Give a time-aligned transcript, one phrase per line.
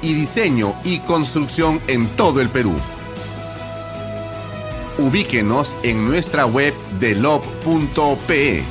[0.00, 2.74] Y diseño y construcción en todo el Perú
[4.98, 8.64] ubíquenos en nuestra web de lob.pe.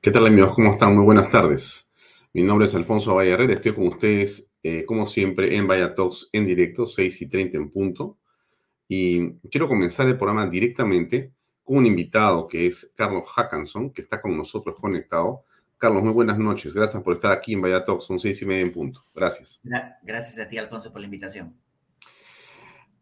[0.00, 0.54] ¿Qué tal amigos?
[0.54, 0.96] ¿Cómo están?
[0.96, 1.92] Muy buenas tardes.
[2.32, 3.52] Mi nombre es Alfonso Valle.
[3.52, 7.70] Estoy con ustedes, eh, como siempre, en Vaya Talks en directo, 6 y 30 en
[7.70, 8.18] punto.
[8.88, 11.32] Y quiero comenzar el programa directamente
[11.62, 15.44] con un invitado que es Carlos Hackanson, que está con nosotros conectado.
[15.80, 16.74] Carlos, muy buenas noches.
[16.74, 19.02] Gracias por estar aquí en Vaya Talks, son seis y media en punto.
[19.14, 19.62] Gracias.
[20.02, 21.56] Gracias a ti, Alfonso, por la invitación.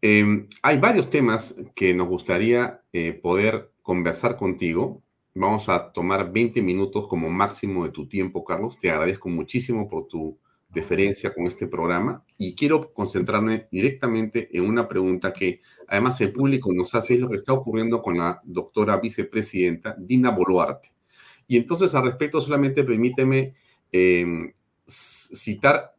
[0.01, 5.03] Em, hay varios temas que nos gustaría eh, poder conversar contigo.
[5.35, 8.79] Vamos a tomar 20 minutos como máximo de tu tiempo, Carlos.
[8.79, 14.87] Te agradezco muchísimo por tu deferencia con este programa y quiero concentrarme directamente en una
[14.87, 18.95] pregunta que además el público nos hace, es lo que está ocurriendo con la doctora
[19.01, 20.93] vicepresidenta Dina Boluarte.
[21.49, 23.55] Y entonces al respecto solamente permíteme
[23.91, 24.53] em,
[24.87, 25.95] citar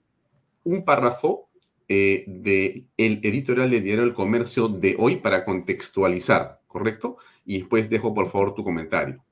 [0.64, 1.50] un párrafo
[1.88, 7.16] eh, del editorial de Diario El Comercio de hoy para contextualizar, ¿correcto?
[7.44, 9.24] Y después dejo por favor tu comentario.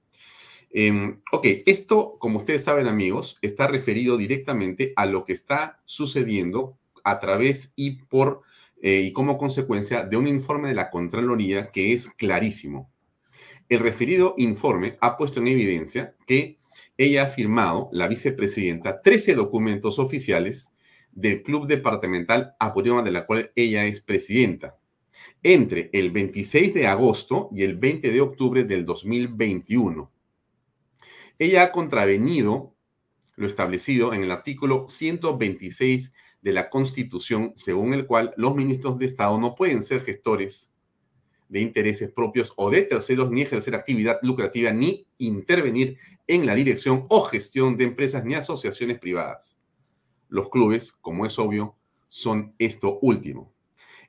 [0.70, 6.76] Em, ok, esto, como ustedes saben amigos, está referido directamente a lo que está sucediendo
[7.04, 8.42] a través y por
[8.82, 12.90] eh, y como consecuencia de un informe de la Contraloría que es clarísimo.
[13.68, 16.58] El referido informe ha puesto en evidencia que
[16.96, 20.72] ella ha firmado, la vicepresidenta, 13 documentos oficiales
[21.12, 24.78] del Club Departamental Apurioma, de la cual ella es presidenta,
[25.42, 30.10] entre el 26 de agosto y el 20 de octubre del 2021.
[31.38, 32.74] Ella ha contravenido
[33.36, 39.06] lo establecido en el artículo 126 de la Constitución, según el cual los ministros de
[39.06, 40.74] Estado no pueden ser gestores
[41.48, 47.06] de intereses propios o de terceros, ni ejercer actividad lucrativa, ni intervenir en la dirección
[47.09, 49.59] o gestión de empresas ni asociaciones privadas.
[50.28, 51.76] Los clubes, como es obvio,
[52.09, 53.53] son esto último.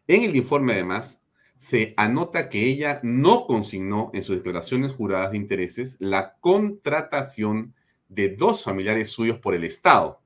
[0.08, 1.24] En el informe, además,
[1.56, 7.74] se anota que ella no consignó en sus declaraciones juradas de intereses la contratación
[8.08, 10.22] de dos familiares suyos por el Estado,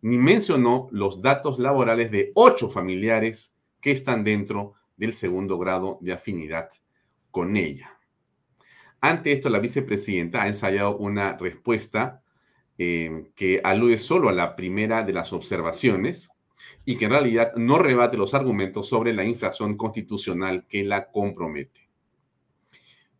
[0.00, 6.12] ni mencionó los datos laborales de ocho familiares que están dentro del segundo grado de
[6.12, 6.68] afinidad
[7.30, 7.98] con ella.
[9.00, 12.22] Ante esto, la vicepresidenta ha ensayado una respuesta
[12.76, 16.30] eh, que alude solo a la primera de las observaciones
[16.84, 21.88] y que en realidad no rebate los argumentos sobre la infracción constitucional que la compromete.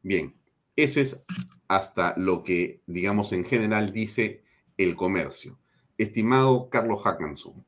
[0.02, 0.34] Bien,
[0.74, 1.24] eso es
[1.68, 4.42] hasta lo que, digamos, en general dice
[4.76, 5.58] el comercio.
[5.96, 7.64] Estimado Carlos Hackanson,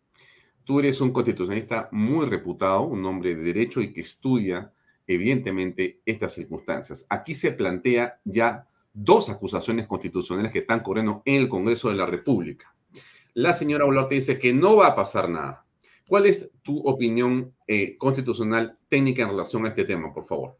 [0.70, 4.72] tú eres un constitucionalista muy reputado, un hombre de derecho y que estudia
[5.05, 7.05] evidentemente estas circunstancias.
[7.11, 12.06] Aquí se plantea ya dos acusaciones constitucionales que están corriendo en el Congreso de la
[12.06, 12.72] República.
[13.34, 15.67] La señora Olarte dice que no va a pasar nada.
[16.08, 20.56] ¿Cuál es tu opinión eh, constitucional técnica en relación a este tema, por favor?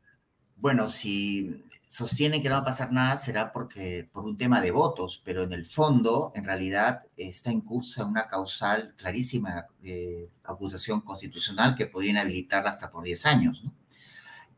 [0.57, 4.71] Bueno, si sostienen que no va a pasar nada será porque por un tema de
[4.71, 11.01] votos, pero en el fondo, en realidad, está en curso una causal clarísima de acusación
[11.01, 13.65] constitucional que podría inhabilitarla hasta por 10 años.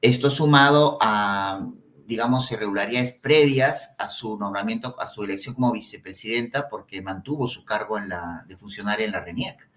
[0.02, 1.67] Esto sumado a
[2.05, 7.96] digamos, irregularidades previas a su nombramiento, a su elección como vicepresidenta, porque mantuvo su cargo
[7.96, 9.70] en la, de funcionaria en la RENIEC.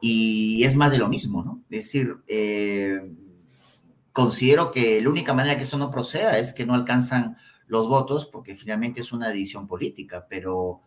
[0.00, 1.62] y es más de lo mismo, ¿no?
[1.70, 3.00] Es decir, eh,
[4.16, 7.36] considero que la única manera que esto no proceda es que no alcanzan
[7.66, 10.80] los votos, porque finalmente es una decisión política, pero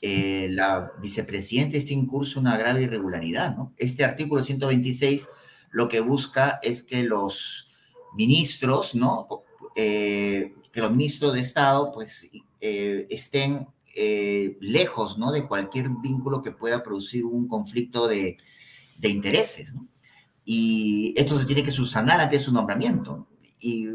[0.00, 3.74] eh, la vicepresidenta está en curso una grave irregularidad, ¿no?
[3.76, 5.28] Este artículo 126
[5.72, 7.72] lo que busca es que los
[8.14, 9.26] ministros, ¿no?
[9.74, 12.30] Eh, que los ministros de Estado, pues,
[12.60, 15.32] estén eh, lejos ¿no?
[15.32, 18.36] de cualquier vínculo que pueda producir un conflicto de
[19.02, 19.74] intereses.
[19.74, 19.89] ¿no?
[20.52, 23.28] Y esto se tiene que subsanar antes de su nombramiento.
[23.60, 23.86] Y,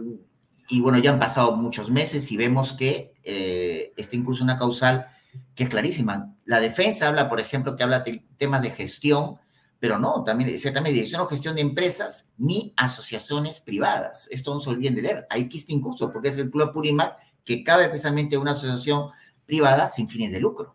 [0.70, 5.06] y, bueno, ya han pasado muchos meses y vemos que eh, está incluso una causal
[5.54, 6.34] que es clarísima.
[6.46, 9.36] La defensa habla, por ejemplo, que habla de temas de gestión,
[9.82, 14.30] pero no, también también dirección o gestión de empresas ni asociaciones privadas.
[14.32, 15.28] Esto no se olviden de leer.
[15.30, 19.10] Ahí que está incluso, porque es el Club Purimac que cabe precisamente una asociación
[19.46, 20.74] privada sin fines de lucro.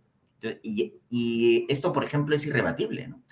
[0.63, 3.23] Y, esto, por ejemplo, es irrebatible, ¿no?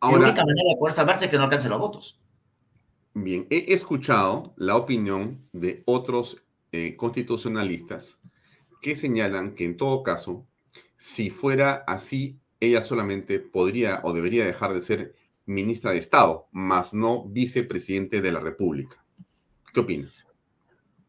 [0.00, 2.20] La única manera de poder salvarse es que no alcance los votos.
[3.14, 8.20] Bien, he escuchado la opinión de otros eh, constitucionalistas
[8.82, 10.46] que señalan que en todo caso,
[10.96, 15.14] si fuera así, ella solamente podría o debería dejar de ser
[15.46, 19.02] ministra de Estado, más no vicepresidente de la República.
[19.72, 20.26] ¿Qué opinas?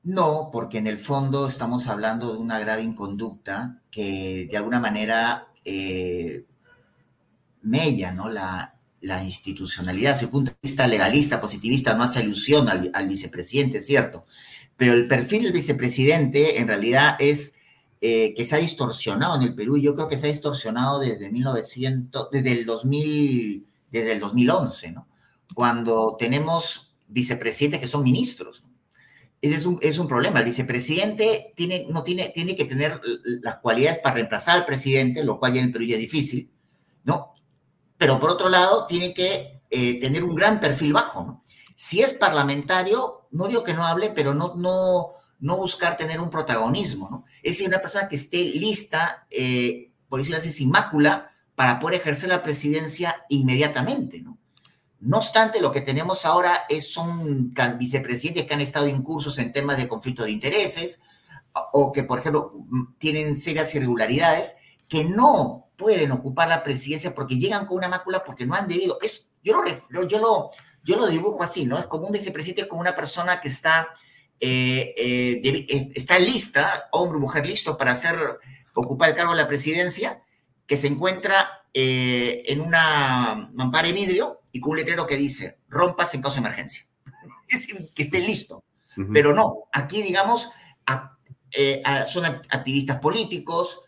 [0.04, 5.50] No, porque en el fondo estamos hablando de una grave inconducta que de alguna manera
[5.66, 6.46] eh,
[7.64, 8.30] mella ¿no?
[8.30, 14.26] la, institucionalidad desde el punto de vista legalista, positivista, no hace alusión al, vicepresidente, ¿cierto?
[14.76, 17.56] Pero el perfil del vicepresidente en realidad es
[18.02, 21.00] eh, que se ha distorsionado en el Perú y yo creo que se ha distorsionado
[21.00, 25.08] desde 1900, desde el 2000, desde el 2011, ¿no?
[25.54, 28.64] Cuando tenemos vicepresidentes que son ministros,
[29.42, 30.40] es un, es un problema.
[30.40, 33.00] El vicepresidente tiene, no tiene, tiene que tener
[33.42, 36.50] las cualidades para reemplazar al presidente, lo cual ya en el Perú ya es difícil,
[37.04, 37.34] ¿no?
[37.98, 41.44] Pero por otro lado, tiene que eh, tener un gran perfil bajo.
[41.76, 46.30] Si es parlamentario, no digo que no hable, pero no, no, no buscar tener un
[46.30, 47.26] protagonismo, ¿no?
[47.44, 52.30] Es una persona que esté lista, eh, por decirlo así, sin mácula, para poder ejercer
[52.30, 54.38] la presidencia inmediatamente, ¿no?
[55.00, 59.78] No obstante, lo que tenemos ahora es, son vicepresidentes que han estado incursos en temas
[59.78, 61.02] de conflicto de intereses
[61.72, 62.54] o que, por ejemplo,
[62.98, 64.56] tienen serias irregularidades
[64.88, 68.98] que no pueden ocupar la presidencia porque llegan con una mácula porque no han debido.
[69.02, 70.50] Es, yo, lo, yo, lo,
[70.84, 71.78] yo lo dibujo así, ¿no?
[71.78, 73.90] Es como un vicepresidente como una persona que está,
[74.40, 78.18] eh, eh, eh, está lista, hombre o mujer listo para hacer,
[78.74, 80.22] ocupar el cargo de la presidencia,
[80.66, 86.16] que se encuentra en una mampara de vidrio y con un letrero que dice, rompas
[86.16, 86.88] en caso de emergencia.
[87.48, 88.64] Es decir, que esté listo.
[89.14, 90.50] Pero no, aquí, digamos,
[92.08, 93.82] son activistas políticos,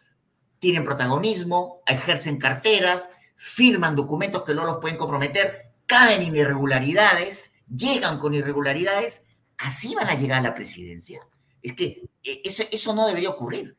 [0.59, 8.19] tienen protagonismo, ejercen carteras, firman documentos que no los pueden comprometer, caen en irregularidades, llegan
[8.19, 9.23] con irregularidades,
[9.57, 11.21] así van a llegar a la presidencia.
[11.61, 13.75] Es que eh, eso, eso no debería ocurrir.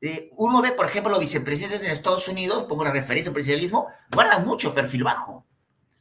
[0.00, 3.86] Eh, uno ve, por ejemplo, los vicepresidentes en Estados Unidos, pongo la referencia al presidencialismo,
[4.12, 5.46] guardan mucho perfil bajo.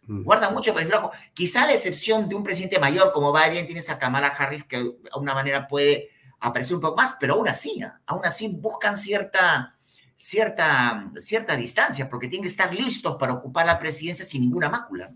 [0.08, 0.24] Mm.
[0.24, 1.12] Guarda mucho perfil bajo.
[1.34, 4.94] Quizá la excepción de un presidente mayor como Biden, tienes a Kamala Harris que de
[5.14, 6.10] alguna manera puede
[6.40, 9.76] aparecer un poco más, pero aún así, aún así buscan cierta,
[10.16, 15.12] cierta, cierta distancia, porque tienen que estar listos para ocupar la presidencia sin ninguna mácula.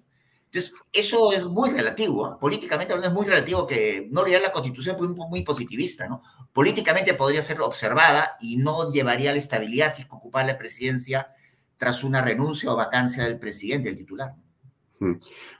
[0.45, 2.39] Entonces, eso es muy relativo, ¿ah?
[2.39, 6.21] políticamente es muy relativo que no leer la constitución muy, muy positivista, ¿no?
[6.53, 10.57] Políticamente podría ser observada y no llevaría a la estabilidad si es que ocupar la
[10.57, 11.27] presidencia
[11.77, 14.35] tras una renuncia o vacancia del presidente, del titular.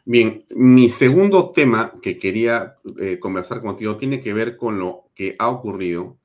[0.04, 5.36] Bien, mi segundo tema que quería eh, conversar contigo tiene que ver con lo que
[5.38, 6.17] ha ocurrido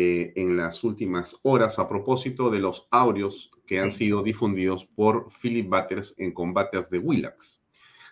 [0.00, 5.26] eh, en las últimas horas a propósito de los audios que han sido difundidos por
[5.42, 7.64] Philip Butters en combates de Willax.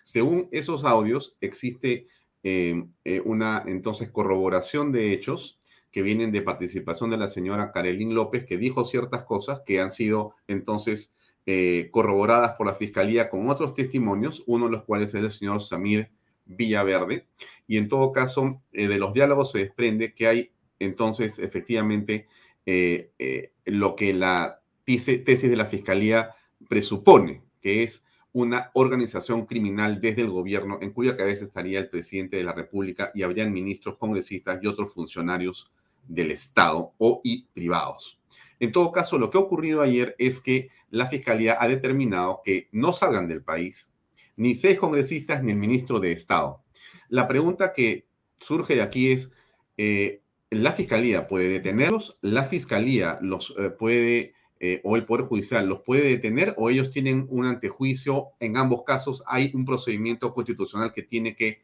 [0.03, 2.07] Según esos audios, existe
[2.43, 2.83] eh,
[3.23, 5.59] una entonces corroboración de hechos
[5.91, 9.91] que vienen de participación de la señora Karelín López, que dijo ciertas cosas que han
[9.91, 11.15] sido entonces
[11.45, 15.61] eh, corroboradas por la Fiscalía con otros testimonios, uno de los cuales es el señor
[15.61, 16.11] Samir
[16.45, 17.27] Villaverde.
[17.65, 22.27] Y en todo caso, eh, de los diálogos se desprende que hay entonces efectivamente
[22.65, 26.35] eh, lo que la tesis de la Fiscalía
[26.67, 32.37] presupone, que es una organización criminal desde el gobierno en cuya cabeza estaría el presidente
[32.37, 35.71] de la República y habrían ministros, congresistas y otros funcionarios
[36.07, 38.19] del Estado o y privados.
[38.59, 42.69] En todo caso, lo que ha ocurrido ayer es que la Fiscalía ha determinado que
[42.71, 43.93] no salgan del país
[44.35, 46.63] ni seis congresistas ni el ministro de Estado.
[47.09, 48.05] La pregunta que
[48.39, 49.31] surge de aquí es,
[49.77, 52.17] eh, ¿la Fiscalía puede detenerlos?
[52.21, 56.89] ¿La Fiscalía los eh, puede eh, o el Poder Judicial los puede detener o ellos
[56.89, 58.29] tienen un antejuicio.
[58.39, 61.63] En ambos casos hay un procedimiento constitucional que tiene que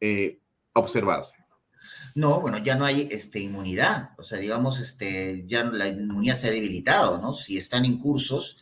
[0.00, 0.40] eh,
[0.72, 1.36] observarse.
[2.16, 4.10] No, bueno, ya no hay este, inmunidad.
[4.18, 7.32] O sea, digamos, este, ya la inmunidad se ha debilitado, ¿no?
[7.32, 8.58] Si están incursos,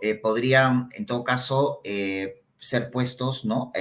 [0.00, 1.80] eh, podrían, en todo caso,
[2.58, 3.72] ser puestos, ¿no?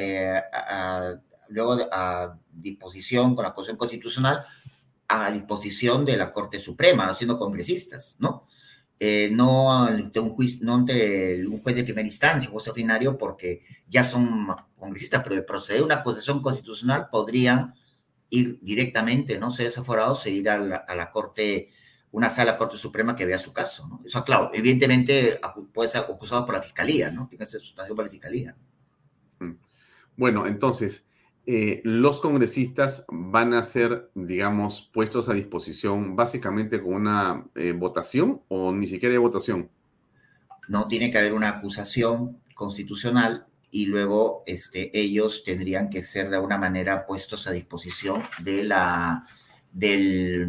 [1.48, 4.46] luego a disposición con la Constitución Constitucional,
[5.12, 8.44] a disposición de la Corte Suprema, siendo congresistas, ¿no?
[9.04, 13.64] Eh, no, ante un juez, no ante un juez de primera instancia, juez ordinario, porque
[13.88, 17.74] ya son congresistas, pero de proceder una acusación constitucional podrían
[18.30, 19.50] ir directamente, ¿no?
[19.50, 21.72] Ser desaforados e ir a la, Corte,
[22.12, 24.02] una sala Corte Suprema que vea su caso, ¿no?
[24.06, 25.42] Eso, claro, evidentemente
[25.74, 27.28] puede ser acusado por la Fiscalía, ¿no?
[27.28, 28.56] Tiene que ser sustanciado por la Fiscalía.
[29.40, 29.54] Mm.
[30.16, 31.08] Bueno, entonces,
[31.46, 38.42] eh, los congresistas van a ser, digamos, puestos a disposición básicamente con una eh, votación
[38.48, 39.70] o ni siquiera hay votación?
[40.68, 46.36] No, tiene que haber una acusación constitucional y luego este, ellos tendrían que ser de
[46.36, 49.26] alguna manera puestos a disposición de la,
[49.72, 50.48] del,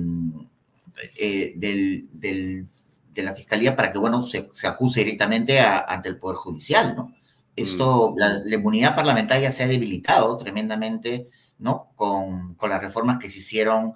[1.16, 6.94] eh, del, de la fiscalía para que, bueno, se, acuse directamente ante el Poder Judicial,
[6.96, 7.14] ¿no?
[7.54, 11.28] Esto, la, inmunidad parlamentaria se ha debilitado tremendamente,
[11.59, 11.92] ¿no?
[11.94, 13.94] Con, con las reformas que se hicieron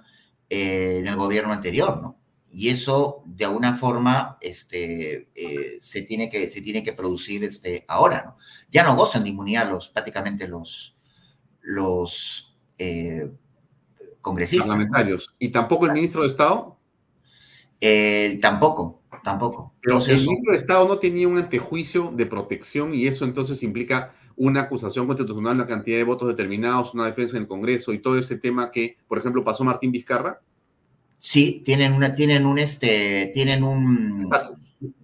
[0.49, 2.17] eh, en el gobierno anterior, ¿no?
[2.49, 7.83] Y eso, de alguna forma, este, eh, se, tiene que, se tiene que producir este,
[7.89, 8.37] ahora, ¿no?
[8.71, 10.95] Ya no gozan de inmunidad los, prácticamente los,
[11.61, 13.29] los eh,
[14.21, 14.69] congresistas.
[14.69, 15.35] Parlamentarios.
[15.37, 16.77] ¿Y tampoco el ministro de Estado?
[18.41, 18.96] tampoco
[19.27, 19.73] tampoco.
[19.81, 24.13] Pero el ministro de Estado no tenía un antejuicio de protección y eso entonces implica
[24.37, 28.17] una acusación constitucional, una cantidad de votos determinados, una defensa en el Congreso y todo
[28.17, 30.39] ese tema que, por ejemplo, pasó Martín Vizcarra.
[31.19, 34.29] Sí, tienen una, tienen un este, tienen un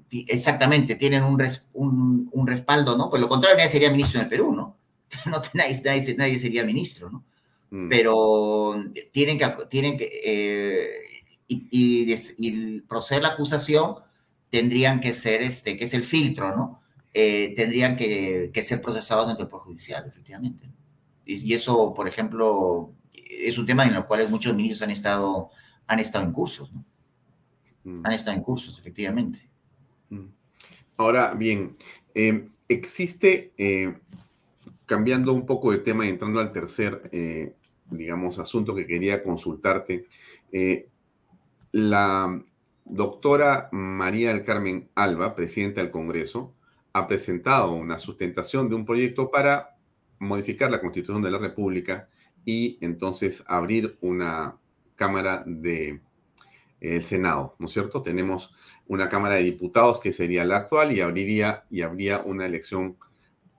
[0.09, 3.09] exactamente, tienen un, un, respaldo, ¿no?
[3.09, 4.77] Por lo contrario, nadie sería ministro en el Perú, ¿no?
[5.25, 5.81] no nadie,
[6.15, 7.25] nadie, sería ministro, ¿no?
[7.71, 7.89] Mm.
[7.89, 8.75] Pero
[9.11, 11.03] tienen que, tienen que eh,
[11.47, 11.67] y,
[12.37, 13.95] y, proceder la acusación
[14.53, 16.83] tendrían que ser, este, que es el filtro, ¿no?
[17.11, 20.69] Eh, tendrían que, que, ser procesados ante el Poder Judicial, efectivamente.
[21.25, 25.49] Y, eso, por ejemplo, es un tema en el cual muchos ministros han estado,
[25.87, 26.85] han estado en cursos, ¿no?
[27.83, 28.05] Mm.
[28.05, 29.39] Han estado en cursos, efectivamente.
[30.09, 30.27] Mm.
[30.97, 31.75] Ahora, bien,
[32.13, 33.91] eh, existe, eh,
[34.85, 37.09] cambiando un poco de tema y entrando al tercer,
[37.89, 40.05] digamos, asunto que quería consultarte,
[41.71, 42.39] la
[42.85, 46.53] doctora María del Carmen Alba, presidenta del Congreso,
[46.93, 49.77] ha presentado una sustentación de un proyecto para
[50.19, 52.09] modificar la Constitución de la República
[52.45, 54.57] y entonces abrir una
[54.95, 56.01] Cámara de
[56.79, 58.01] el Senado, ¿no es cierto?
[58.01, 58.53] Tenemos
[58.87, 62.97] una Cámara de Diputados que sería la actual y abriría y habría una elección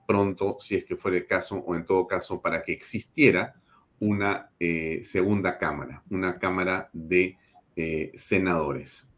[0.07, 3.55] pronto, si es que fuera el caso, o en todo caso, para que existiera
[3.99, 7.37] una eh, segunda Cámara, una Cámara de
[7.75, 9.09] eh, senadores.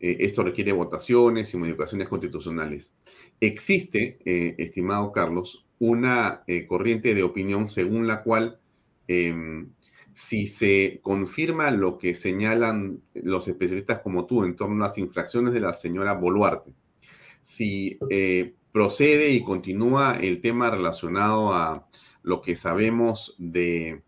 [0.00, 2.94] Eh, esto requiere votaciones y modificaciones constitucionales.
[3.40, 8.58] Existe, eh, estimado Carlos, una corriente de opinión según la cual
[9.06, 9.70] em,
[10.12, 15.52] si se confirma lo que señalan los especialistas como tú en torno a las infracciones
[15.52, 16.74] de la señora Boluarte,
[17.40, 17.96] si
[18.72, 21.88] procede y continúa el tema relacionado a
[22.24, 24.02] lo que sabemos de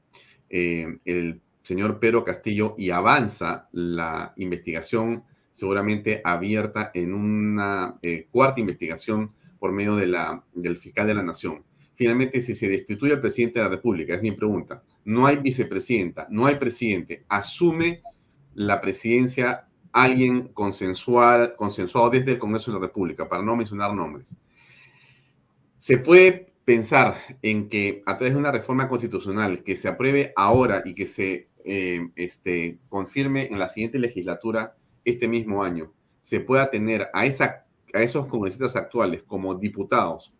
[0.49, 5.23] el señor Pedro Castillo y avanza la investigación
[5.61, 11.23] seguramente abierta en una eh, cuarta investigación por medio de la, del fiscal de la
[11.23, 11.63] Nación.
[11.95, 16.27] Finalmente, si se destituye al presidente de la República, es mi pregunta, no hay vicepresidenta,
[16.31, 18.01] no hay presidente, asume
[18.55, 24.39] la presidencia alguien consensual, consensuado desde el Congreso de la República, para no mencionar nombres.
[25.77, 30.83] Se puede pensar en que a través de una reforma constitucional que se apruebe ahora
[30.85, 36.71] y que se eh, este, confirme en la siguiente legislatura este mismo año, se pueda
[36.71, 40.35] tener a, esos congresistas actuales como diputados,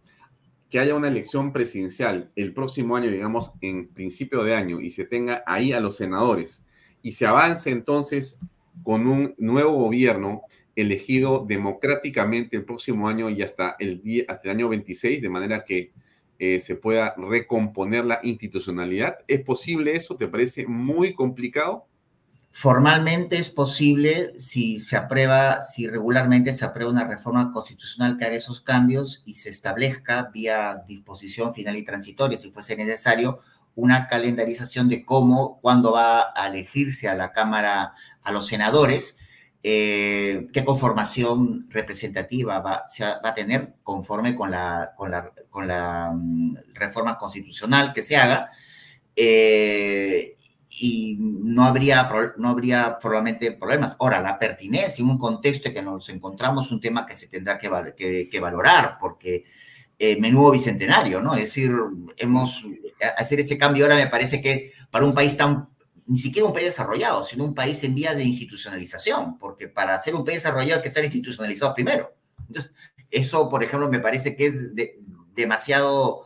[0.69, 5.05] que haya una elección presidencial el próximo año, digamos, en principio de año, y se
[5.05, 6.65] tenga ahí a los senadores,
[7.03, 8.39] y se avance entonces
[8.83, 10.43] con un nuevo gobierno
[10.77, 15.65] elegido democráticamente el próximo año y hasta el, día, hasta el año 26, de manera
[15.65, 15.93] que
[16.39, 19.19] eh, se pueda recomponer la institucionalidad.
[19.29, 20.17] ¿Es posible eso?
[20.17, 21.87] ¿Te parece muy complicado?
[22.53, 28.35] Formalmente es posible si se aprueba, si regularmente se aprueba una reforma constitucional que haga
[28.35, 33.41] esos cambios y se establezca vía disposición final y transitoria, si fuese necesario,
[33.77, 39.17] una calendarización de cómo, cuándo va a elegirse a la Cámara, a los senadores,
[39.63, 42.85] eh, qué conformación representativa va,
[43.23, 44.93] a tener conforme con la
[46.13, 48.51] mm, reforma constitucional que se haga.
[49.15, 50.35] Eh,
[50.83, 52.09] y no habría,
[52.39, 53.97] no habría probablemente problemas.
[54.01, 57.29] Ahora, la pertinencia en un contexto en que nos encontramos es un tema que se
[57.29, 59.45] tendrá que, que, valorar, porque
[59.99, 61.35] eh, menudo bicentenario, ¿no?
[61.35, 61.71] Es decir,
[62.17, 62.65] hemos,
[63.19, 65.69] hacer ese cambio ahora me parece que para un país tan
[66.07, 70.15] ni siquiera un país desarrollado, sino un país en vía de institucionalización, porque para ser
[70.15, 72.15] un país desarrollado hay que estar institucionalizado primero.
[72.49, 72.73] Entonces,
[73.11, 74.73] eso, por ejemplo, me parece que es
[75.35, 76.25] demasiado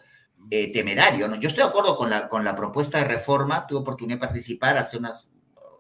[0.51, 1.29] eh, temerario.
[1.29, 1.37] ¿no?
[1.37, 4.77] Yo estoy de acuerdo con la, con la propuesta de reforma, tuve oportunidad de participar,
[4.77, 5.29] hacer unas,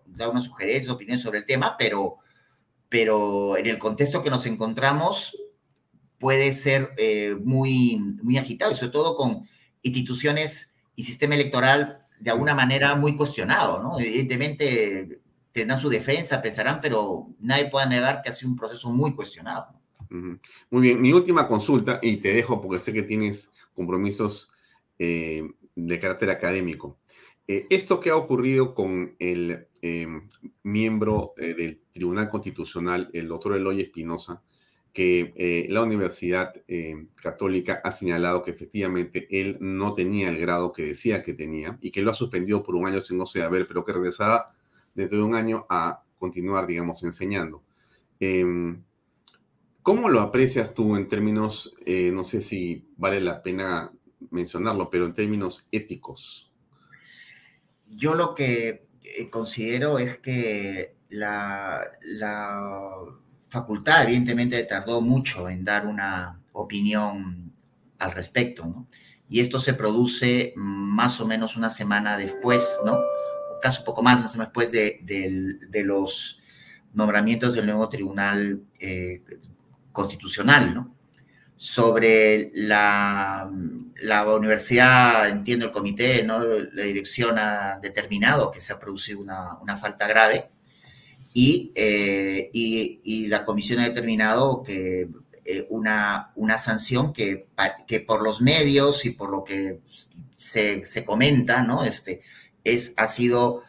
[0.06, 2.16] dar unas sugerencias, opiniones sobre el tema, pero,
[2.88, 5.36] pero en el contexto que nos encontramos
[6.18, 9.46] puede ser eh, muy, muy agitado, y sobre todo con
[9.82, 13.98] instituciones y sistema electoral de alguna manera muy cuestionado, ¿no?
[13.98, 15.20] Evidentemente
[15.52, 19.68] tendrán su defensa, pensarán, pero nadie puede negar que ha sido un proceso muy cuestionado.
[20.08, 24.50] Muy bien, mi última consulta, y te dejo porque sé que tienes compromisos
[24.98, 25.42] eh,
[25.74, 26.98] de carácter académico.
[27.46, 30.28] Eh, esto que ha ocurrido con el em,
[30.62, 34.42] miembro eh, del Tribunal Constitucional, el doctor Eloy Espinosa,
[34.94, 40.72] que eh, la Universidad eh, Católica ha señalado que efectivamente él no tenía el grado
[40.72, 43.42] que decía que tenía y que lo ha suspendido por un año sin no sé
[43.42, 44.52] a ver, pero que regresará
[44.94, 47.64] dentro de un año a continuar, digamos, enseñando.
[48.20, 48.84] Em,
[49.82, 53.92] ¿Cómo lo aprecias tú en términos, eh, no sé si vale la pena
[54.30, 56.50] mencionarlo, pero en términos éticos?
[57.88, 58.86] Yo lo que
[59.30, 61.90] considero es que la,
[63.48, 67.52] facultad evidentemente tardó mucho en dar una opinión
[68.00, 68.88] al respecto, ¿no?
[69.28, 72.98] Y esto se produce más o menos una semana después, ¿no?
[73.62, 76.42] Casi un poco más, una semana después de, de, los
[76.92, 79.22] nombramientos del nuevo Tribunal eh,
[79.92, 80.93] Constitucional, ¿no?
[81.64, 83.50] Sobre la,
[84.02, 86.40] la universidad, entiendo el comité, ¿no?
[86.40, 90.50] La dirección ha determinado que se ha producido una, una falta grave
[91.36, 95.08] eh, y, y, la comisión ha determinado que
[95.44, 97.48] eh, una, una sanción que,
[97.88, 99.80] que por los medios y por lo que
[100.36, 101.84] se, se comenta, ¿no?
[101.84, 102.22] Este,
[102.62, 103.62] es, ha sido,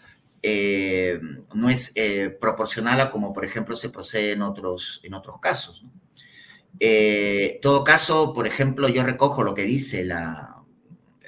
[0.43, 1.19] eh,
[1.55, 1.93] no es
[2.39, 5.83] proporcional a como, por ejemplo, se procede en otros, en otros casos.
[6.79, 10.55] En todo caso, por ejemplo, yo recojo lo que dice la,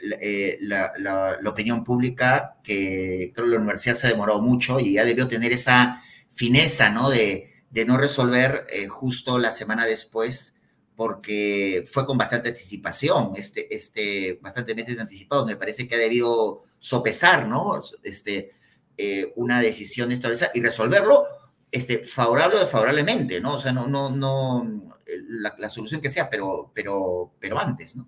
[0.01, 5.27] la, opinión pública, que creo que la universidad se ha demorado mucho y ya debió
[5.27, 7.09] tener esa fineza, ¿no?
[7.09, 7.53] De,
[7.85, 10.55] no resolver eh, justo la semana después,
[10.95, 15.45] porque fue con bastante anticipación, este, este, bastante meses anticipados.
[15.45, 17.79] Me parece que ha debido sopesar, ¿no?
[18.01, 18.51] Este,
[18.97, 21.25] eh, una decisión establecida y resolverlo
[21.71, 23.55] este, favorable o desfavorablemente, ¿no?
[23.55, 24.95] O sea, no, no, no,
[25.27, 28.07] la, solución que sea, pero, pero, pero antes, ¿no?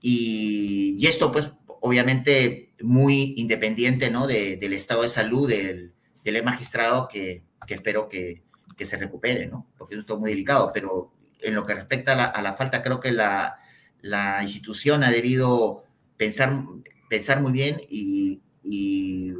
[0.00, 4.26] Y, y esto, pues, obviamente, muy independiente, ¿no?
[4.26, 5.92] del estado de salud del,
[6.24, 8.42] del magistrado que, que espero que,
[8.76, 9.66] que se recupere, ¿no?
[9.76, 13.12] Porque es todo muy delicado, pero en lo que respecta a la, falta, creo que
[13.12, 13.58] la,
[14.00, 15.84] la, institución ha debido
[16.16, 16.62] pensar,
[17.08, 19.34] pensar muy bien y, y,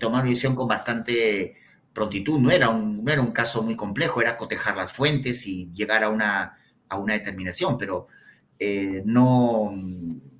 [0.00, 1.56] tomar una decisión con bastante
[1.94, 2.38] prontitud.
[2.38, 6.04] No era, un, no era un caso muy complejo, era cotejar las fuentes y llegar
[6.04, 8.08] a una, a una determinación, pero
[8.58, 9.72] eh, no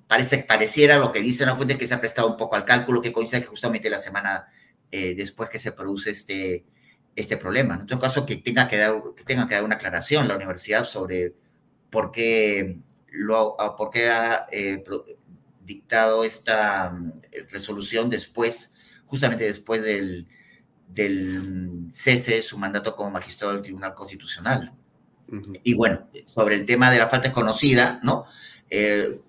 [0.08, 3.00] parece, pareciera lo que dice la fuente que se ha prestado un poco al cálculo
[3.00, 4.48] que coincide justamente la semana
[4.90, 6.64] eh, después que se produce este,
[7.16, 7.76] este problema.
[7.80, 10.84] En todo caso, que tenga que, dar, que tenga que dar una aclaración la universidad
[10.84, 11.34] sobre
[11.90, 14.84] por qué, lo, ah, por qué ha eh,
[15.64, 17.12] dictado esta mm,
[17.50, 18.72] resolución después,
[19.04, 20.28] justamente después del,
[20.94, 24.72] del cese de su mandato como magistrado del Tribunal Constitucional.
[25.62, 28.26] Y bueno, sobre el tema de la falta desconocida, ¿no?
[28.70, 29.20] Eh,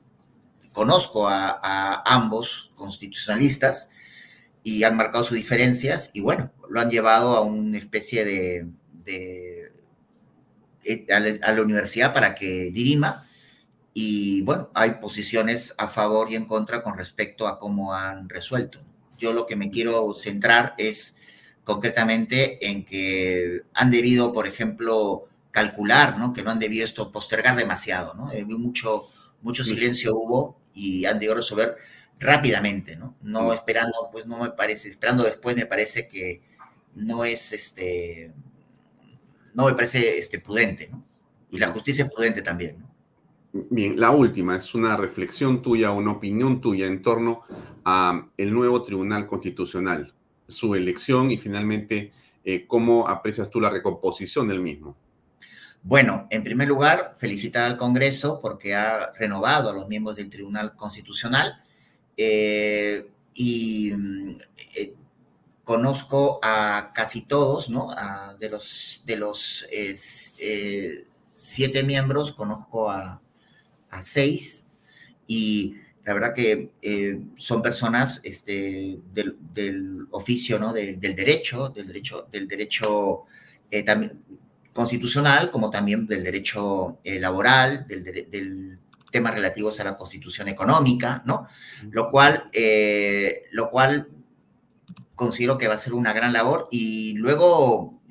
[0.72, 3.90] conozco a, a ambos constitucionalistas
[4.66, 8.68] y han marcado sus diferencias y bueno, lo han llevado a una especie de,
[9.06, 9.72] eh,
[11.12, 13.30] a, la, universidad para que dirima
[13.94, 18.80] y bueno, hay posiciones a favor y en contra con respecto a cómo han resuelto.
[19.20, 21.18] Yo lo que me quiero centrar es
[21.66, 26.32] concretamente en que han debido, por ejemplo, calcular, ¿no?
[26.32, 28.32] Que no han debido esto postergar demasiado, ¿no?
[28.32, 29.08] Eh, mucho,
[29.42, 31.76] mucho silencio hubo y han debido resolver
[32.20, 33.16] rápidamente, ¿no?
[33.22, 36.42] No esperando, pues no me parece, esperando después me parece que
[36.94, 38.32] no es este,
[39.54, 41.04] no me parece este, prudente, ¿no?
[41.50, 42.96] Y la justicia es prudente también, ¿no?
[43.70, 47.44] Bien, la última es una reflexión tuya, una opinión tuya en torno
[47.86, 50.14] a el nuevo Tribunal Constitucional,
[50.48, 52.12] su elección y finalmente
[52.48, 54.96] eh, ¿cómo aprecias tú la recomposición del mismo?
[55.82, 60.76] Bueno, en primer lugar, felicitar al Congreso porque ha renovado a los miembros del Tribunal
[60.76, 61.64] Constitucional
[62.16, 63.94] eh, y
[64.76, 64.94] eh,
[65.64, 67.90] conozco a casi todos, ¿no?
[68.40, 69.66] de los, de los
[71.32, 73.22] siete miembros, conozco a,
[73.90, 74.68] a seis
[75.28, 80.72] y la verdad que eh, son personas este, del, oficio, ¿no?
[80.72, 83.24] del derecho, del derecho, del derecho
[83.72, 84.24] eh, también,
[84.72, 91.24] constitucional, como también del derecho eh, laboral, del, del temas relativos a la constitución económica,
[91.26, 91.48] ¿no?
[91.90, 92.50] Lo cual,
[93.52, 94.10] lo cual
[95.16, 98.02] considero que va a ser una gran labor y luego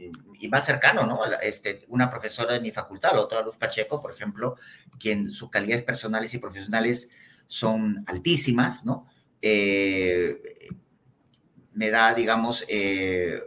[0.44, 1.20] y más cercano, ¿no?
[1.42, 4.56] Este, una profesora de mi facultad, la doctora Luz Pacheco, por ejemplo,
[4.98, 7.10] quien sus calidades personales y profesionales
[7.46, 9.06] son altísimas, ¿no?
[9.40, 10.68] Eh,
[11.74, 13.40] me da, digamos, eh,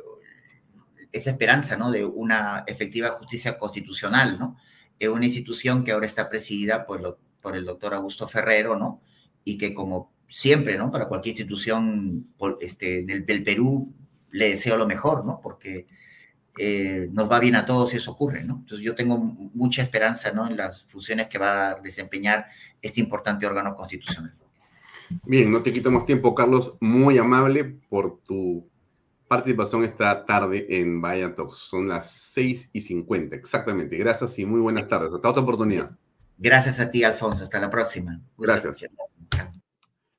[1.11, 1.91] esa esperanza, ¿no?
[1.91, 4.57] De una efectiva justicia constitucional, ¿no?
[4.99, 9.01] Es una institución que ahora está presidida por, por el doctor Augusto Ferrero, ¿no?
[9.43, 10.91] Y que como siempre, ¿no?
[10.91, 12.27] Para cualquier institución
[12.59, 13.93] este, del, del Perú
[14.31, 15.39] le deseo lo mejor, ¿no?
[15.41, 15.85] Porque
[16.57, 18.55] eh, nos va bien a todos si eso ocurre, ¿no?
[18.61, 20.47] Entonces yo tengo mucha esperanza, ¿no?
[20.47, 22.47] En las funciones que va a desempeñar
[22.81, 24.33] este importante órgano constitucional.
[25.23, 26.75] Bien, no te quito más tiempo, Carlos.
[26.79, 28.67] Muy amable por tu
[29.27, 31.57] participación esta tarde en Vaya Talks.
[31.57, 33.97] Son las 6 y 50, exactamente.
[33.97, 35.13] Gracias y muy buenas tardes.
[35.13, 35.91] Hasta otra oportunidad.
[36.37, 37.43] Gracias a ti, Alfonso.
[37.43, 38.19] Hasta la próxima.
[38.37, 38.85] Gracias.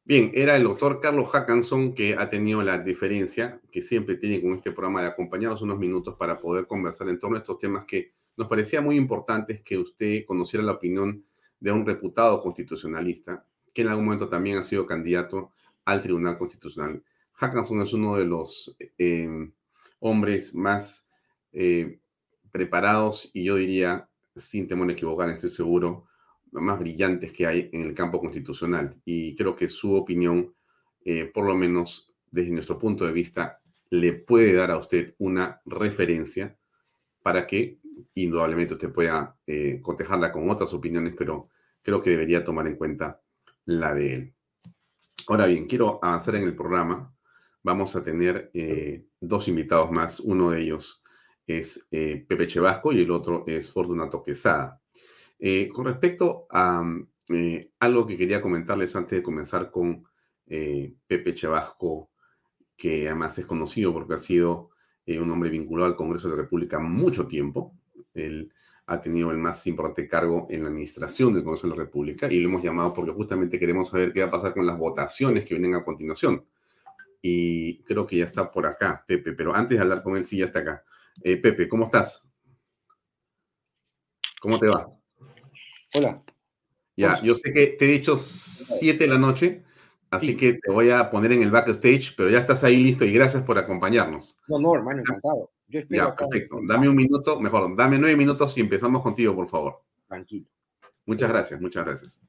[0.09, 4.55] Bien, era el doctor Carlos Hackanson que ha tenido la diferencia que siempre tiene con
[4.55, 8.15] este programa de acompañarnos unos minutos para poder conversar en torno a estos temas que
[8.35, 11.27] nos parecía muy importantes que usted conociera la opinión
[11.61, 13.45] de un reputado constitucionalista
[13.75, 15.53] que en algún momento también ha sido candidato
[15.85, 17.05] al Tribunal Constitucional.
[17.35, 19.53] Hackanson es uno de los em,
[20.01, 21.07] hombres más
[21.53, 22.01] eh,
[22.51, 26.08] preparados y yo diría, sin temor a equivocar, estoy seguro,
[26.53, 28.97] más brillantes que hay en el campo constitucional.
[29.05, 30.55] Y creo que su opinión,
[31.05, 35.61] eh, por lo menos desde nuestro punto de vista, le puede dar a usted una
[35.65, 36.57] referencia
[37.23, 37.79] para que
[38.15, 41.49] indudablemente usted pueda eh, cotejarla con otras opiniones, pero
[41.83, 43.21] creo que debería tomar en cuenta
[43.65, 44.35] la de él.
[45.27, 47.15] Ahora bien, quiero avanzar en el programa.
[47.63, 50.21] Vamos a tener eh, dos invitados más.
[50.21, 51.03] Uno de ellos
[51.47, 54.81] es Pepe Chevasco y el otro es Fortunato Quesada.
[55.39, 56.83] Eh, con respecto a
[57.31, 60.05] eh, algo que quería comentarles antes de comenzar con
[60.47, 62.11] eh, Pepe Chevasco,
[62.77, 64.71] que además es conocido porque ha sido
[65.07, 67.75] un hombre vinculado al Congreso de la República mucho tiempo.
[68.13, 68.53] Él
[68.87, 72.39] ha tenido el más importante cargo en la administración del Congreso de la República y
[72.41, 75.55] lo hemos llamado porque justamente queremos saber qué va a pasar con las votaciones que
[75.55, 76.45] vienen a continuación.
[77.23, 80.37] Y creo que ya está por acá, Pepe, pero antes de hablar con él, sí,
[80.37, 80.85] ya está acá.
[81.23, 82.29] Pepe, ¿cómo estás?
[84.41, 84.98] ¿Cómo te va?
[85.95, 86.23] Hola.
[86.97, 89.63] Ya, yo sé que te he dicho 7 de la noche,
[90.11, 93.13] así que te voy a poner en el backstage, pero ya estás ahí listo y
[93.13, 94.41] gracias por acompañarnos.
[94.49, 95.53] No, no, hermano, encantado.
[95.69, 96.59] ya, perfecto.
[96.67, 99.81] Dame un minuto, mejor, dame nueve minutos y empezamos contigo, por favor.
[100.09, 100.47] Tranquilo.
[101.07, 102.23] Muchas gracias, muchas gracias.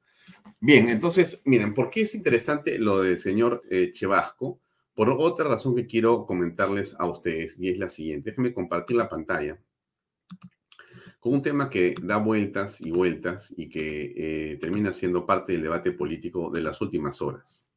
[0.60, 4.60] Bien, entonces, miren, ¿por qué es interesante lo del señor eh, Chevasco?
[4.93, 8.30] Por otra razón que quiero comentarles a ustedes, y es la siguiente.
[8.30, 9.58] Déjenme compartir la pantalla
[11.19, 15.63] con un tema que da vueltas y vueltas y que eh, termina siendo parte del
[15.63, 17.67] debate político de las últimas horas.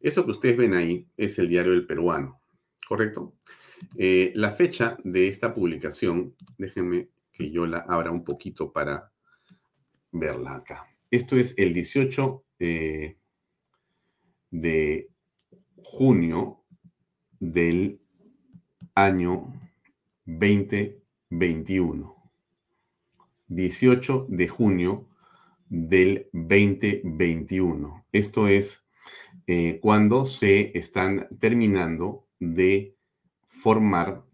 [0.00, 2.40] Eso que ustedes ven ahí es el diario El Peruano,
[2.88, 3.34] ¿correcto?
[3.96, 9.12] Eh, la fecha de esta publicación, déjenme que yo la abra un poquito para
[10.10, 10.88] verla acá.
[11.10, 13.18] Esto es el 18 eh,
[14.50, 15.10] de
[15.82, 16.64] junio
[17.38, 18.00] del
[18.94, 19.52] año
[20.24, 22.21] 2021.
[23.54, 25.08] 18 de junio
[25.68, 28.06] del 2021.
[28.12, 28.86] Esto es
[29.46, 32.96] eh, cuando se están terminando de
[33.46, 34.24] formar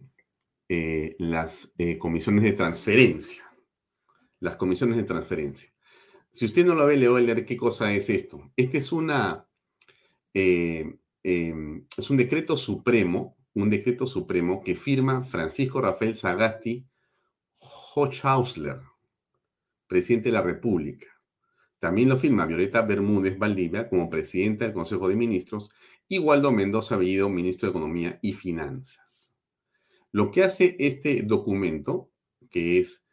[0.69, 3.45] eh, las eh, comisiones de transferencia.
[4.41, 5.73] Las comisiones de transferencia.
[6.31, 8.51] Si usted no lo ve, le voy a leer qué cosa es esto.
[8.57, 9.47] Este es una...
[10.35, 10.99] Em,
[11.97, 16.87] es un decreto supremo, un decreto supremo que firma Francisco Rafael Sagasti
[17.95, 18.81] Hochhausler,
[19.89, 21.09] presidente de la República.
[21.81, 25.71] También lo firma Violeta Bermúdez Valdivia como presidenta del Consejo de Ministros
[26.09, 29.35] y Waldo Mendoza Bellido, ministro de Economía y Finanzas.
[30.13, 32.11] Lo que hace este documento,
[32.51, 33.05] que es,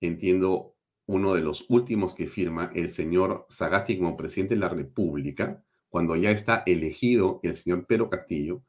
[0.00, 5.62] entiendo, uno de los últimos que firma el señor Sagasti como presidente de la República,
[5.88, 8.64] cuando ya está elegido el señor Pedro Castillo,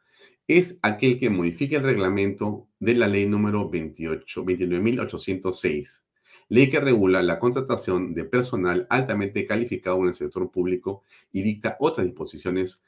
[0.47, 6.04] es aquel que modifica el reglamento de la ley número 28, 29.806,
[6.49, 11.77] ley que regula la contratación de personal altamente calificado en el sector público y dicta
[11.79, 12.83] otras disposiciones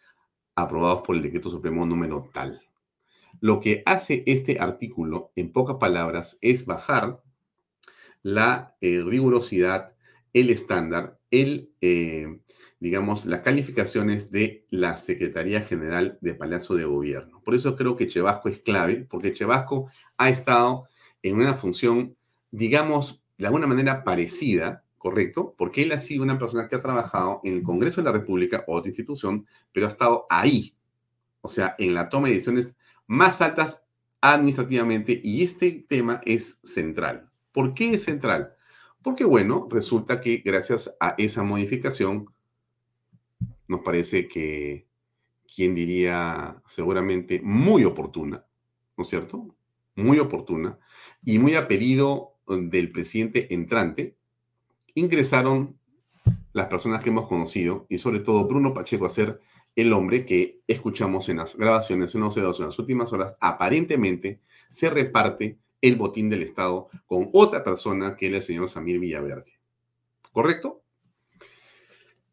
[0.55, 2.61] aprobadas por el decreto supremo número tal.
[3.39, 7.21] Lo que hace este artículo, en pocas palabras, es bajar
[8.23, 9.93] la eh, rigurosidad,
[10.33, 12.39] el estándar, el, eh,
[12.79, 17.41] digamos, las calificaciones de la Secretaría General de Palacio de Gobierno.
[17.43, 20.87] Por eso creo que Chevasco es clave, porque Chevasco ha estado
[21.21, 22.15] en una función,
[22.51, 25.55] digamos, de alguna manera parecida, ¿correcto?
[25.57, 28.63] Porque él ha sido una persona que ha trabajado en el Congreso de la República,
[28.67, 30.75] otra institución, pero ha estado ahí,
[31.41, 33.85] o sea, en la toma de decisiones más altas
[34.21, 37.29] administrativamente, y este tema es central.
[37.51, 38.53] ¿Por qué es central?
[39.03, 42.27] Porque, bueno, resulta que gracias a esa modificación,
[43.67, 44.87] nos parece que,
[45.53, 48.45] quien diría seguramente muy oportuna,
[48.95, 49.55] ¿no es cierto?
[49.95, 50.77] Muy oportuna
[51.23, 54.15] y muy a pedido del presidente entrante,
[54.95, 55.77] ingresaron
[56.53, 59.39] las personas que hemos conocido y sobre todo Bruno Pacheco a ser
[59.75, 64.89] el hombre que escuchamos en las grabaciones en los en las últimas horas, aparentemente se
[64.89, 69.53] reparte el botín del Estado con otra persona que es el señor Samir Villaverde.
[70.31, 70.81] ¿Correcto?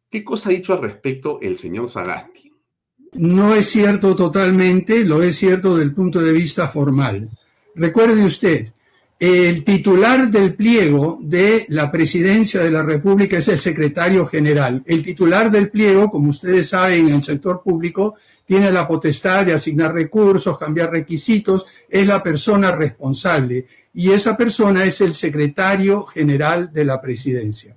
[0.09, 2.51] ¿Qué cosa ha dicho al respecto el señor Sagasti?
[3.13, 7.29] No es cierto totalmente, lo es cierto desde el punto de vista formal.
[7.75, 8.73] Recuerde usted,
[9.17, 14.83] el titular del pliego de la presidencia de la República es el secretario general.
[14.85, 19.53] El titular del pliego, como ustedes saben, en el sector público, tiene la potestad de
[19.53, 23.65] asignar recursos, cambiar requisitos, es la persona responsable.
[23.93, 27.75] Y esa persona es el secretario general de la presidencia.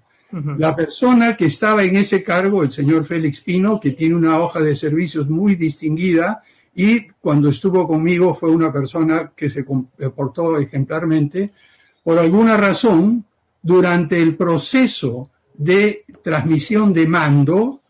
[0.59, 4.61] La persona que estaba en ese cargo, el señor Félix Pino, que tiene una hoja
[4.61, 6.42] de servicios muy distinguida,
[6.78, 11.50] y cuando estuvo conmigo fue una persona que se comportó ejemplarmente.
[12.04, 13.24] Por alguna razón,
[13.60, 17.80] durante el proceso de transmisión de mando,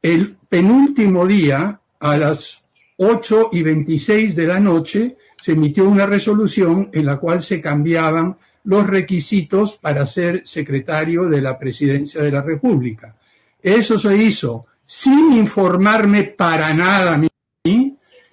[0.00, 2.62] el penúltimo día, a las
[2.96, 8.38] 8 y 26 de la noche, se emitió una resolución en la cual se cambiaban
[8.64, 13.12] los requisitos para ser secretario de la presidencia de la República.
[13.62, 17.18] Eso se hizo sin informarme para nada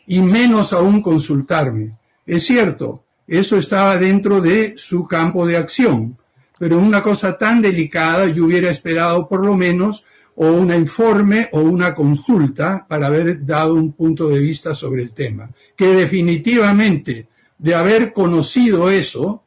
[0.08, 1.98] y menos aún consultarme.
[2.26, 6.18] Es cierto, eso estaba dentro de su campo de acción,
[6.60, 11.62] pero una cosa tan delicada yo hubiera esperado por lo menos o un informe o
[11.62, 15.50] una consulta para haber dado un punto de vista sobre el tema.
[15.76, 19.44] Que definitivamente de haber conocido eso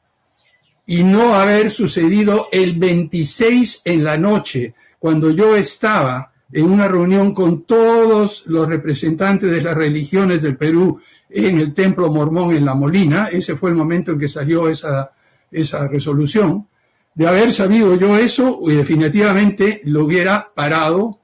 [0.87, 7.35] y no haber sucedido el 26 en la noche, cuando yo estaba en una reunión
[7.35, 12.75] con todos los representantes de las religiones del Perú en el templo mormón en La
[12.75, 13.27] Molina.
[13.27, 15.13] Ese fue el momento en que salió esa,
[15.51, 16.69] esa resolución.
[17.15, 21.21] De haber sabido yo eso, definitivamente lo hubiera parado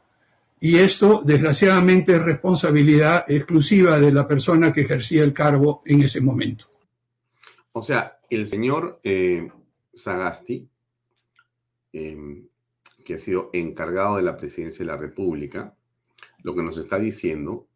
[0.59, 6.21] y esto, desgraciadamente, es responsabilidad exclusiva de la persona que ejercía el cargo en ese
[6.21, 6.67] momento.
[7.73, 9.51] O sea, el señor eh,
[9.93, 10.69] Sagasti
[11.93, 12.47] em,
[13.03, 15.77] que ha sido encargado de la presidencia de la República,
[16.43, 17.69] lo que nos está diciendo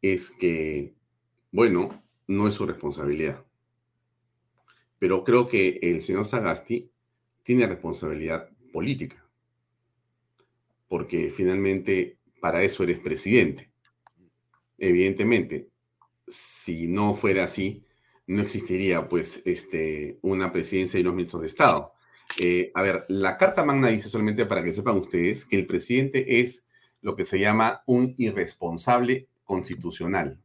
[0.00, 0.94] es que,
[1.50, 3.44] bueno, no es su responsabilidad.
[4.98, 6.90] Pero creo que el señor Sagasti
[7.42, 9.24] tiene responsabilidad política,
[10.88, 13.72] porque finalmente para eso eres presidente.
[14.78, 15.68] Evidentemente,
[16.26, 17.84] si no fuera así,
[18.26, 21.92] no existiría pues este, una presidencia y unos ministros de Estado.
[22.38, 26.40] Eh, a ver, la Carta Magna dice solamente para que sepan ustedes que el presidente
[26.40, 26.66] es
[27.00, 30.40] lo que se llama un irresponsable constitucional.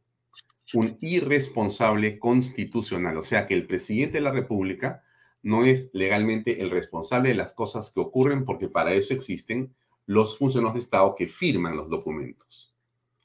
[0.74, 3.16] Un irresponsable constitucional.
[3.16, 5.02] O sea que el presidente de la República
[5.42, 9.74] no es legalmente el responsable de las cosas que ocurren porque para eso existen
[10.04, 12.74] los funcionarios de Estado que firman los documentos.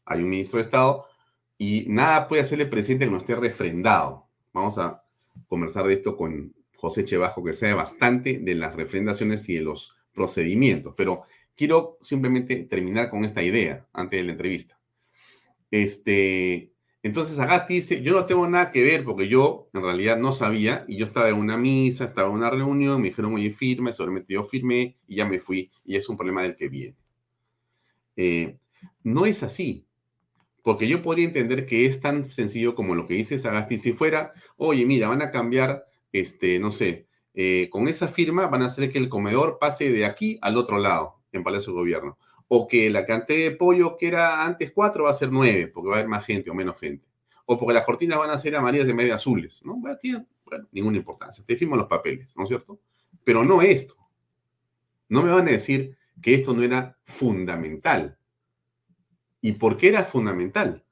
[0.05, 1.05] Hay un ministro de Estado
[1.57, 4.27] y nada puede hacer el presidente que no esté refrendado.
[4.53, 5.03] Vamos a
[5.47, 9.95] conversar de esto con José Chebajo, que sabe bastante de las refrendaciones y de los
[10.13, 11.23] procedimientos, pero
[11.55, 14.77] quiero simplemente terminar con esta idea antes de la entrevista.
[15.71, 20.33] Este, entonces Agasti dice, yo no tengo nada que ver porque yo en realidad no
[20.33, 23.93] sabía y yo estaba en una misa, estaba en una reunión, me dijeron, oye, firme,
[23.93, 26.97] solamente yo firmé y ya me fui y es un problema del que viene.
[28.17, 28.57] Eh,
[29.03, 29.87] no es así,
[30.61, 34.33] porque yo podría entender que es tan sencillo como lo que dice Sagasti si fuera,
[34.57, 38.91] oye, mira, van a cambiar este, no sé, eh, con esa firma van a hacer
[38.91, 42.17] que el comedor pase de aquí al otro lado, en Palacio de Gobierno.
[42.47, 45.89] O que la cantidad de pollo que era antes cuatro va a ser nueve, porque
[45.89, 47.05] va a haber más gente o menos gente.
[47.45, 49.81] o porque las cortinas van a ser amarillas de azules, ¿no?
[49.99, 50.25] Tiene
[50.71, 51.43] ninguna importancia.
[51.45, 52.79] Te firmo los papeles, ¿no es cierto?
[53.23, 53.97] Pero no esto.
[55.09, 58.17] No me van a decir que esto no era fundamental.
[59.41, 60.85] ¿Y por qué era fundamental?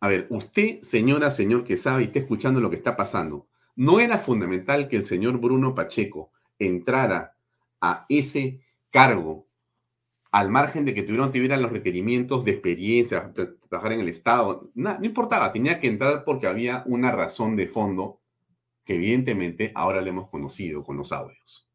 [0.00, 4.00] A ver, usted, señora, señor que sabe y está escuchando lo que está pasando, ¿no
[4.00, 7.36] era fundamental que el señor Bruno Pacheco entrara
[7.80, 8.60] a ese
[8.90, 9.46] cargo
[10.32, 13.32] al margen de que tuvieran, tuvieran los requerimientos de experiencia,
[13.68, 17.68] trabajar en el Estado, no, no importaba, tenía que entrar porque había una razón de
[17.68, 18.20] fondo
[18.84, 21.70] que evidentemente ahora le hemos conocido con los audios.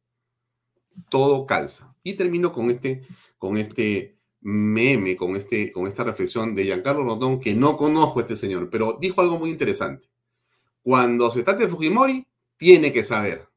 [1.09, 1.95] Todo calza.
[2.03, 3.03] Y termino con este,
[3.37, 8.23] con este meme, con, este, con esta reflexión de Giancarlo Rondón, que no conozco a
[8.23, 10.12] este señor, pero dijo algo muy interesante.
[10.83, 13.47] Cuando se trata de Fujimori, tiene que saber.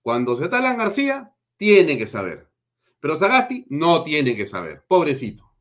[0.00, 2.48] Cuando se trata de García, tiene que saber.
[3.00, 4.84] Pero Sagasti no tiene que saber.
[4.88, 5.52] Pobrecito.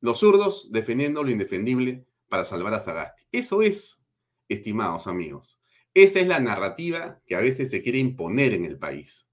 [0.00, 3.24] Los zurdos defendiendo lo indefendible para salvar a Sagasti.
[3.32, 4.04] Eso es,
[4.48, 5.62] estimados amigos.
[5.94, 9.30] Esa es la narrativa que a veces se quiere imponer en el país.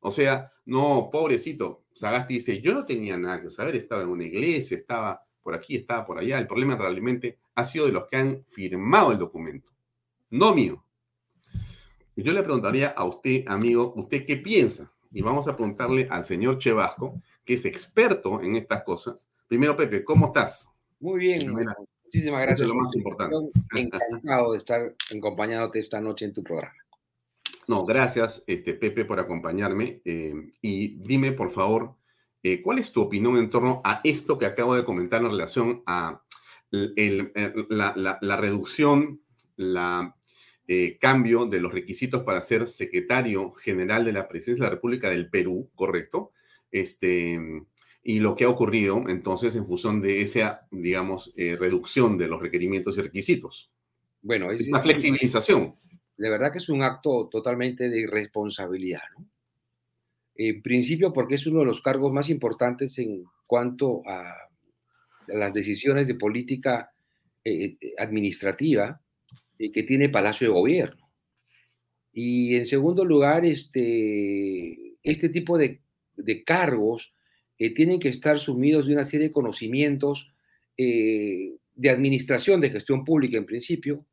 [0.00, 1.86] O sea, no, pobrecito.
[1.92, 5.76] Sagasti dice, yo no tenía nada que saber, estaba en una iglesia, estaba por aquí,
[5.76, 6.38] estaba por allá.
[6.38, 9.72] El problema realmente ha sido de los que han firmado el documento,
[10.30, 10.84] no mío.
[12.16, 14.92] Yo le preguntaría a usted, amigo, ¿usted qué piensa?
[15.10, 19.30] y vamos a preguntarle al señor Chevasco, que es experto en estas cosas.
[19.46, 20.68] Primero, Pepe, ¿cómo estás?
[21.00, 22.60] Muy bien, muchísimas gracias.
[22.60, 23.36] Eso es lo más importante.
[23.74, 26.74] Encantado de estar acompañándote esta noche en tu programa.
[27.66, 30.00] No, gracias, este, Pepe, por acompañarme.
[30.04, 31.94] Eh, y dime, por favor,
[32.42, 35.82] eh, ¿cuál es tu opinión en torno a esto que acabo de comentar en relación
[35.86, 36.22] a
[36.70, 39.22] la, la reducción,
[39.56, 40.14] la
[40.70, 45.08] eh, cambio de los requisitos para ser secretario general de la presidencia de la República
[45.08, 46.32] del Perú, ¿correcto?
[46.70, 47.38] Este,
[48.02, 52.42] y lo que ha ocurrido entonces en función de esa, digamos, eh, reducción de los
[52.42, 53.72] requerimientos y requisitos.
[54.20, 55.74] Bueno, es, esa flexibilización.
[56.18, 59.26] De verdad que es un acto totalmente de irresponsabilidad, ¿no?
[60.34, 64.36] En principio, porque es uno de los cargos más importantes en cuanto a
[65.28, 66.92] las decisiones de política
[67.42, 69.00] eh, administrativa
[69.58, 71.08] que tiene Palacio de Gobierno.
[72.12, 75.80] Y en segundo lugar, este, este tipo de,
[76.44, 77.14] cargos
[77.58, 80.32] eh, tienen que estar sumidos de una serie de conocimientos
[80.76, 84.04] eh, de administración, de gestión pública en principio.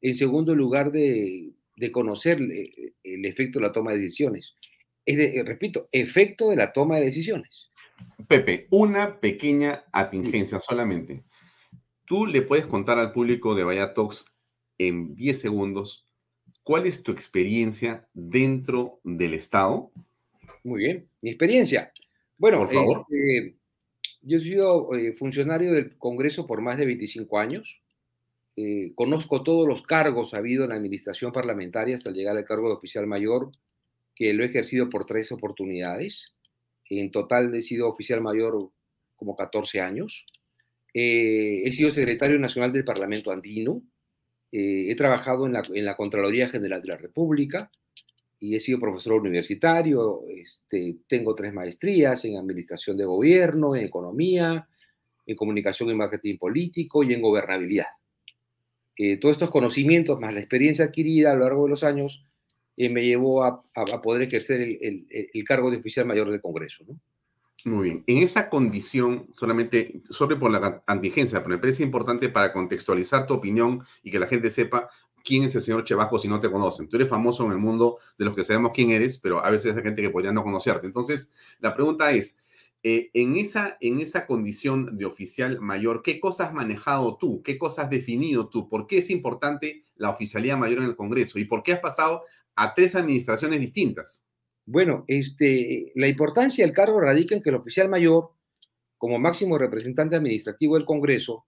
[0.00, 1.52] En segundo lugar, de,
[1.92, 4.54] conocer eh, el, efecto de la toma de decisiones.
[5.06, 7.68] repito, efecto de la toma de decisiones.
[8.26, 11.22] Pepe, una pequeña atingencia solamente.
[12.06, 13.94] ¿Tú le puedes contar al público de Vaya
[14.88, 16.06] en 10 segundos,
[16.62, 19.90] ¿cuál es tu experiencia dentro del Estado?
[20.64, 21.92] Muy bien, mi experiencia.
[22.38, 23.06] Bueno, por favor.
[23.08, 23.56] Este,
[24.22, 27.80] yo he sido eh, funcionario del Congreso por más de 25 años.
[28.56, 32.74] Eh, conozco todos los cargos habido en la administración parlamentaria hasta llegar al cargo de
[32.74, 33.50] oficial mayor,
[34.14, 36.34] que lo he ejercido por tres oportunidades.
[36.88, 38.70] En total he sido oficial mayor
[39.16, 40.26] como 14 años.
[40.94, 43.82] Eh, he sido secretario nacional del Parlamento Andino,
[44.52, 47.70] eh, he trabajado en la, Contraloría General de la República
[48.38, 50.24] y he sido profesor universitario.
[50.28, 54.68] Este, tengo tres maestrías en Administración de Gobierno, en Economía,
[55.24, 57.86] en Comunicación y Marketing Político y en Gobernabilidad.
[58.98, 62.22] Eh, todos estos conocimientos, más la experiencia adquirida a lo largo de los años,
[62.76, 63.62] eh, me llevó a,
[64.02, 66.84] poder ejercer el, cargo de oficial mayor del Congreso.
[66.86, 66.98] ¿no?
[67.64, 68.04] Muy bien.
[68.08, 73.34] En esa condición, solamente sobre por la antigencia, pero me parece importante para contextualizar tu
[73.34, 74.88] opinión y que la gente sepa
[75.22, 76.88] quién es el señor Chevajo si no te conocen.
[76.88, 79.76] Tú eres famoso en el mundo de los que sabemos quién eres, pero a veces
[79.76, 80.88] hay gente que podría no conocerte.
[80.88, 82.36] Entonces, la pregunta es,
[82.82, 87.42] eh, en, esa, en esa condición de oficial mayor, ¿qué cosas has manejado tú?
[87.44, 88.68] ¿Qué cosas has definido tú?
[88.68, 91.38] ¿Por qué es importante la oficialía mayor en el Congreso?
[91.38, 92.24] ¿Y por qué has pasado
[92.56, 94.24] a tres administraciones distintas?
[94.64, 98.30] Bueno, este, la importancia del cargo radica en que el oficial mayor,
[98.96, 101.46] como máximo representante administrativo del Congreso,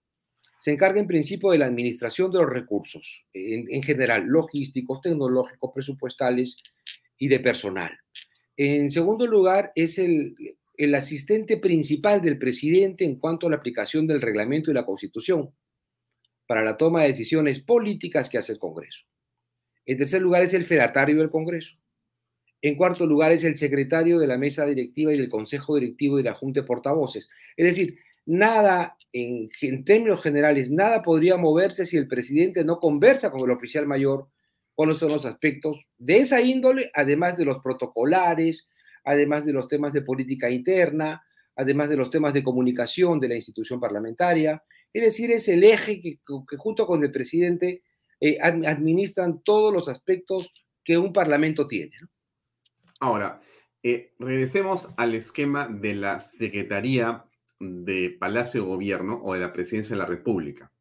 [0.58, 6.56] se encarga en principio de la administración de los recursos, en, general, logísticos, tecnológicos, presupuestales
[7.18, 7.92] y de personal.
[8.56, 10.34] En segundo lugar, es el,
[10.76, 15.54] el asistente principal del presidente en cuanto a la aplicación del reglamento y la constitución
[16.46, 19.00] para la toma de decisiones políticas que hace el Congreso.
[19.86, 21.76] En tercer lugar, es el fedatario del Congreso.
[22.64, 26.22] En cuarto lugar, es el secretario de la mesa directiva y del consejo directivo de
[26.22, 27.28] la Junta de Portavoces.
[27.58, 29.50] Es decir, nada, en,
[29.84, 34.28] términos generales, nada podría moverse si el presidente no conversa con el oficial mayor
[34.74, 38.66] cuáles son los aspectos de esa índole, además de los protocolares,
[39.04, 41.22] además de los temas de política interna,
[41.56, 46.00] además de los temas de comunicación de la institución parlamentaria, Es decir, es el eje
[46.00, 46.18] que,
[46.56, 47.82] junto con el presidente
[48.20, 50.50] eh, administran todos los aspectos
[50.82, 51.92] que un parlamento tiene.
[53.04, 53.38] Ahora,
[53.82, 57.26] eh, regresemos al esquema de la Secretaría
[57.60, 60.72] de Palacio de Gobierno o de la Presidencia de la República.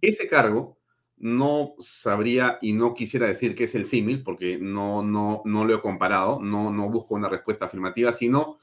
[0.00, 0.78] Ese cargo
[1.18, 5.74] no sabría y no quisiera decir que es el símil, porque no, no, no lo
[5.74, 8.56] he comparado, no, no busco una respuesta afirmativa, sino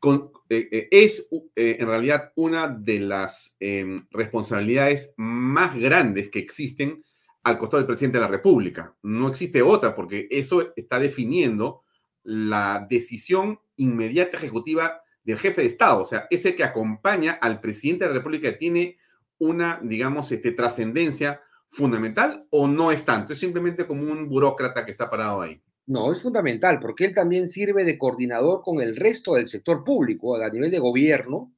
[0.00, 6.40] con, eh, eh, es eh, en realidad una de las em, responsabilidades más grandes que
[6.40, 7.04] existen
[7.44, 8.96] al costado del presidente de la República.
[9.04, 11.84] No existe otra, porque eso está definiendo
[12.28, 18.04] la decisión inmediata ejecutiva del jefe de Estado, o sea, ese que acompaña al presidente
[18.04, 18.98] de la República tiene
[19.38, 23.32] una, digamos, este, trascendencia fundamental o no es tanto?
[23.32, 25.62] Es simplemente como un burócrata que está parado ahí.
[25.86, 30.36] No, es fundamental porque él también sirve de coordinador con el resto del sector público
[30.36, 31.54] a nivel de gobierno,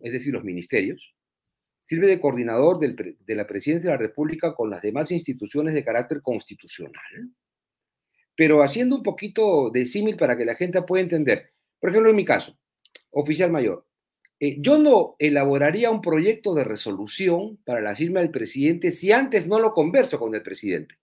[0.00, 1.14] es decir, los ministerios.
[1.84, 6.20] Sirve de coordinador de la presidencia de la República con las demás instituciones de carácter
[6.20, 7.32] constitucional.
[8.36, 11.52] Pero haciendo un poquito de símil para que la gente pueda entender.
[11.80, 12.56] Por ejemplo, en mi caso,
[13.10, 13.86] oficial mayor,
[14.40, 19.46] eh, yo no elaboraría un proyecto de resolución para la firma del presidente si antes
[19.46, 20.96] no lo converso con el presidente.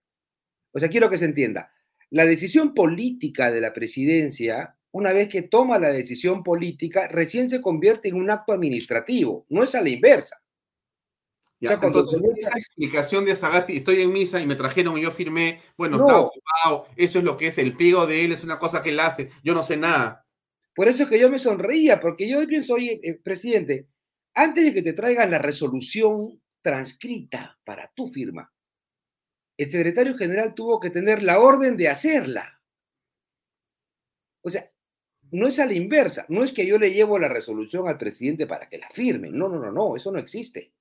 [0.74, 1.72] O sea, quiero que se entienda.
[2.10, 7.62] La decisión política de la presidencia, una vez que toma la decisión política, recién se
[7.62, 10.41] convierte en un acto administrativo, no es a la inversa.
[11.62, 15.98] Entonces, esa explicación de Zagati, estoy en misa y me trajeron y yo firmé, bueno,
[15.98, 18.90] está ocupado, eso es lo que es el pliego de él, es una cosa que
[18.90, 20.26] él hace, yo no sé nada.
[20.74, 23.88] Por eso es que yo me sonreía, porque yo pienso, oye, eh, presidente,
[24.34, 28.52] antes de que te traigan la resolución transcrita para tu firma,
[29.58, 32.60] el secretario general tuvo que tener la orden de hacerla.
[34.42, 34.72] O sea,
[35.30, 38.48] no es a la inversa, no es que yo le llevo la resolución al presidente
[38.48, 40.74] para que la firme, no, no, no, no, eso no existe.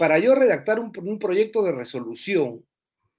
[0.00, 2.64] Para yo redactar un, proyecto de resolución,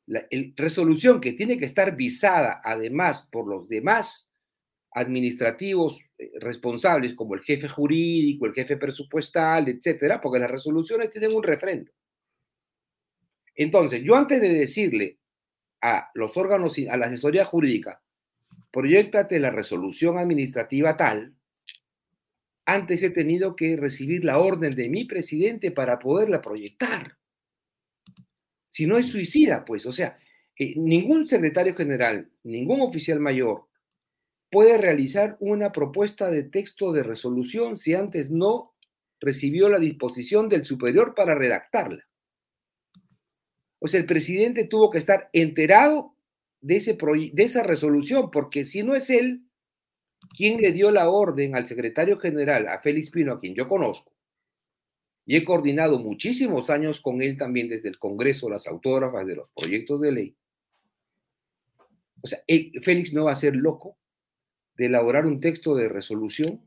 [0.07, 0.25] la
[0.55, 4.31] resolución que tiene que estar visada además por los demás
[4.93, 11.35] administrativos eh, responsables como el jefe jurídico, el jefe presupuestal, etcétera, porque las resoluciones tienen
[11.35, 11.91] un refrendo.
[13.53, 15.19] Entonces, yo antes de decirle
[15.81, 18.01] a los órganos, a la asesoría jurídica,
[18.71, 21.35] proyectate la resolución administrativa tal,
[22.65, 27.17] antes he tenido que recibir la orden de mi presidente para poderla proyectar.
[28.69, 30.17] Si no es suicida, pues, o sea,
[30.57, 33.67] eh, ningún secretario general, ningún oficial mayor,
[34.49, 38.73] puede realizar una propuesta de texto de resolución si antes no
[39.19, 42.03] recibió la disposición del superior para redactarla.
[43.79, 46.15] O sea, el presidente tuvo que estar enterado
[46.59, 46.97] de, ese
[47.33, 49.43] de esa resolución, porque si no es él
[50.35, 54.13] quien le dio la orden al secretario general, a Félix Pino, a quien yo conozco,
[55.25, 59.49] y he coordinado muchísimos años con él también desde el Congreso, las autógrafas de los
[59.51, 60.35] proyectos de ley.
[62.21, 62.39] O sea,
[62.83, 63.97] Félix no va a ser loco
[64.75, 66.61] de elaborar un texto de resolución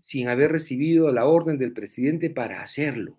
[0.00, 3.18] sin haber recibido la orden del presidente para hacerlo.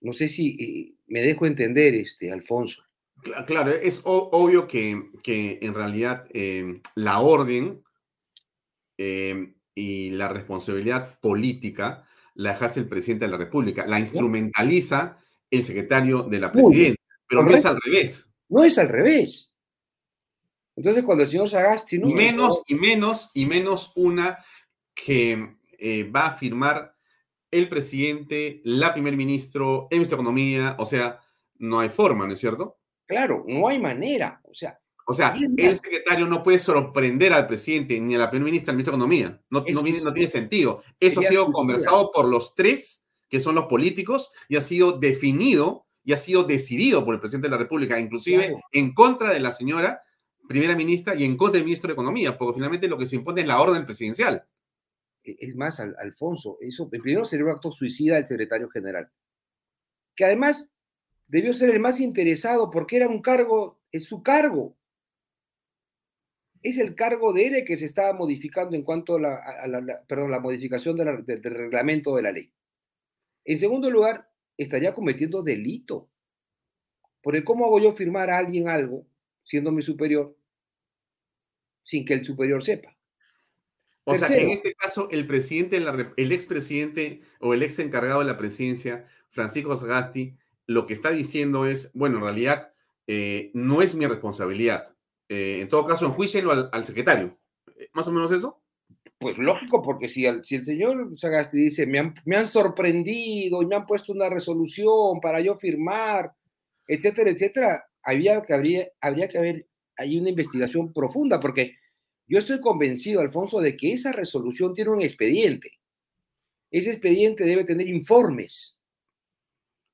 [0.00, 2.82] No sé si eh, me dejo entender, este, Alfonso.
[3.46, 7.82] Claro, es obvio que, en realidad em, la orden
[8.96, 15.18] em, y la responsabilidad política la ejerce el presidente de la República, la instrumentaliza
[15.50, 18.30] el secretario de la presidencia, pero no es al revés.
[18.48, 19.54] No es al revés.
[20.76, 21.98] Entonces, cuando el señor Sagasti...
[21.98, 24.38] No, menos, y menos, y menos una
[24.94, 26.96] que eh, va a firmar
[27.50, 31.20] el presidente, la primer ministro, el ministro de Economía, o sea,
[31.58, 32.80] no hay forma, ¿no es cierto?
[33.06, 34.80] Claro, no hay manera, o sea...
[35.06, 38.76] O sea, el secretario no puede sorprender al presidente ni a la primer ministra, al
[38.76, 39.42] ministro de Economía.
[39.50, 40.82] No, no, no tiene sentido.
[40.98, 45.84] Eso ha sido conversado por los tres, que son los políticos, y ha sido definido
[46.04, 49.52] y ha sido decidido por el presidente de la República, inclusive en contra de la
[49.52, 50.02] señora
[50.46, 53.40] primera ministra y en contra del ministro de Economía, porque finalmente lo que se impone
[53.40, 54.44] es la orden presidencial.
[55.22, 59.10] E, es más, Alfonso, eso primero sería un acto suicida del secretario general,
[60.14, 60.70] que además
[61.26, 64.76] debió ser el más interesado porque era un cargo, es su cargo.
[66.64, 70.40] Es el cargo de él que se estaba modificando en cuanto a la, perdón, la
[70.40, 72.52] modificación del reglamento de la ley.
[73.44, 76.08] En segundo lugar, estaría cometiendo delito.
[77.22, 79.06] Porque ¿cómo hago yo firmar a alguien algo
[79.44, 80.36] siendo mi superior,
[81.84, 82.96] sin que el superior sepa.
[84.04, 85.78] O sea, en este caso, el presidente,
[86.16, 90.36] el expresidente o el ex encargado de la presidencia, Francisco Sagasti,
[90.66, 92.74] lo que está diciendo es, bueno, en realidad
[93.06, 94.94] eh, no es mi responsabilidad.
[95.28, 97.38] Eh, en todo caso, enjuícienlo al, al secretario.
[97.92, 98.62] ¿Más o menos eso?
[99.18, 104.12] Pues lógico, porque si el, señor Sagasti dice, me han, sorprendido y me han puesto
[104.12, 106.34] una resolución para yo firmar,
[106.86, 109.66] etcétera, etcétera, había que, habría, habría que haber
[109.96, 111.76] hay una investigación profunda, porque
[112.26, 115.70] yo estoy convencido, Alfonso, de que esa resolución tiene un expediente.
[116.70, 118.78] Ese expediente debe tener informes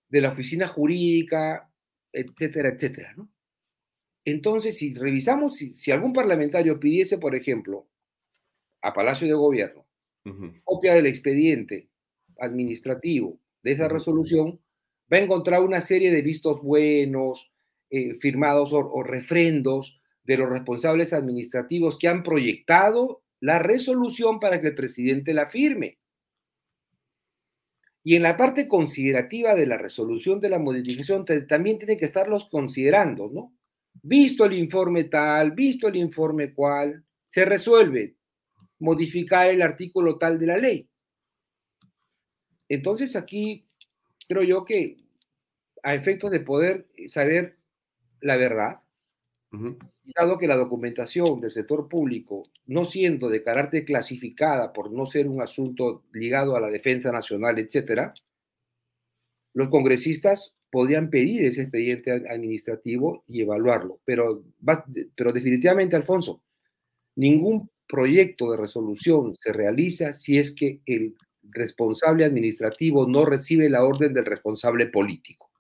[0.09, 1.71] de la oficina jurídica,
[2.13, 3.31] etcétera, etcétera, ¿no?
[4.25, 7.89] Entonces, si revisamos, si, algún parlamentario pidiese, por ejemplo,
[8.83, 9.87] a Palacio de Gobierno,
[10.65, 11.89] copia del expediente
[12.39, 14.61] administrativo de esa resolución,
[15.13, 17.53] va a encontrar una serie de vistos buenos,
[17.91, 24.69] eh, firmados o, refrendos de los responsables administrativos que han proyectado la resolución para que
[24.69, 25.99] el presidente la firme.
[28.05, 32.49] Y en la parte considerativa de la resolución de la modificación también tiene que estarlos
[32.49, 33.53] considerando, ¿no?
[34.03, 38.17] Visto el informe tal, visto el informe cual, se resuelve
[38.79, 40.89] modificar el artículo tal de la ley.
[42.69, 43.67] Entonces aquí
[44.27, 44.97] creo yo que
[45.83, 47.59] a efectos de poder saber
[48.21, 48.81] la verdad,
[50.17, 55.27] dado que la documentación del sector público, no siendo de carácter clasificada por no ser
[55.27, 58.15] un asunto ligado a la defensa nacional, etcétera,
[59.55, 64.01] los congresistas podrían pedir ese expediente administrativo y evaluarlo.
[64.05, 64.45] Pero,
[65.17, 66.43] pero definitivamente, Alfonso,
[67.17, 73.85] ningún proyecto de resolución se realiza si es que el responsable administrativo no recibe la
[73.85, 75.51] orden del responsable político.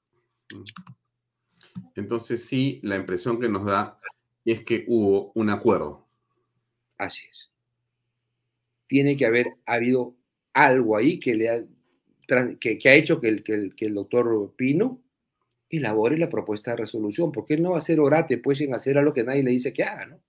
[1.96, 3.98] Entonces sí, la impresión que nos da
[4.44, 6.06] es que hubo un acuerdo.
[6.98, 7.50] Así es.
[8.86, 10.14] Tiene que haber habido
[10.52, 11.64] algo ahí que le ha
[12.58, 15.02] que, ha hecho que el, que, el, doctor Pino
[15.68, 18.98] elabore la propuesta de resolución, porque él no va a ser orate, pues, en hacer
[18.98, 20.20] algo que nadie le dice que haga, ¿no?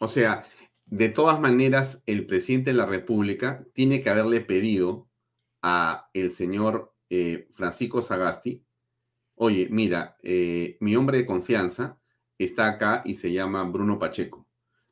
[0.00, 0.46] O sea,
[0.86, 5.08] de todas maneras, el presidente de la República tiene que haberle pedido
[5.62, 8.64] a el señor eh, Francisco Sagasti,
[9.34, 12.00] oye, mira, eh, mi hombre de confianza
[12.38, 14.46] está acá y se llama Bruno Pacheco.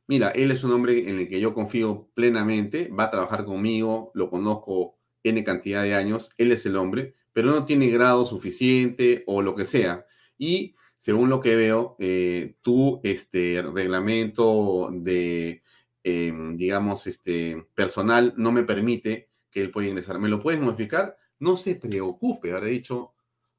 [0.07, 4.11] Mira, él es un hombre en el que yo confío plenamente, va a trabajar conmigo,
[4.13, 4.96] lo conozco
[5.29, 9.55] N cantidad de años, él es el hombre, pero no tiene grado suficiente o lo
[9.55, 10.05] que sea.
[10.37, 15.61] Y según lo que veo, eh, tu este, reglamento de,
[16.03, 20.19] em, digamos, este, personal no me permite que él pueda ingresar.
[20.19, 21.15] ¿Me lo puedes modificar?
[21.39, 23.13] No se preocupe, habrá dicho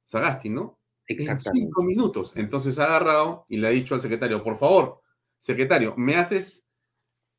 [0.05, 0.81] Sagasti, ¿no?
[1.07, 1.67] Exactamente.
[1.67, 2.33] cinco minutos.
[2.35, 5.01] Entonces ha agarrado y le ha dicho al secretario, por favor,
[5.39, 6.67] secretario, me haces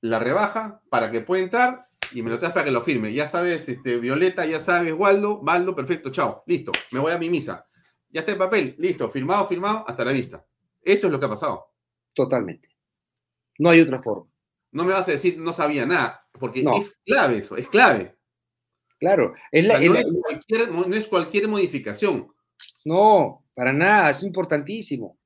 [0.01, 3.13] la rebaja para que pueda entrar y me lo traes para que lo firme.
[3.13, 7.29] Ya sabes, este, Violeta, ya sabes, Waldo, Waldo, perfecto, chao, listo, me voy a mi
[7.29, 7.67] misa.
[8.09, 10.45] Ya está el papel, listo, firmado, firmado, hasta la vista.
[10.81, 11.73] Eso es lo que ha pasado.
[12.13, 12.69] Totalmente.
[13.59, 14.29] No hay otra forma.
[14.71, 18.15] No me vas a decir no sabía nada, porque es clave eso, es clave.
[18.99, 22.27] Claro, es no, es cualquier, no es cualquier modificación.
[22.83, 25.17] No, para nada, es importantísimo.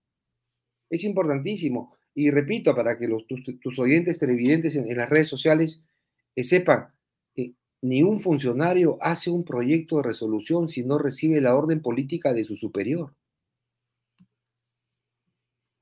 [0.90, 1.98] Es importantísimo.
[2.14, 5.84] Y repito, para que los, tus, oyentes televidentes en las redes sociales
[6.36, 6.90] que sepan,
[7.36, 12.34] que ni un funcionario hace un proyecto de resolución si no recibe la orden política
[12.34, 13.14] de su superior.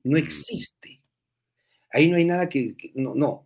[0.03, 1.01] No existe.
[1.91, 3.45] Ahí no hay nada que, no, no,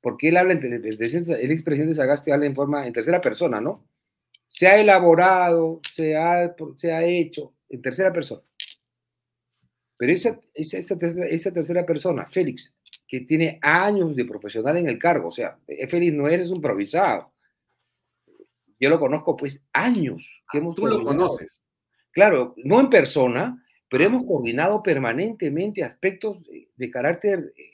[0.00, 3.86] porque él habla, el, el expresidente Sagasti habla en forma, en tercera persona, ¿no?
[4.48, 8.42] Se ha elaborado, se ha, se ha hecho en tercera persona.
[9.96, 12.72] Pero esa, esa, esa tercera persona, Félix,
[13.10, 15.28] que tiene años de profesional en el cargo.
[15.28, 17.32] O sea, Félix no eres un improvisado.
[18.78, 20.42] Yo lo conozco pues años.
[20.50, 21.60] Que hemos Tú lo conoces.
[22.12, 27.72] Claro, no en persona, pero hemos coordinado permanentemente aspectos de, carácter eh,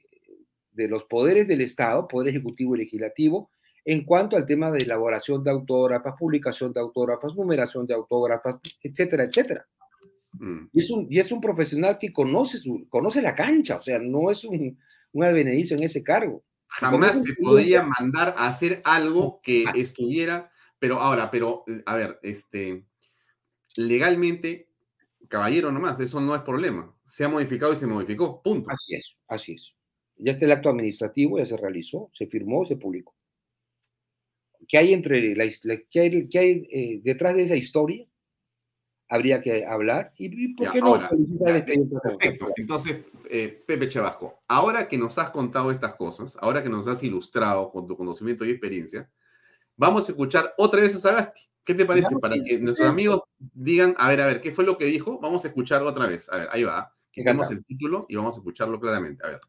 [0.72, 3.51] de los poderes del Estado, poder ejecutivo y legislativo,
[3.84, 9.24] en cuanto al tema de elaboración de autógrafas, publicación de autógrafas, numeración de autógrafas, etcétera,
[9.24, 9.66] etcétera.
[10.32, 10.68] Mm.
[10.72, 13.99] Y, es un, y es un profesional que conoce, su, conoce la cancha, o sea,
[13.99, 14.78] no es un,
[15.13, 16.45] un advenedizo en ese cargo.
[16.69, 22.85] Jamás se podía mandar a hacer algo que estuviera, pero ahora, pero, a ver, este,
[23.77, 24.69] legalmente,
[25.29, 26.95] caballero nomás, eso no es problema.
[27.05, 28.71] Se ha modificado y se modificó, punto.
[28.71, 29.73] Así es, así es.
[30.17, 33.15] Ya está el acto administrativo, ya se realizó, se firmó, se publicó.
[34.69, 35.45] ¿Qué hay entre la,
[35.91, 38.07] qué hay, qué hay eh, detrás de esa historia?
[39.09, 40.13] Habría que hablar.
[40.19, 41.01] ¿Y por qué no
[42.57, 42.99] Entonces,
[43.29, 47.71] eh, Pepe Chabasco, ahora que nos has contado estas cosas, ahora que nos has ilustrado
[47.71, 49.09] con tu conocimiento y experiencia,
[49.77, 51.43] vamos a escuchar otra vez a Sagasti.
[51.65, 52.17] ¿Qué te parece?
[52.21, 55.19] Para que nuestros amigos digan, a ver, a ver, ¿qué fue lo que dijo?
[55.19, 56.29] Vamos a escucharlo otra vez.
[56.31, 56.93] A ver, ahí va.
[57.11, 59.27] Quitamos el título y vamos a escucharlo claramente.
[59.27, 59.41] A ver.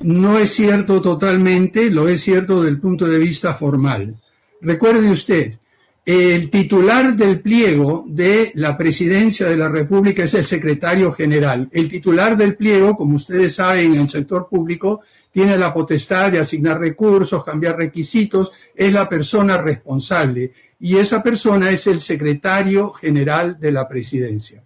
[0.00, 4.20] no es cierto totalmente, lo es cierto desde el punto de vista formal.
[4.60, 5.58] Recuerde usted,
[6.06, 11.68] el titular del pliego de la presidencia de la República es el secretario general.
[11.72, 15.00] El titular del pliego, como ustedes saben, en el sector público,
[15.32, 20.52] tiene la potestad de asignar recursos, cambiar requisitos, es la persona responsable.
[20.78, 24.62] Y esa persona es el secretario general de la presidencia.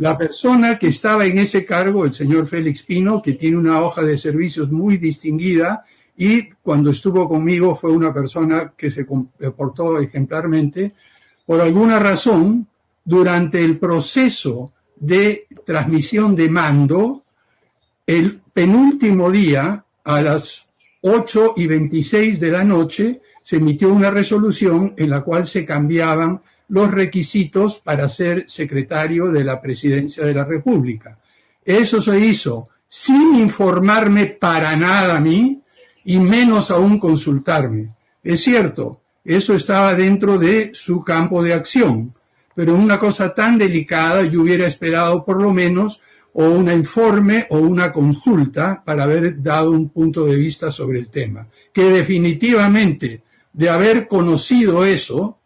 [0.00, 4.02] La persona que estaba en ese cargo, el señor Félix Pino, que tiene una hoja
[4.02, 5.86] de servicios muy distinguida,
[6.24, 10.92] y cuando estuvo conmigo fue una persona que se comportó ejemplarmente.
[11.44, 12.68] Por alguna razón,
[13.04, 17.24] durante el proceso de transmisión de mando,
[18.06, 20.64] el penúltimo día, a las
[21.00, 26.40] 8 y 26 de la noche, se emitió una resolución en la cual se cambiaban
[26.68, 31.16] los requisitos para ser secretario de la presidencia de la República.
[31.64, 35.61] Eso se hizo sin informarme para nada a mí,
[36.04, 37.90] y menos aún consultarme.
[38.22, 42.12] Es cierto, eso estaba dentro de su campo de acción,
[42.54, 46.00] pero una cosa tan delicada yo hubiera esperado por lo menos
[46.34, 51.08] o un informe o una consulta para haber dado un punto de vista sobre el
[51.08, 51.46] tema.
[51.72, 53.22] Que definitivamente
[53.52, 55.38] de haber conocido eso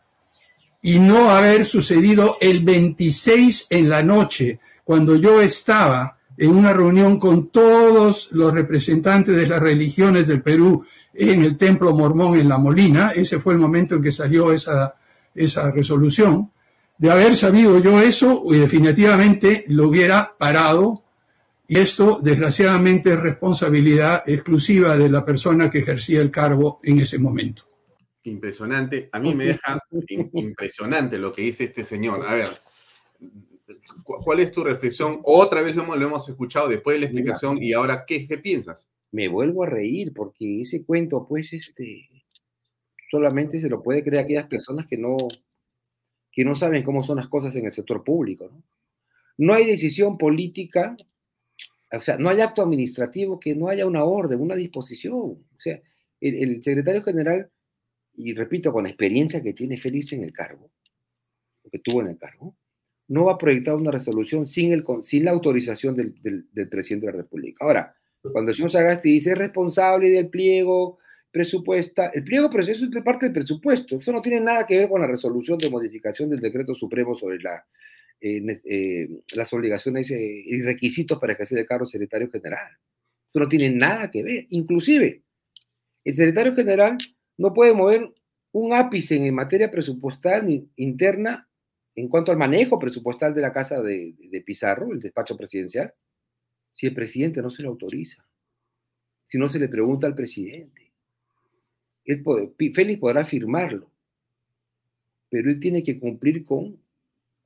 [0.82, 7.18] y no haber sucedido el 26 en la noche, cuando yo estaba en una reunión
[7.18, 10.84] con todos los representantes de las religiones del Perú
[11.14, 13.10] en el Templo Mormón en La Molina.
[13.10, 14.96] Ese fue el momento en que salió esa,
[15.34, 16.50] esa resolución.
[16.98, 21.02] De haber sabido yo eso, definitivamente lo hubiera parado.
[21.68, 27.18] Y esto, desgraciadamente, es responsabilidad exclusiva de la persona que ejercía el cargo en ese
[27.18, 27.64] momento.
[28.24, 29.08] Impresionante.
[29.12, 29.78] A mí me deja
[30.32, 32.24] impresionante lo que dice este señor.
[32.26, 32.60] A ver,
[34.04, 35.20] ¿Cuál es tu reflexión?
[35.24, 38.38] Otra vez lo hemos, lo hemos escuchado después de la explicación y ahora, ¿qué, ¿qué
[38.38, 38.88] piensas?
[39.12, 42.08] Me vuelvo a reír porque ese cuento, pues, este,
[43.10, 45.16] solamente se lo puede creer aquellas personas que no,
[46.32, 48.48] que no saben cómo son las cosas en el sector público.
[48.52, 48.62] ¿no?
[49.38, 50.96] no hay decisión política,
[51.92, 55.14] o sea, no hay acto administrativo que no haya una orden, una disposición.
[55.14, 55.80] O sea,
[56.20, 57.50] el, el secretario general,
[58.14, 60.70] y repito, con la experiencia que tiene Félix en el cargo,
[61.70, 62.56] que tuvo en el cargo,
[63.08, 66.14] no va a proyectar una resolución sin, el, sin la autorización del,
[66.52, 67.64] del, presidente de la República.
[67.64, 67.94] Ahora,
[68.32, 70.98] cuando el señor Sagasti dice responsable del pliego
[71.30, 75.00] presupuesta, el pliego eso es parte del presupuesto, eso no tiene nada que ver con
[75.00, 77.64] la resolución de modificación del decreto supremo sobre la,
[78.20, 82.72] eh, eh, las obligaciones eh, y requisitos para ejercer el cargo secretario general.
[83.28, 84.46] Eso no tiene nada que ver.
[84.50, 85.22] Inclusive,
[86.04, 86.96] el secretario general
[87.36, 88.10] no puede mover
[88.52, 91.45] un ápice en materia presupuestal ni interna
[91.96, 95.94] en cuanto al manejo presupuestal de la casa de, Pizarro, el despacho presidencial,
[96.72, 98.22] si el presidente no se lo autoriza,
[99.28, 100.92] si no se le pregunta al presidente.
[102.04, 102.22] Él
[102.74, 103.90] Félix podrá firmarlo,
[105.30, 106.78] pero él tiene que cumplir con,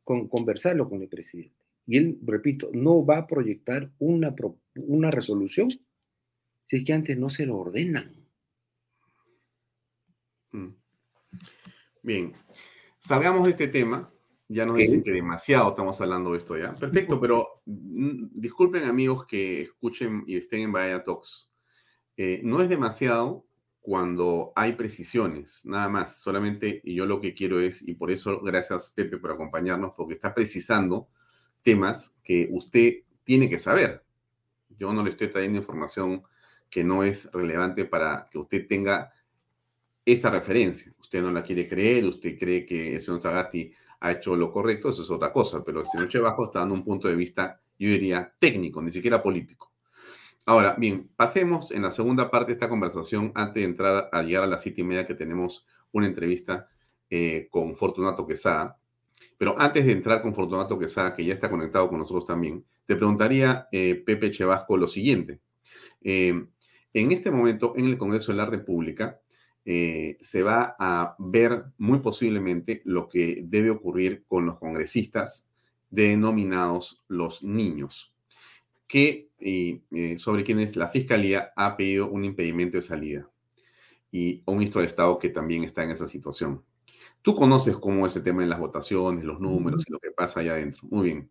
[0.03, 1.55] con conversarlo con el presidente.
[1.87, 4.35] Y él, repito, no va a proyectar una,
[4.75, 5.69] una resolución
[6.65, 8.15] si es que antes no se lo ordenan.
[10.51, 10.75] Mm.
[12.03, 12.33] Bien,
[12.99, 14.13] salgamos de este tema
[14.53, 16.75] ya nos dicen que demasiado estamos hablando de esto ya.
[16.75, 21.49] Perfecto, pero mm, disculpen amigos que escuchen y estén en Bahía Talks.
[22.17, 23.47] Eh, no es demasiado
[23.81, 26.21] cuando hay precisiones, nada más.
[26.21, 30.15] Solamente y yo lo que quiero es, y por eso gracias Pepe por acompañarnos, porque
[30.15, 31.09] está precisando
[31.63, 34.03] temas que usted tiene que saber.
[34.69, 36.25] Yo no le estoy trayendo información
[36.69, 39.13] que no es relevante para que usted tenga
[40.05, 40.93] esta referencia.
[40.99, 44.89] Usted no la quiere creer, usted cree que el señor Zagati ha hecho lo correcto,
[44.89, 47.89] eso es otra cosa, pero el señor Chebajo está dando un punto de vista, yo
[47.89, 49.73] diría, técnico, ni siquiera político.
[50.47, 54.45] Ahora, bien, pasemos en la segunda parte de esta conversación, antes de entrar a llegar
[54.45, 56.69] a las siete y media que tenemos una entrevista
[57.11, 58.79] eh, con Fortunato Quesada.
[59.37, 62.97] Pero antes de entrar con Fortunato Quesada, que ya está conectado con nosotros también, te
[62.97, 65.41] preguntaría, eh, Pepe Chevasco, lo siguiente.
[66.03, 66.47] Eh,
[66.93, 69.21] en este momento, en el Congreso de la República,
[69.73, 75.49] eh, se va a ver muy posiblemente lo que debe ocurrir con los congresistas
[75.91, 78.13] denominados los niños,
[78.89, 79.81] que, eh,
[80.19, 83.31] sobre quienes la Fiscalía ha pedido un impedimento de salida
[84.11, 86.65] y un ministro de Estado que también está en esa situación.
[87.23, 90.41] Tú conoces cómo es el tema de las votaciones, los números y lo que pasa
[90.41, 90.83] allá adentro.
[90.91, 91.31] Muy bien.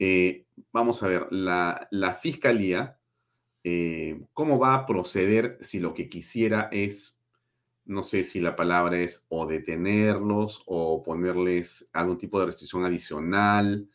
[0.00, 2.98] Eh, vamos a ver, la, la Fiscalía,
[4.32, 7.17] ¿cómo va a proceder si lo que quisiera es
[7.88, 13.88] no sé si la palabra es o detenerlos o ponerles algún tipo de restricción adicional.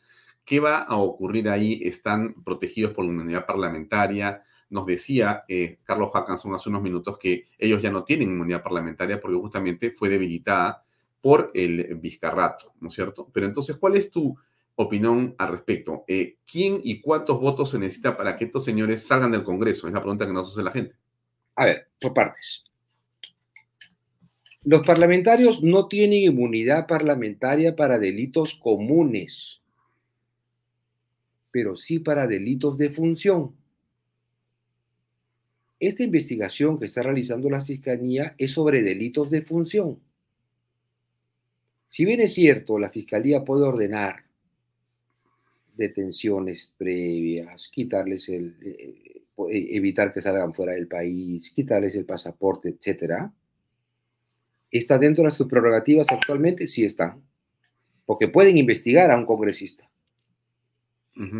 [0.43, 1.81] ¿Qué va a ocurrir ahí?
[1.83, 4.43] ¿Están protegidos por la unidad parlamentaria?
[4.73, 9.21] nos decía eh, Carlos Hackanson hace unos minutos que ellos ya no tienen inmunidad parlamentaria
[9.21, 10.83] porque justamente fue debilitada
[11.21, 13.29] por el Vizcarrato, ¿no es cierto?
[13.31, 14.35] Pero entonces, ¿cuál es tu
[14.75, 16.03] opinión al respecto?
[16.07, 19.87] Eh, ¿Quién y cuántos votos se necesita para que estos señores salgan del Congreso?
[19.87, 20.95] Es la pregunta que nos hace la gente.
[21.55, 22.65] A ver, por partes.
[24.65, 29.59] Los parlamentarios no tienen inmunidad parlamentaria para delitos comunes,
[31.51, 33.53] pero sí para delitos de función.
[35.79, 39.99] Esta investigación que está realizando la Fiscalía es sobre delitos de función.
[41.89, 44.23] Si bien es cierto, la Fiscalía puede ordenar
[45.75, 52.69] detenciones previas, quitarles el, eh, eh, evitar que salgan fuera del país, quitarles el pasaporte,
[52.69, 53.33] etcétera,
[54.73, 56.67] ¿Está dentro de sus prerrogativas actualmente?
[56.67, 57.21] Sí están.
[58.07, 59.87] Porque pueden investigar a un congresista.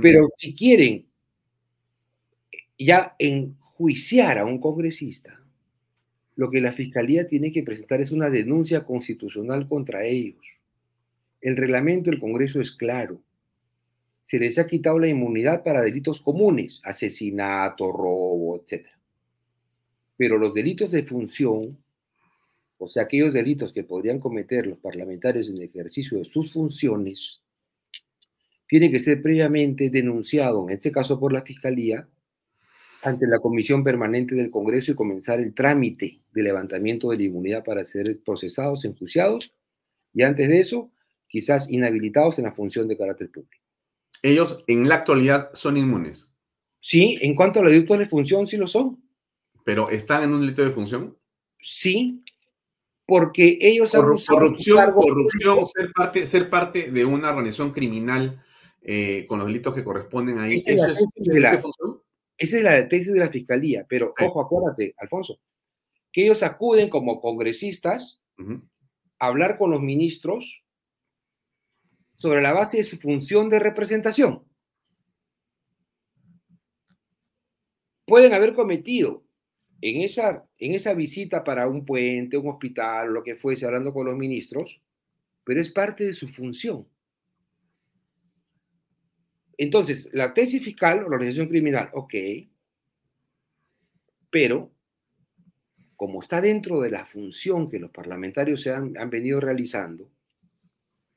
[0.04, 1.08] Pero si quieren
[2.78, 5.42] ya enjuiciar a un congresista,
[6.36, 10.46] lo que la fiscalía tiene que presentar es una denuncia constitucional contra ellos.
[11.42, 13.20] El reglamento del Congreso es claro.
[14.22, 18.86] Se les ha quitado la inmunidad para delitos comunes, asesinato, robo, etc.
[20.18, 21.83] Pero los delitos de función
[22.84, 27.40] o sea, aquellos delitos que podrían cometer los parlamentarios en el ejercicio de sus funciones,
[28.68, 32.08] tienen que ser previamente denunciados, en este caso por la Fiscalía,
[33.04, 37.64] ante la Comisión Permanente del Congreso y comenzar el trámite de levantamiento de la inmunidad
[37.64, 39.54] para ser procesados, enjuiciados,
[40.14, 40.92] y antes de eso,
[41.28, 43.64] quizás inhabilitados en la función de carácter público.
[44.22, 46.34] Ellos en la actualidad son inmunes.
[46.80, 49.02] Sí, en cuanto a los delitos de función, sí lo son.
[49.64, 51.18] ¿Pero están en un delito de función?
[51.60, 52.23] Sí,
[53.06, 58.44] porque ellos corrupción, corrupción, ser parte, ser parte de una organización criminal
[58.82, 60.56] eh, con los delitos que corresponden ahí.
[60.56, 60.80] Esa es,
[61.16, 61.62] de la,
[62.38, 65.40] esa es la tesis de la fiscalía, pero ojo, acuérdate, Alfonso,
[66.12, 68.22] que ellos acuden como congresistas
[69.20, 70.64] a hablar con los ministros
[72.16, 74.44] sobre la base de su función de representación.
[78.06, 79.23] Pueden haber cometido
[79.86, 84.06] en esa, en esa visita para un puente, un hospital, lo que fuese, hablando con
[84.06, 84.82] los ministros,
[85.44, 86.88] pero es parte de su función.
[89.58, 92.14] Entonces, la tesis fiscal o la organización criminal, ok,
[94.30, 94.72] pero
[95.98, 100.10] como está dentro de la función que los parlamentarios se han, han venido realizando,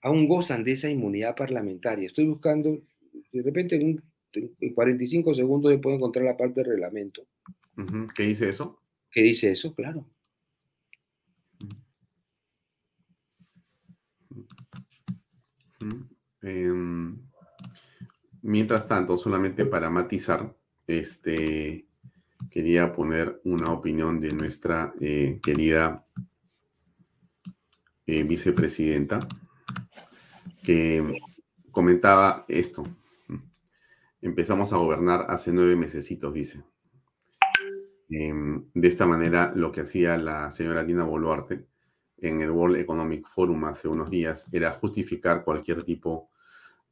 [0.01, 2.07] aún gozan de esa inmunidad parlamentaria.
[2.09, 2.81] Estoy buscando,
[3.31, 4.03] de repente en,
[4.33, 7.29] en 45 segundos se puede encontrar la parte del reglamento
[8.15, 8.81] ¿Qué dice eso?
[9.11, 9.75] ¿Qué dice eso?
[9.75, 10.07] Claro.
[16.43, 17.19] Em,
[18.43, 20.57] mientras tanto, solamente para matizar,
[20.87, 21.87] este,
[22.51, 26.07] quería poner una opinión de nuestra eh, querida
[28.07, 29.19] eh, vicepresidenta,
[30.63, 31.21] que
[31.71, 32.85] comentaba esto.
[34.23, 36.65] Empezamos a gobernar hace nueve mesecitos, dice.
[38.09, 41.67] Em, de esta manera, lo que hacía la señora Dina Boluarte
[42.19, 46.31] en el World Economic Forum hace unos días era justificar cualquier tipo,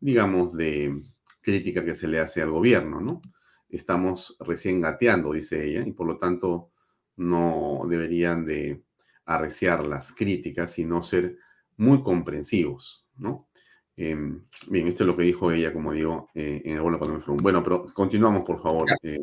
[0.00, 1.02] digamos, de
[1.40, 3.20] crítica que se le hace al gobierno, ¿no?
[3.68, 6.70] Estamos recién gateando, dice ella, y por lo tanto
[7.16, 8.82] no deberían de
[9.26, 11.38] arreciar las críticas, sino ser
[11.76, 13.48] muy comprensivos, ¿no?
[13.96, 17.22] Em, bien, esto es lo que dijo ella, como digo, eh, en el World Economic
[17.22, 17.42] Forum.
[17.42, 18.88] Bueno, pero continuamos, por favor.
[19.02, 19.18] Eh.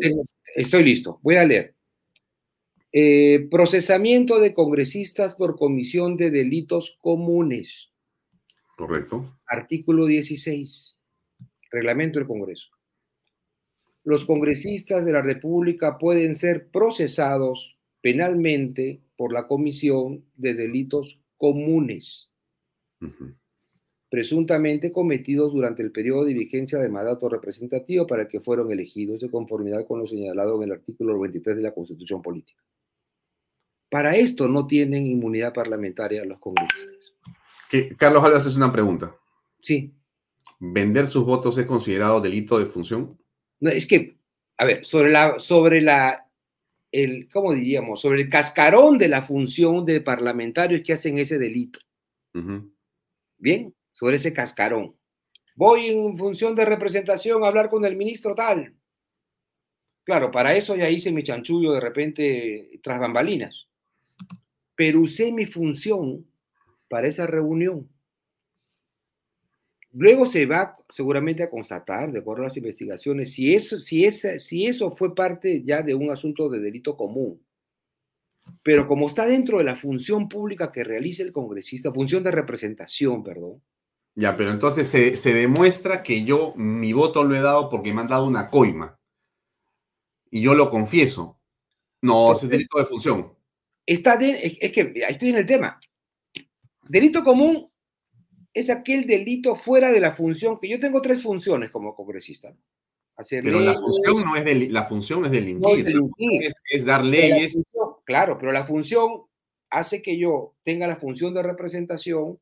[0.55, 1.75] Estoy listo, voy a leer.
[2.93, 7.89] Eh, procesamiento de congresistas por comisión de delitos comunes.
[8.75, 9.37] Correcto.
[9.45, 10.97] Artículo 16.
[11.71, 12.67] Reglamento del Congreso.
[14.03, 22.29] Los congresistas de la República pueden ser procesados penalmente por la comisión de delitos comunes,
[24.09, 29.21] presuntamente cometidos durante el periodo de vigencia del mandato representativo para el que fueron elegidos
[29.21, 32.61] de conformidad con lo señalado en el artículo 93 de la Constitución Política.
[33.91, 37.13] Para esto no tienen inmunidad parlamentaria los congresistas.
[37.97, 39.13] Carlos Alves es una pregunta.
[39.61, 39.91] Sí.
[40.59, 43.19] ¿Vender sus votos es considerado delito de función?
[43.59, 44.15] No, es que,
[44.57, 46.25] a ver, sobre la, sobre la,
[46.89, 47.99] el, ¿cómo diríamos?
[47.99, 51.81] Sobre el cascarón de la función de parlamentarios que hacen ese delito.
[53.37, 54.95] Bien, sobre ese cascarón.
[55.53, 58.73] Voy en función de representación a hablar con el ministro tal.
[60.05, 63.67] Claro, para eso ya hice mi chanchullo de repente tras bambalinas
[64.75, 66.25] pero usé mi función
[66.87, 67.89] para esa reunión.
[69.93, 74.39] Luego se va seguramente a constatar, de acuerdo a las investigaciones, si eso, si, esa,
[74.39, 77.41] si eso fue parte ya de un asunto de delito común.
[78.63, 83.23] Pero como está dentro de la función pública que realiza el congresista, función de representación,
[83.23, 83.61] perdón.
[84.15, 88.07] Ya, pero entonces se, demuestra que yo mi voto lo he dado porque me han
[88.07, 88.97] dado una coima.
[90.29, 91.37] Y yo lo confieso.
[92.01, 93.33] No, es delito de función.
[93.85, 95.79] Está es que ahí estoy en el tema.
[96.87, 97.71] Delito común
[98.53, 102.53] es aquel delito fuera de la función, que yo tengo tres funciones como congresista.
[103.29, 105.87] pero la función no es de, la función es delinquir,
[106.69, 107.57] Es, dar leyes.
[108.03, 109.23] claro, pero la función
[109.69, 112.39] hace que yo tenga la función de representación,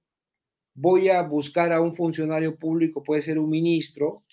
[0.74, 4.24] voy a buscar a un funcionario público, puede ser un ministro,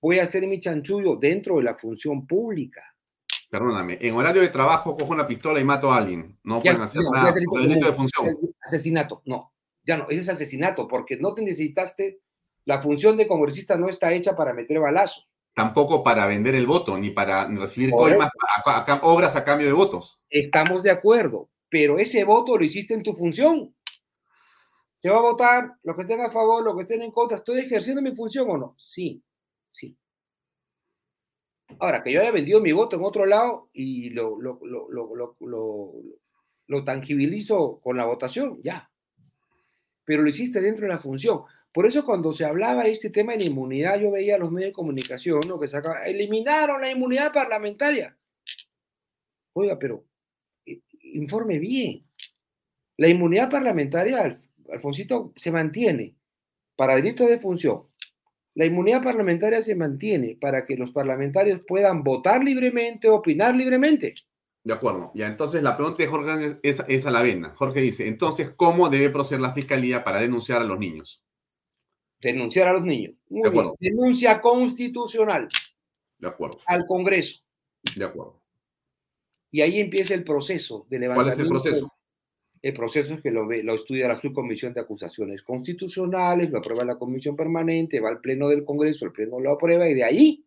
[0.00, 2.93] voy a hacer mi chanchullo dentro de la función pública.
[3.58, 6.38] Perdóname, en horario de trabajo cojo una pistola y mato a alguien.
[6.42, 7.32] No pueden hacer nada.
[7.32, 8.36] delito de función.
[8.60, 12.20] Asesinato, no ya no, ese es asesinato, porque no te necesitaste,
[12.64, 15.28] la función de congresista no está hecha para meter balazos.
[15.54, 18.30] Tampoco para vender el voto, ni para recibir coimas,
[19.02, 20.20] obras a cambio de votos.
[20.28, 23.74] Estamos de acuerdo, pero ese voto lo hiciste en tu función.
[25.00, 25.74] ¿Se va a votar?
[25.82, 28.56] Los que estén a favor, los que estén en contra, ¿estoy ejerciendo mi función o
[28.56, 28.74] no?
[28.78, 29.22] Sí,
[29.70, 29.96] sí.
[31.78, 35.94] Ahora, que yo haya vendido mi voto en otro lado y lo, lo, lo,
[36.66, 38.90] lo tangibilizo con la votación, ya,
[40.04, 41.42] pero lo hiciste dentro de la función.
[41.72, 44.52] Por eso cuando se hablaba de este tema de la inmunidad, yo veía a los
[44.52, 48.16] medios de comunicación lo que sacaba, eliminaron la inmunidad parlamentaria.
[49.54, 50.04] Oiga, pero
[50.66, 52.06] eh, informe bien.
[52.96, 54.38] La inmunidad parlamentaria,
[54.70, 56.14] Alfonsito, se mantiene
[56.76, 57.82] para delitos de función.
[58.54, 64.14] La inmunidad parlamentaria se mantiene para que los parlamentarios puedan votar libremente, opinar libremente.
[64.62, 65.10] De acuerdo.
[65.14, 67.50] Ya, entonces la pregunta de Jorge es, a la vena.
[67.56, 71.22] Jorge dice, entonces, ¿cómo debe proceder la fiscalía para denunciar a los niños?
[72.20, 73.14] Denunciar a los niños.
[73.28, 73.76] de acuerdo.
[73.78, 75.48] Denuncia constitucional.
[76.18, 76.58] De acuerdo.
[76.66, 77.40] Al Congreso.
[77.96, 78.40] De acuerdo.
[79.50, 81.36] Y ahí empieza el proceso de levantamiento.
[81.36, 81.92] ¿Cuál es el proceso?
[82.64, 86.96] El proceso es que lo, lo estudia la subcomisión de acusaciones constitucionales, lo aprueba la
[86.96, 90.46] comisión permanente, va al pleno del Congreso, el pleno lo aprueba y de ahí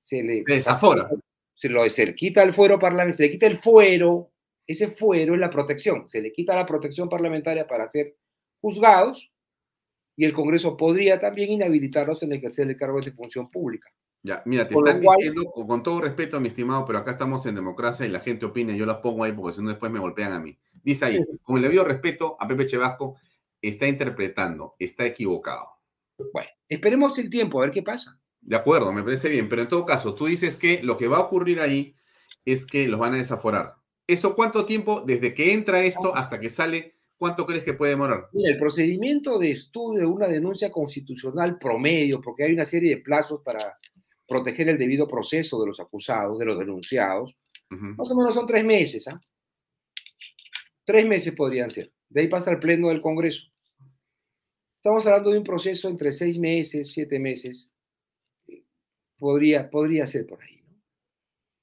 [0.00, 0.42] se le...
[0.42, 1.10] Desafora
[1.52, 4.30] se, lo, se le quita el fuero parlamentario, se le quita el fuero,
[4.66, 8.16] ese fuero es la protección, se le quita la protección parlamentaria para ser
[8.62, 9.30] juzgados
[10.16, 13.90] y el Congreso podría también inhabilitarlos en ejercer el cargo de función pública.
[14.22, 18.06] Ya, mira, te están diciendo, con todo respeto, mi estimado, pero acá estamos en democracia
[18.06, 20.40] y la gente opina yo las pongo ahí porque si no después me golpean a
[20.40, 20.58] mí.
[20.86, 23.16] Dice ahí, con el debido respeto a Pepe Chevasco,
[23.60, 25.66] está interpretando, está equivocado.
[26.32, 28.20] Bueno, esperemos el tiempo, a ver qué pasa.
[28.40, 31.16] De acuerdo, me parece bien, pero en todo caso, tú dices que lo que va
[31.16, 31.96] a ocurrir ahí
[32.44, 33.74] es que los van a desaforar.
[34.06, 38.28] ¿Eso cuánto tiempo, desde que entra esto hasta que sale, cuánto crees que puede demorar?
[38.32, 43.02] Mira, el procedimiento de estudio de una denuncia constitucional promedio, porque hay una serie de
[43.02, 43.76] plazos para
[44.28, 47.36] proteger el debido proceso de los acusados, de los denunciados,
[47.70, 49.08] más o menos son tres meses.
[49.08, 49.20] ¿ah?
[50.86, 51.92] Tres meses podrían ser.
[52.08, 53.42] De ahí pasa el pleno del Congreso.
[54.76, 57.70] Estamos hablando de un proceso entre seis meses, siete meses
[59.18, 60.82] Podría, podría ser por ahí, ¿no?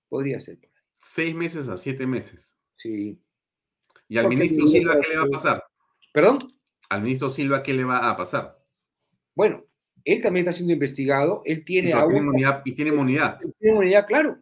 [0.09, 0.83] Podría ser por ahí.
[0.95, 2.57] Seis meses a siete meses.
[2.77, 3.21] Sí.
[4.07, 5.63] ¿Y al ministro Silva qué le va a pasar?
[6.11, 6.39] ¿Perdón?
[6.89, 8.59] Al ministro Silva qué le va a pasar?
[9.35, 9.63] Bueno,
[10.03, 11.43] él también está siendo investigado.
[11.45, 13.39] Él tiene, inmunidad, y tiene inmunidad.
[13.39, 14.39] Tiene inmunidad, claro.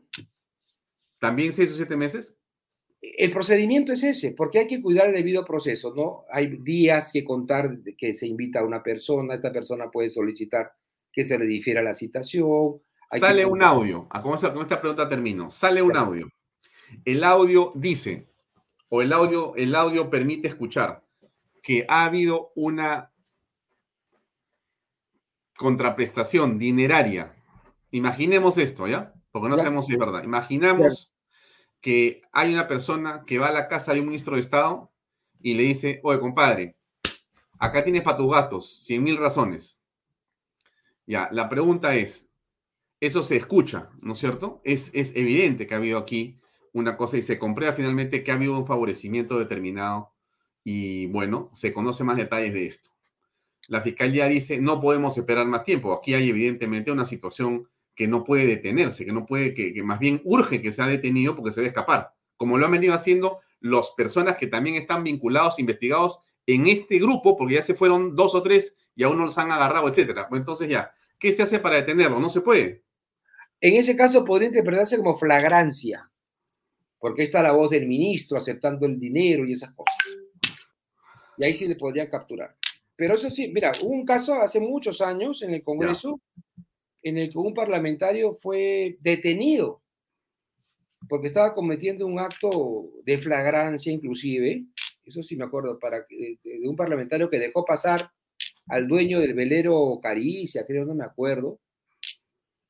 [1.20, 2.41] ¿También seis o siete meses?
[3.02, 6.26] El procedimiento es ese, porque hay que cuidar el debido proceso, ¿no?
[6.32, 10.72] Hay días que contar que se invita a una persona, esta persona puede solicitar
[11.12, 12.80] que se le difiera la citación,
[13.20, 14.08] Sale un audio.
[14.10, 15.52] Ah, con esta, pregunta termino.
[15.52, 16.30] Sale un audio.
[17.04, 18.28] El audio dice,
[18.90, 21.04] o el audio, el audio permite escuchar
[21.62, 23.12] que ha habido una
[25.58, 27.36] contraprestación dineraria.
[27.92, 29.14] Imaginemos esto, ¿ya?
[29.32, 30.24] Porque no sabemos si es verdad.
[30.24, 31.11] Imaginamos
[31.82, 34.92] que hay una persona que va a la casa de un ministro de Estado
[35.42, 36.78] y le dice, oye, compadre,
[37.60, 39.82] acá tienes para tus gatos, cien mil razones.
[41.08, 42.30] Ya, la pregunta es,
[43.00, 44.62] eso se escucha, ¿no es cierto?
[44.64, 46.40] Es, es evidente que ha habido aquí
[46.72, 50.14] una cosa y se comprueba finalmente que ha habido un favorecimiento determinado
[50.64, 52.92] y bueno, se conoce más detalles de esto.
[53.68, 55.94] La fiscalía dice, no podemos esperar más tiempo.
[55.94, 60.00] Aquí hay evidentemente una situación que no puede detenerse, que no puede, que, que más
[60.00, 63.92] bien urge que sea detenido porque se debe escapar, como lo han venido haciendo las
[63.92, 68.42] personas que también están vinculados, investigados en este grupo, porque ya se fueron dos o
[68.42, 70.28] tres y aún no los han agarrado, etcétera.
[70.28, 72.20] Pues entonces ya, ¿qué se hace para detenerlo?
[72.20, 72.84] No se puede.
[73.60, 76.10] En ese caso podría interpretarse como flagrancia,
[76.98, 79.96] porque está la voz del ministro aceptando el dinero y esas cosas.
[81.38, 82.56] Y ahí sí le podría capturar.
[82.96, 86.20] Pero eso sí, mira, hubo un caso hace muchos años en el Congreso
[87.04, 89.82] en el que un parlamentario fue detenido
[91.08, 94.66] porque estaba cometiendo un acto de flagrancia inclusive,
[95.04, 98.12] eso sí me acuerdo, para, de, un parlamentario que dejó pasar
[98.68, 101.60] al dueño del velero Caricia, creo, no me acuerdo,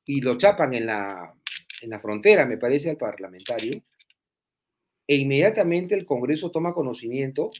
[0.06, 1.34] y lo chapan en la,
[1.82, 3.84] en la frontera, me parece, al parlamentario,
[5.06, 7.52] e inmediatamente el Congreso toma conocimiento,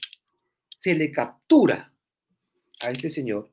[0.68, 1.92] se le captura
[2.80, 3.50] a este señor,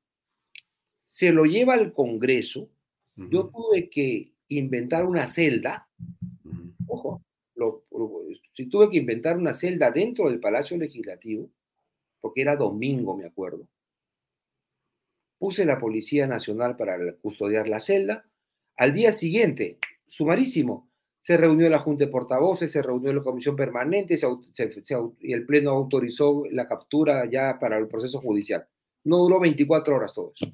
[1.06, 2.70] se lo lleva al Congreso,
[3.30, 5.88] yo tuve que inventar una celda,
[6.88, 7.22] ojo,
[8.54, 11.50] si tuve que inventar una celda dentro del Palacio Legislativo,
[12.22, 13.68] porque era domingo, me acuerdo,
[15.38, 18.26] puse la Policía Nacional para custodiar la celda,
[18.78, 20.90] al día siguiente, sumarísimo,
[21.22, 24.18] se reunió la Junta de Portavoces, se reunió la Comisión Permanente
[25.20, 28.66] y el Pleno autorizó la captura ya para el proceso judicial.
[29.04, 30.52] No duró 24 horas todo eso.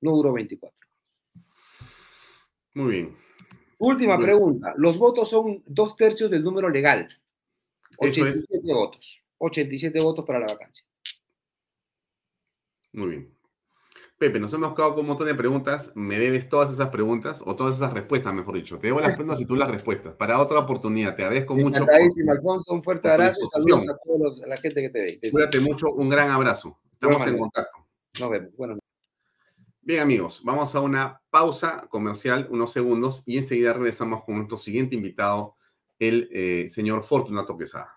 [0.00, 0.81] No duró 24.
[2.74, 3.16] Muy bien.
[3.78, 4.74] Última pregunta.
[4.76, 7.08] Los votos son dos tercios del número legal.
[7.98, 9.22] 87 votos.
[9.38, 10.84] 87 votos para la vacancia.
[12.92, 13.34] Muy bien.
[14.18, 15.90] Pepe, nos hemos quedado con un montón de preguntas.
[15.96, 18.78] Me debes todas esas preguntas, o todas esas respuestas, mejor dicho.
[18.78, 20.14] Te debo las preguntas y tú las respuestas.
[20.14, 21.16] Para otra oportunidad.
[21.16, 21.84] Te agradezco mucho.
[22.28, 22.72] Alfonso.
[22.72, 23.44] Un fuerte abrazo.
[23.46, 25.30] Saludos a toda la gente que te ve.
[25.30, 25.90] Cuídate mucho.
[25.90, 26.78] Un gran abrazo.
[26.92, 27.84] Estamos en contacto.
[28.20, 28.56] Nos vemos.
[28.56, 28.78] Bueno.
[29.84, 34.94] Bien, amigos, vamos a una pausa comercial, unos segundos, y enseguida regresamos con nuestro siguiente
[34.94, 35.56] invitado,
[35.98, 37.92] el eh, señor Fortunato Quesada.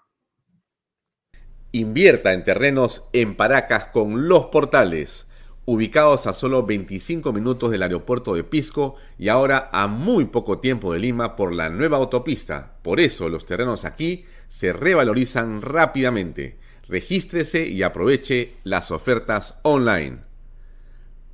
[1.74, 5.28] Invierta en terrenos en Paracas con los portales
[5.66, 10.92] ubicados a solo 25 minutos del aeropuerto de Pisco y ahora a muy poco tiempo
[10.92, 12.80] de Lima por la nueva autopista.
[12.82, 16.58] Por eso los terrenos aquí se revalorizan rápidamente.
[16.88, 20.25] Regístrese y aproveche las ofertas online.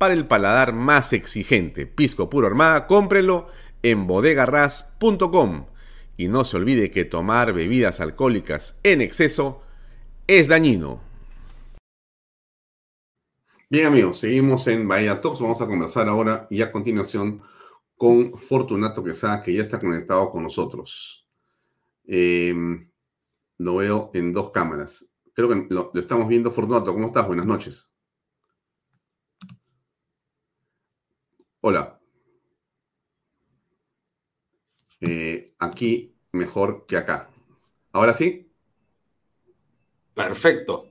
[0.00, 1.84] para el paladar más exigente.
[1.84, 3.48] Pisco puro armada, cómprelo
[3.82, 5.66] en bodegarras.com.
[6.16, 9.60] Y no se olvide que tomar bebidas alcohólicas en exceso
[10.26, 11.02] es dañino.
[13.68, 15.42] Bien amigos, seguimos en Bahía Talks.
[15.42, 17.42] Vamos a conversar ahora y a continuación
[17.94, 21.28] con Fortunato Quesada, que ya está conectado con nosotros.
[22.06, 22.90] Em,
[23.58, 25.12] lo veo en dos cámaras.
[25.34, 26.50] Creo que lo, estamos viendo.
[26.50, 27.26] Fortunato, ¿cómo estás?
[27.26, 27.90] Buenas noches.
[31.62, 32.00] Hola.
[35.00, 37.28] Eh, aquí mejor que acá.
[37.92, 38.50] ¿Ahora sí?
[40.14, 40.88] Perfecto.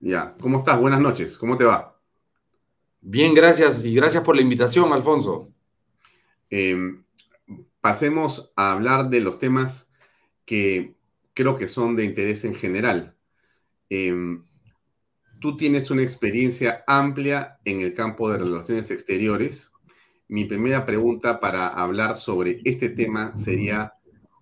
[0.00, 0.34] Ya.
[0.40, 0.80] ¿Cómo estás?
[0.80, 1.36] Buenas noches.
[1.36, 2.00] ¿Cómo te va?
[3.00, 5.52] Bien, gracias y gracias por la invitación, Alfonso.
[6.48, 7.04] Em,
[7.80, 9.92] pasemos a hablar de los temas
[10.46, 10.96] que
[11.34, 13.14] creo que son de interés en general.
[13.90, 14.44] Em,
[15.40, 19.72] tú tienes una experiencia amplia en el campo de relaciones exteriores.
[20.28, 23.94] Mi primera pregunta para hablar sobre este tema sería,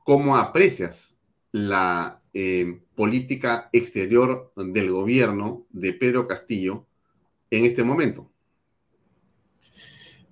[0.03, 1.21] ¿cómo aprecias
[1.53, 6.87] la em, política exterior del gobierno de Pedro Castillo
[7.51, 8.31] en este momento?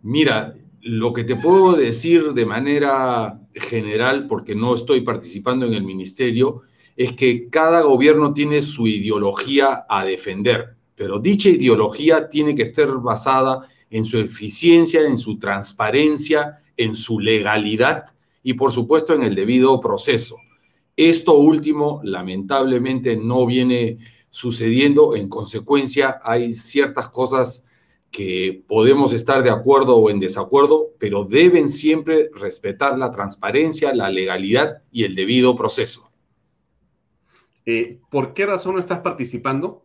[0.00, 5.84] Mira, lo que te puedo decir de manera general, porque no estoy participando en el
[5.84, 6.62] ministerio,
[6.96, 12.88] es que cada gobierno tiene su ideología a defender, pero dicha ideología tiene que estar
[13.00, 18.06] basada en su eficiencia, en su transparencia, en su legalidad
[18.42, 20.38] y por supuesto en el debido proceso.
[20.96, 23.98] Esto último lamentablemente no viene
[24.30, 27.66] sucediendo, en consecuencia hay ciertas cosas
[28.10, 34.10] que podemos estar de acuerdo o en desacuerdo, pero deben siempre respetar la transparencia, la
[34.10, 36.10] legalidad y el debido proceso.
[37.66, 39.81] Eh, ¿Por qué razón no estás participando?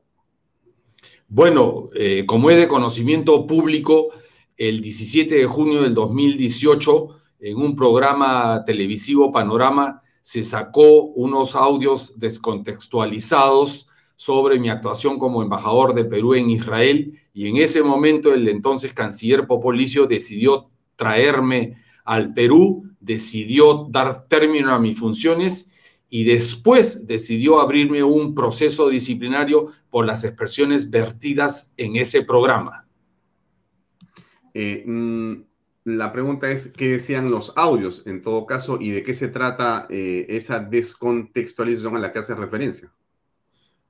[1.29, 4.09] Bueno, eh, como es de conocimiento público,
[4.55, 7.09] el 17 de junio del 2018,
[7.41, 15.93] en un programa televisivo Panorama, se sacó unos audios descontextualizados sobre mi actuación como embajador
[15.93, 21.75] de Perú en Israel y en ese momento el entonces canciller Popolicio decidió traerme
[22.05, 25.71] al Perú, decidió dar término a mis funciones
[26.09, 32.87] y después decidió abrirme un proceso disciplinario por las expresiones vertidas en ese programa.
[34.53, 35.33] Eh, mm,
[35.85, 39.87] la pregunta es, ¿qué decían los audios en todo caso y de qué se trata
[39.89, 42.91] eh, esa descontextualización a la que hace referencia?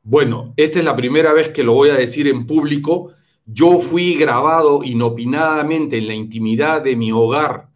[0.03, 3.13] Bueno, esta es la primera vez que lo voy a decir en público.
[3.45, 7.66] Yo fui grabado inopinadamente en la intimidad de mi hogar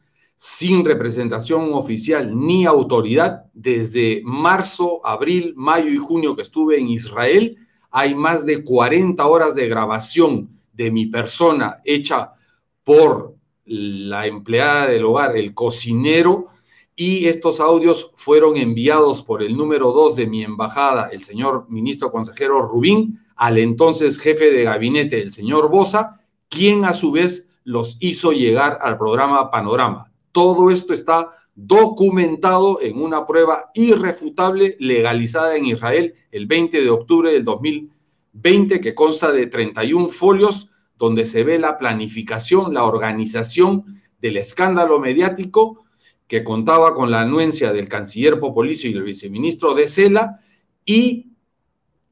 [0.43, 7.57] sin representación oficial ni autoridad desde marzo, abril, mayo y junio que estuve en Israel.
[7.91, 12.31] Hay más de 40 horas de grabación de mi persona hecha
[12.83, 13.35] por
[13.65, 16.47] la empleada del hogar, el cocinero,
[16.95, 22.09] y estos audios fueron enviados por el número dos de mi embajada, el señor ministro
[22.09, 26.19] consejero Rubín, al entonces jefe de gabinete, el señor Bosa,
[26.49, 30.10] quien a su vez los hizo llegar al programa Panorama.
[30.31, 37.33] Todo esto está documentado en una prueba irrefutable legalizada en Israel el 20 de octubre
[37.33, 44.37] del 2020 que consta de 31 folios donde se ve la planificación, la organización del
[44.37, 45.83] escándalo mediático
[46.27, 50.39] que contaba con la anuencia del canciller Popolicio y el viceministro de Cela,
[50.85, 51.30] y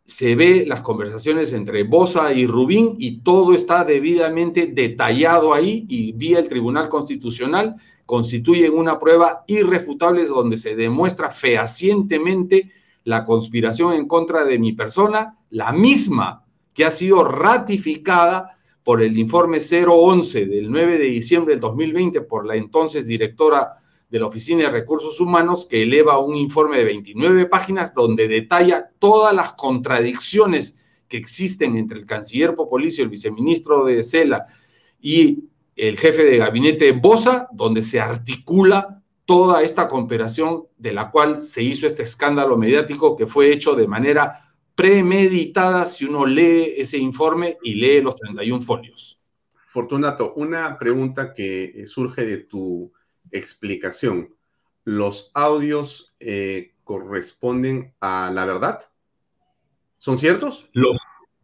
[0.10, 6.14] se ve las conversaciones entre Bosa y Rubín, y todo está debidamente detallado ahí, y
[6.14, 7.76] vía el Tribunal Constitucional
[8.08, 12.72] constituyen una prueba irrefutable donde se demuestra fehacientemente
[13.04, 16.44] la conspiración en contra de mi persona, la misma
[16.74, 22.48] que ha sido ratificada por el informe 011 del 9 de diciembre del 2020 por
[22.48, 23.76] la entonces directora
[24.10, 28.90] de la Oficina de Recursos Humanos que eleva un informe de 29 páginas donde detalla
[29.00, 34.46] todas las contradicciones que existen entre el canciller Popolicio, el viceministro de Cela
[35.00, 35.46] y
[35.76, 41.62] el jefe de gabinete Bosa, donde se articula toda esta cooperación de la cual se
[41.62, 44.42] hizo este escándalo mediático que fue hecho de manera
[44.74, 49.20] premeditada si uno lee ese informe y lee los 31 folios.
[49.68, 52.92] Fortunato, una pregunta que surge de tu
[53.32, 54.36] explicación.
[54.84, 58.82] ¿Los audios eh, corresponden a la verdad?
[59.98, 60.68] ¿Son ciertos?
[60.74, 61.00] Los,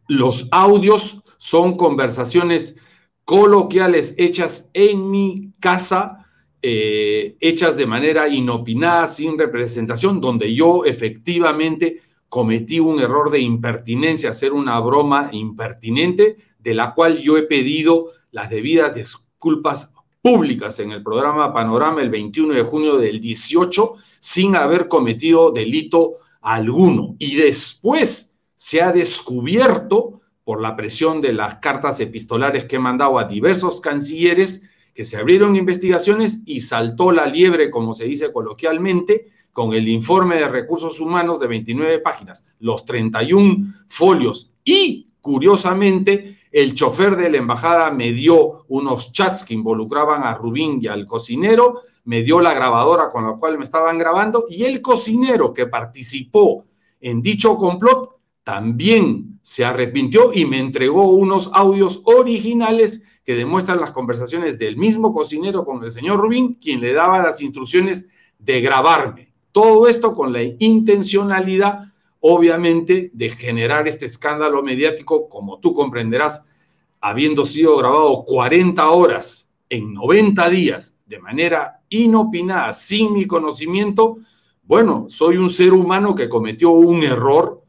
[0.08, 2.78] los audios son conversaciones
[3.24, 6.26] coloquiales hechas en mi casa,
[6.62, 14.30] eh, hechas de manera inopinada, sin representación, donde yo efectivamente cometí un error de impertinencia,
[14.30, 19.94] hacer una broma impertinente, de la cual yo he pedido las debidas disculpas
[20.26, 26.14] públicas en el programa Panorama el 21 de junio del 18 sin haber cometido delito
[26.40, 27.14] alguno.
[27.20, 33.20] Y después se ha descubierto por la presión de las cartas epistolares que he mandado
[33.20, 39.28] a diversos cancilleres que se abrieron investigaciones y saltó la liebre, como se dice coloquialmente,
[39.52, 46.72] con el informe de recursos humanos de 29 páginas, los 31 folios y, curiosamente, el
[46.72, 51.82] chofer de la embajada me dio unos chats que involucraban a Rubín y al cocinero,
[52.04, 56.64] me dio la grabadora con la cual me estaban grabando y el cocinero que participó
[56.98, 63.92] en dicho complot también se arrepintió y me entregó unos audios originales que demuestran las
[63.92, 68.08] conversaciones del mismo cocinero con el señor Rubín, quien le daba las instrucciones
[68.38, 69.30] de grabarme.
[69.52, 71.92] Todo esto con la intencionalidad
[72.28, 76.48] obviamente, de generar este escándalo mediático, como tú comprenderás,
[77.00, 84.18] habiendo sido grabado 40 horas en 90 días de manera inopinada, sin mi conocimiento,
[84.64, 87.62] bueno, soy un ser humano que cometió un error,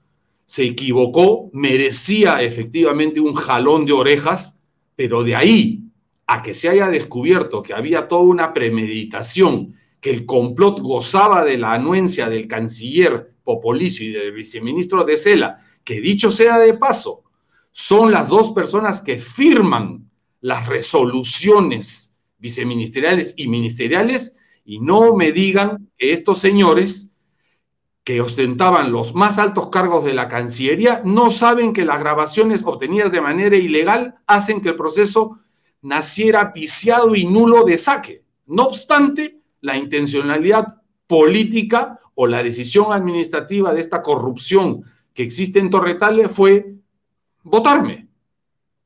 [0.48, 4.60] se equivocó, merecía efectivamente un jalón de orejas,
[4.96, 5.84] pero de ahí
[6.26, 11.58] a que se haya descubierto que había toda una premeditación, que el complot gozaba de
[11.58, 17.24] la anuencia del canciller Popolicio y del viceministro de Cela, que dicho sea de paso,
[17.72, 20.12] son las dos personas que firman
[20.42, 27.16] las resoluciones viceministeriales y ministeriales, y no me digan que estos señores
[28.04, 33.14] que ostentaban los más altos cargos de la Cancillería no saben que las grabaciones obtenidas
[33.14, 35.40] de manera ilegal hacen que el proceso
[35.82, 38.24] naciera viciado y nulo de saque.
[38.46, 44.84] No obstante, la intencionalidad política o la decisión administrativa de esta corrupción
[45.14, 46.74] que existe en Torretale fue
[47.44, 48.08] votarme.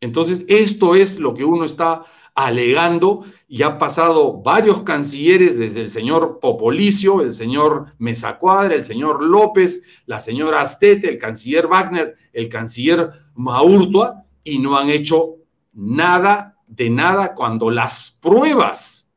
[0.02, 2.04] Entonces, esto es lo que uno está
[2.36, 9.24] alegando, y ha pasado varios cancilleres, desde el señor Popolicio, el señor Mesacuadra, el señor
[9.24, 15.36] López, la señora Astete, el canciller Wagner, el canciller Maurtua, y no han hecho
[15.72, 19.10] nada de nada cuando las pruebas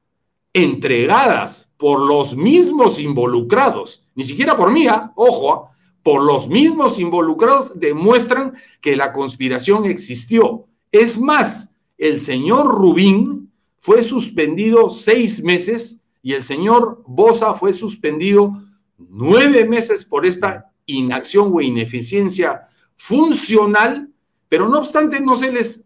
[0.52, 5.12] entregadas por los mismos involucrados, ni siquiera por mí, ¿ah?
[5.16, 5.76] ojo, ¿ah?
[6.02, 10.66] por los mismos involucrados demuestran que la conspiración existió.
[10.92, 18.52] Es más, el señor Rubín fue suspendido seis meses y el señor Bosa fue suspendido
[18.98, 24.08] nueve meses por esta inacción o ineficiencia funcional,
[24.48, 25.84] pero no obstante no se les,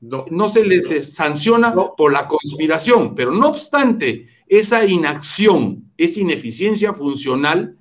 [0.00, 6.92] no, se les eh, sanciona por la conspiración, pero no obstante esa inacción, esa ineficiencia
[6.92, 7.76] funcional,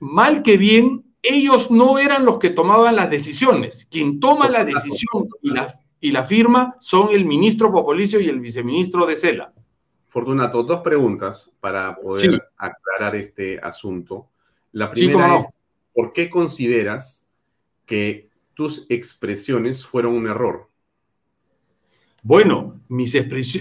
[0.00, 3.86] mal que bien, ellos no eran los que tomaban las decisiones.
[3.90, 8.40] Quien toma la decisión y la y la firma son el ministro Popolicio y el
[8.40, 9.52] viceministro de Cela.
[10.08, 14.28] Fortunato, dos preguntas para poder aclarar este asunto.
[14.72, 15.56] La primera es,
[15.94, 17.28] ¿por qué consideras
[17.86, 20.68] que tus expresiones fueron un error?
[22.20, 23.14] Bueno, mis,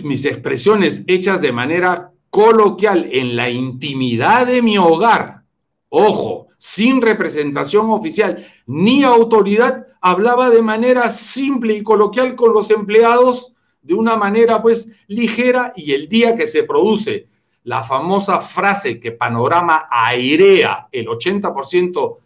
[0.04, 5.44] mis expresiones hechas de manera coloquial en la intimidad de mi hogar,
[5.90, 13.54] ojo, sin representación oficial ni autoridad, hablaba de manera simple y coloquial con los empleados
[13.82, 17.28] de una manera pues ligera y el día que se produce
[17.64, 22.18] la famosa frase que Panorama airea el 80%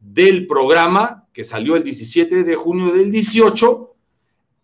[0.00, 3.94] del programa que salió el 17 de junio del 18,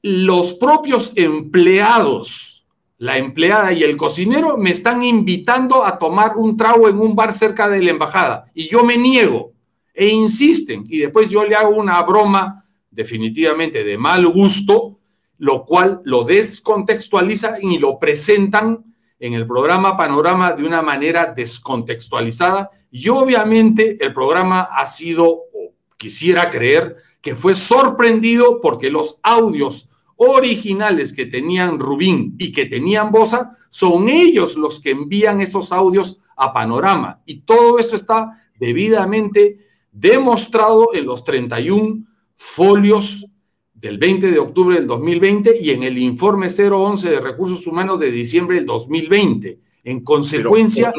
[0.03, 2.57] los propios empleados,
[2.99, 7.33] la empleada y el cocinero me están invitando a tomar un trago en un bar
[7.33, 9.53] cerca de la embajada y yo me niego
[9.95, 14.99] e insisten y después yo le hago una broma definitivamente de mal gusto,
[15.39, 18.85] lo cual lo descontextualiza y lo presentan
[19.20, 25.73] en el programa Panorama de una manera descontextualizada y obviamente el programa ha sido, o
[25.97, 29.88] quisiera creer, que fue sorprendido porque los audios
[30.19, 36.20] originales que tenían Rubín y que tenían Bosa son ellos los que envían esos audios
[36.36, 37.23] a Panorama.
[37.24, 39.59] Y todo esto está debidamente
[39.93, 42.05] demostrado en los 31
[42.35, 43.27] folios
[43.74, 48.11] del 20 de octubre del 2020 y en el informe 011 de recursos humanos de
[48.11, 49.61] diciembre del 2020.
[49.85, 50.93] En consecuencia...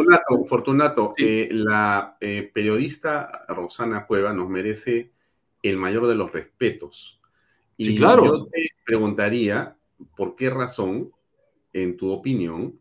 [0.48, 5.12] Fortunato, eh, la eh, periodista Rosana Cueva nos merece
[5.62, 7.19] el mayor de los respetos.
[7.80, 8.26] Y claro.
[8.26, 9.78] yo te preguntaría
[10.18, 11.12] por qué razón,
[11.72, 12.78] en tu opinión,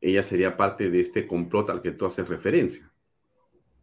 [0.00, 2.90] ella sería parte de este complot al que tú haces referencia.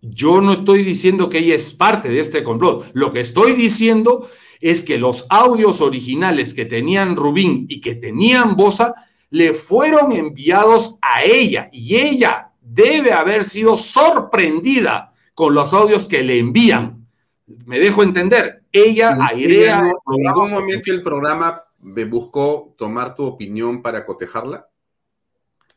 [0.02, 2.86] Yo no estoy diciendo que ella es parte de este complot.
[2.94, 4.28] Lo que estoy diciendo
[4.60, 8.94] es que los audios originales que tenían Rubín y que tenían Bosa
[9.30, 16.24] le fueron enviados a ella y ella debe haber sido sorprendida con los audios que
[16.24, 17.05] le envían.
[17.48, 18.64] Me dejo entender.
[18.72, 19.82] Ella airea.
[20.18, 24.68] ¿En algún momento el programa buscó tomar tu opinión para cotejarla?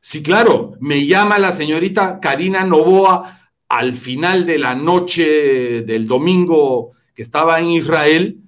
[0.01, 0.73] Sí, claro.
[0.81, 3.39] Me llama la señorita Karina Novoa
[3.69, 8.41] al final de la noche del domingo que estaba en Israel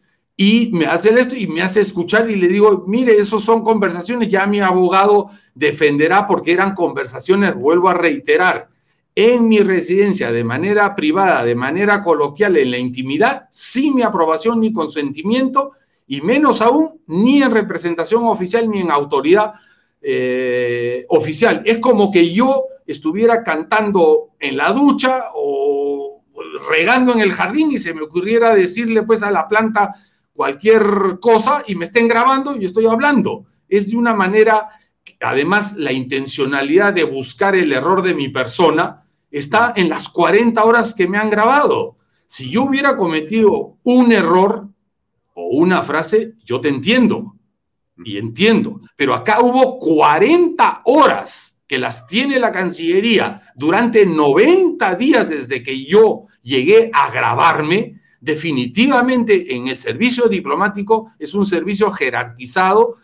[0.43, 4.31] y me hace esto y me hace escuchar y le digo, mire, esos son conversaciones,
[4.31, 8.70] ya mi abogado defenderá porque eran conversaciones, vuelvo a reiterar,
[9.21, 14.61] en mi residencia de manera privada, de manera coloquial, en la intimidad, sin mi aprobación
[14.61, 15.73] ni consentimiento,
[16.07, 19.53] y menos aún ni en representación oficial ni en autoridad
[20.01, 21.63] eh, oficial.
[21.67, 26.23] Es como que yo estuviera cantando en la ducha o
[26.69, 29.95] regando en el jardín y se me ocurriera decirle pues a la planta
[30.33, 33.45] cualquier cosa y me estén grabando y estoy hablando.
[33.69, 34.69] Es de una manera,
[35.21, 39.00] además la intencionalidad de buscar el error de mi persona
[39.31, 41.97] está en las 40 horas que me han grabado.
[42.27, 44.69] Si yo hubiera cometido un error
[45.35, 47.37] o una frase, yo te entiendo
[48.05, 55.29] y entiendo, pero acá hubo 40 horas que las tiene la Cancillería durante 90 días
[55.29, 62.97] desde que yo llegué a grabarme, definitivamente en el servicio diplomático es un servicio jerarquizado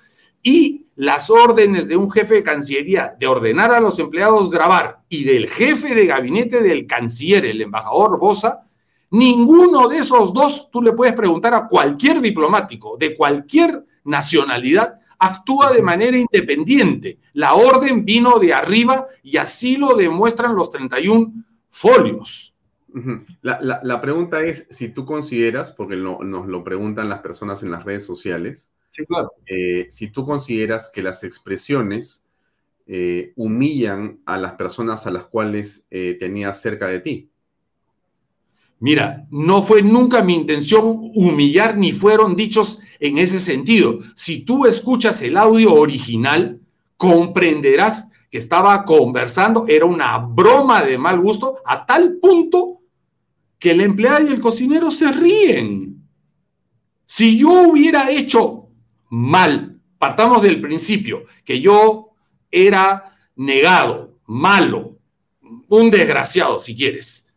[0.43, 5.25] y las órdenes de un jefe de Cancillería de ordenar a los empleados grabar y
[5.25, 8.67] del jefe de gabinete del canciller, el embajador Bosa,
[9.11, 15.73] ninguno de esos dos tú le puedes preguntar a cualquier diplomático de cualquier nacionalidad actúa
[15.73, 17.19] de manera independiente.
[17.35, 21.33] La orden vino de arriba y así lo demuestran los 31
[21.71, 22.55] folios.
[23.43, 28.07] La, pregunta es si tú consideras, porque nos lo preguntan las personas en las redes
[28.07, 28.73] sociales,
[29.47, 32.27] Eh, si tú consideras que las expresiones
[32.89, 37.31] eh, humillan a las personas a las cuales eh, tenías cerca de ti.
[38.79, 43.99] Mira, no fue nunca mi intención humillar ni fueron dichos en ese sentido.
[44.15, 46.61] Si tú escuchas el audio original,
[46.97, 52.83] comprenderás que estaba conversando, era una broma de mal gusto, a tal punto
[53.59, 56.07] que la empleada y el cocinero se ríen.
[57.07, 58.56] Si yo hubiera hecho
[59.17, 62.11] mal, partamos del principio, que yo
[62.51, 64.99] era negado, malo,
[65.69, 67.29] un desgraciado si quieres.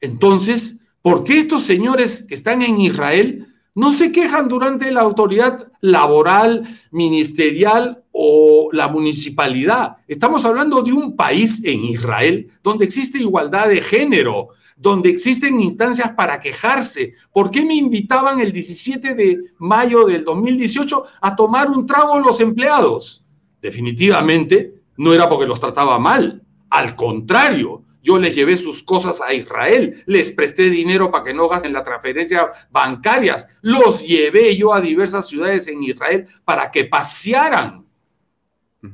[0.00, 3.47] Entonces, ¿por qué estos señores que están en Israel
[3.78, 9.98] no se quejan durante la autoridad laboral, ministerial o la municipalidad?
[10.08, 16.10] Estamos hablando de un país en Israel donde existe igualdad de género, donde existen instancias
[16.14, 17.14] para quejarse.
[17.32, 22.40] ¿Por qué me invitaban el 17 de mayo del 2018 a tomar un trago los
[22.40, 23.24] empleados?
[23.62, 29.34] Definitivamente no era porque los trataba mal, al contrario, yo les llevé sus cosas a
[29.34, 34.80] Israel, les presté dinero para que no gasten las transferencias bancarias, los llevé yo a
[34.80, 37.84] diversas ciudades en Israel para que pasearan.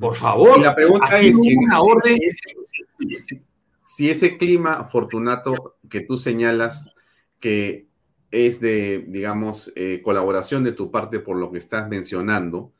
[0.00, 0.58] Por favor.
[0.58, 2.18] Y la pregunta es, una orden
[3.76, 6.92] si ese clima, Fortunato, que tú señalas
[7.38, 7.86] que
[8.32, 12.72] es de, digamos, eh, colaboración de tu parte por lo que estás mencionando,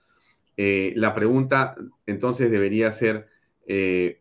[0.56, 3.28] eh, la pregunta entonces debería ser,
[3.68, 4.20] eh,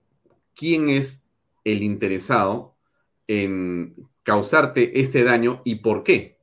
[0.54, 1.23] ¿quién es
[1.64, 2.76] el interesado
[3.28, 6.40] en causarte este daño y por qué?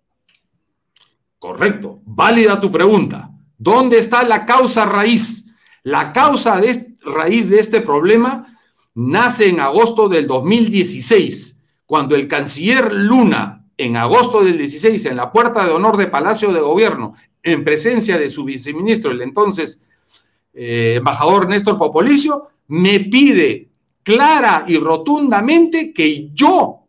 [1.38, 3.30] Correcto, válida tu pregunta.
[3.56, 5.46] ¿Dónde está la causa raíz?
[5.82, 8.58] La causa de, raíz de este problema
[8.94, 15.32] nace en agosto del 2016, cuando el canciller Luna, en agosto del 16, en la
[15.32, 19.86] puerta de honor de Palacio de Gobierno, en presencia de su viceministro, el entonces
[20.52, 23.69] eh, embajador Néstor Popolicio, me pide
[24.14, 26.86] clara y rotundamente que yo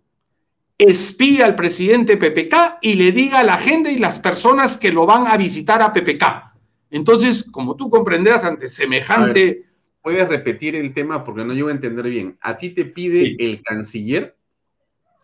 [0.77, 5.27] espíe al presidente PPK y le diga la agenda y las personas que lo van
[5.27, 6.53] a visitar a PPK.
[6.89, 9.65] Entonces, como tú comprenderás, ante semejante
[10.01, 12.35] ¿Puedes repetir el tema porque no llego a entender bien?
[12.41, 14.35] ¿A ti te pide el canciller?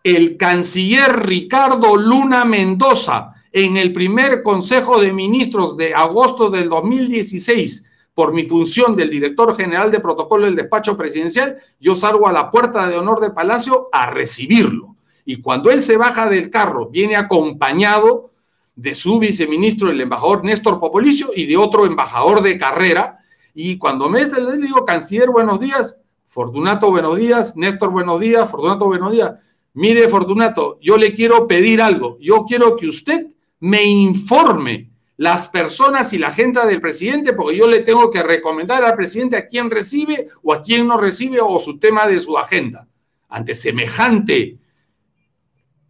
[0.04, 7.87] El canciller Ricardo Luna Mendoza, en el primer Consejo de Ministros de agosto del 2016,
[8.18, 12.50] por mi función del director general de protocolo del despacho presidencial, yo salgo a la
[12.50, 14.96] puerta de honor de Palacio a recibirlo.
[15.24, 18.32] Y cuando él se baja del carro, viene acompañado
[18.74, 23.20] de su viceministro, el embajador Néstor Popolicio, y de otro embajador de carrera,
[23.54, 28.86] y cuando me le digo, canciller, buenos días, Fortunato, buenos días, Néstor, buenos días, Fortunato,
[28.86, 29.34] buenos días.
[29.74, 32.18] Mire, Fortunato, yo le quiero pedir algo.
[32.18, 33.28] Yo quiero que usted
[33.60, 34.87] me informe
[35.18, 39.36] las personas y la agenda del presidente, porque yo le tengo que recomendar al presidente
[39.36, 42.86] a quién recibe o a quién no recibe o su tema de su agenda.
[43.28, 44.58] Ante semejante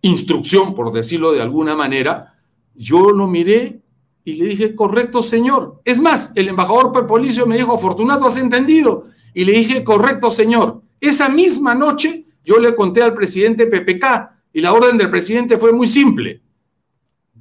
[0.00, 2.38] instrucción, por decirlo de alguna manera,
[2.74, 3.82] yo lo miré
[4.24, 5.82] y le dije, correcto, señor.
[5.84, 9.09] Es más, el embajador Pepolicio me dijo, Fortunato, ¿has entendido?
[9.34, 10.80] Y le dije, correcto, señor.
[11.00, 15.70] Esa misma noche yo le conté al presidente PPK y la orden del presidente fue
[15.70, 16.40] muy simple.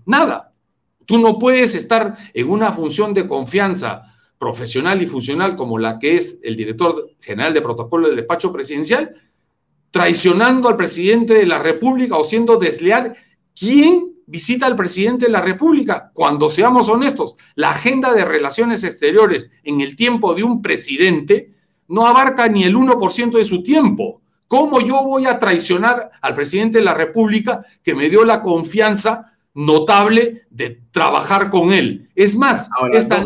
[0.05, 0.46] Nada.
[1.07, 4.03] Tú no puedes estar en una función de confianza
[4.37, 9.15] profesional y funcional como la que es el director general de protocolo del despacho presidencial,
[9.89, 13.17] traicionando al presidente de la República o siendo desleal.
[13.57, 16.11] ¿Quién visita al presidente de la República.
[16.13, 21.53] Cuando seamos honestos, la agenda de relaciones exteriores en el tiempo de un presidente
[21.87, 24.21] no abarca ni el 1% de su tiempo.
[24.47, 29.36] ¿Cómo yo voy a traicionar al presidente de la República que me dio la confianza
[29.57, 32.09] notable de trabajar con él?
[32.13, 33.25] Es más, esta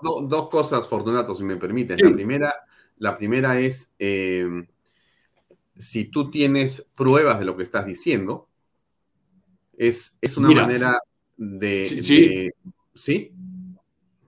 [0.00, 2.00] dos, cosas, Fortunato, si me permites.
[2.00, 2.54] La, primera,
[2.98, 4.46] la primera es, eh,
[5.76, 8.48] si tú tienes pruebas de lo que estás diciendo,
[9.76, 11.00] es, una manera
[11.36, 12.50] de, sí,
[12.94, 13.32] sí.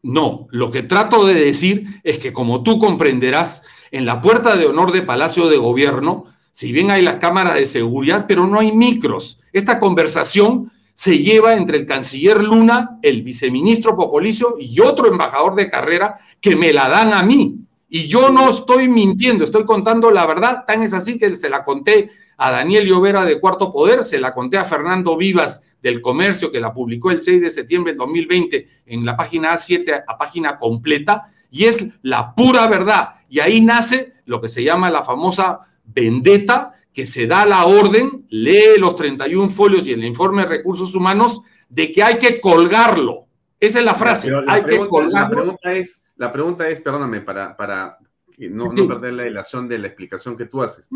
[0.02, 4.66] No, lo que trato de decir es que como tú comprenderás, en la puerta de
[4.66, 8.72] honor de Palacio de Gobierno, si bien hay las cámaras de seguridad, pero no hay
[8.72, 9.42] micros.
[9.52, 15.70] Esta conversación se lleva entre el canciller Luna, el viceministro Popolicio y otro embajador de
[15.70, 17.56] carrera que me la dan a mí.
[17.88, 20.64] Y yo no estoy mintiendo, estoy contando la verdad.
[20.66, 24.30] Tan es así que se la conté a Daniel Llovera de Cuarto Poder, se la
[24.30, 28.68] conté a Fernando Vivas del Comercio, que la publicó el 6 de septiembre del 2020
[28.84, 33.14] en la página A7 a página completa, y es la pura verdad.
[33.30, 38.26] Y ahí nace lo que se llama la famosa vendetta, que se da la orden,
[38.28, 41.40] lee los 31 folios y el informe de recursos humanos,
[41.70, 43.24] de que hay que colgarlo.
[43.58, 44.30] Esa es la frase.
[44.30, 47.96] la, Hay pregunta, que la pregunta es, la pregunta es, perdóname, para, para
[48.36, 50.90] no, no perder la ilación de la explicación que tú haces.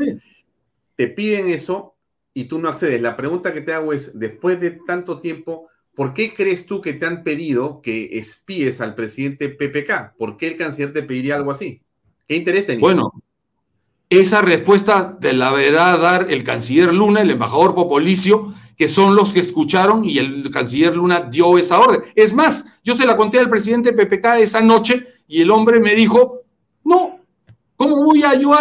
[0.95, 1.97] Te piden eso
[2.35, 3.01] y tú no accedes.
[3.01, 6.93] La pregunta que te hago es, después de tanto tiempo, ¿por qué crees tú que
[6.93, 10.19] te han pedido que espíes al presidente PPK?
[10.19, 11.81] ¿Por qué el canciller te pediría algo así?
[12.29, 12.83] ¿Qué interés tenía?
[12.83, 13.11] Bueno,
[14.11, 19.33] esa respuesta te la verá dar el canciller Luna, el embajador Popolicio, que son los
[19.33, 22.03] que escucharon y el canciller Luna dio esa orden.
[22.15, 25.95] Es más, yo se la conté al presidente PPK esa noche y el hombre me
[25.95, 26.41] dijo,
[26.85, 27.21] no,
[27.77, 28.53] ¿cómo voy a yo?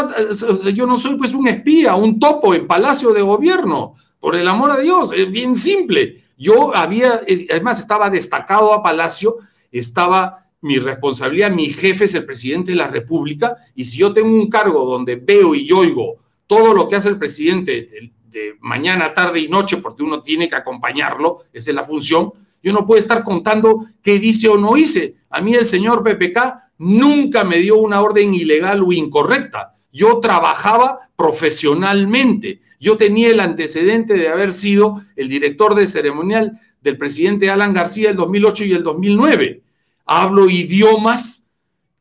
[0.74, 4.72] yo no soy pues un espía, un topo en palacio de gobierno, por el amor
[4.72, 6.24] a Dios, es bien simple.
[6.38, 9.38] Yo había, eh, además estaba destacado a Palacio,
[9.72, 14.30] estaba mi responsabilidad, mi jefe es el presidente de la República, y si yo tengo
[14.30, 19.42] un cargo donde veo y oigo todo lo que hace el presidente de, mañana, tarde
[19.42, 22.32] y noche, porque uno tiene que acompañarlo, esa es la función,
[22.64, 25.16] yo no puedo estar contando qué dice o no hice.
[25.30, 29.76] A mí el señor PPK nunca me dio una orden ilegal o incorrecta.
[29.92, 32.62] Yo trabajaba profesionalmente.
[32.80, 38.12] Yo tenía el antecedente de haber sido el director de ceremonial del presidente Alan García
[38.12, 39.63] el 2008 y el 2009.
[40.06, 41.50] Hablo idiomas,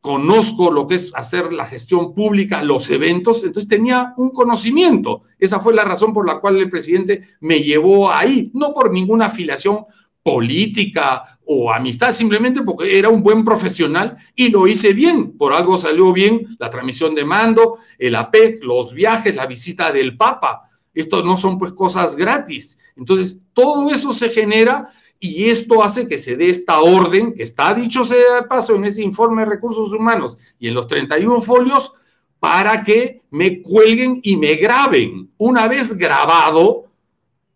[0.01, 5.21] conozco lo que es hacer la gestión pública, los eventos, entonces tenía un conocimiento.
[5.39, 9.27] Esa fue la razón por la cual el presidente me llevó ahí, no por ninguna
[9.27, 9.85] afiliación
[10.23, 15.37] política o amistad, simplemente porque era un buen profesional y lo hice bien.
[15.37, 20.17] Por algo salió bien la transmisión de mando, el APEC, los viajes, la visita del
[20.17, 20.69] Papa.
[20.93, 22.79] Esto no son pues cosas gratis.
[22.95, 24.89] Entonces, todo eso se genera
[25.25, 28.83] y esto hace que se dé esta orden, que está dicho sea de paso en
[28.83, 31.93] ese informe de recursos humanos y en los 31 folios,
[32.41, 35.31] para que me cuelguen y me graben.
[35.37, 36.87] Una vez grabado,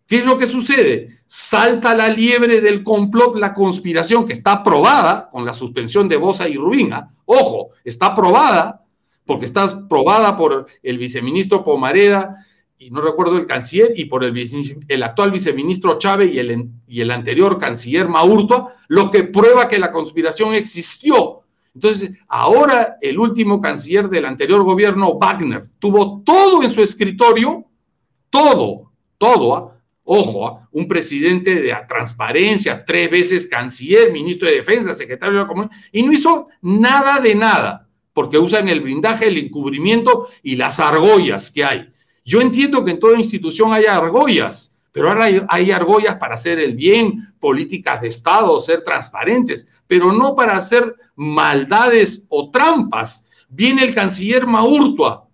[0.06, 1.20] ¿qué es lo que sucede?
[1.26, 6.48] Salta la liebre del complot, la conspiración que está aprobada con la suspensión de Bosa
[6.48, 7.10] y Rubina.
[7.26, 8.82] Ojo, está aprobada
[9.26, 12.46] porque está aprobada por el viceministro Pomareda,
[12.78, 14.34] y no recuerdo el canciller, y por el,
[14.88, 19.78] el actual viceministro Chávez y el, y el anterior canciller Maurtua, lo que prueba que
[19.78, 21.42] la conspiración existió.
[21.74, 27.64] Entonces, ahora el último canciller del anterior gobierno, Wagner, tuvo todo en su escritorio,
[28.30, 29.76] todo, todo, ¿ah?
[30.04, 30.68] ojo, ¿ah?
[30.72, 36.02] un presidente de transparencia, tres veces canciller, ministro de defensa, secretario de la Comunidad, y
[36.02, 41.64] no hizo nada de nada, porque usan el blindaje, el encubrimiento y las argollas que
[41.64, 41.92] hay.
[42.28, 46.74] Yo entiendo que en toda institución haya argollas, pero ahora hay, argollas para hacer el
[46.74, 53.30] bien, políticas de Estado, ser transparentes, pero no para hacer maldades o trampas.
[53.48, 55.26] Viene el canciller Maurtua,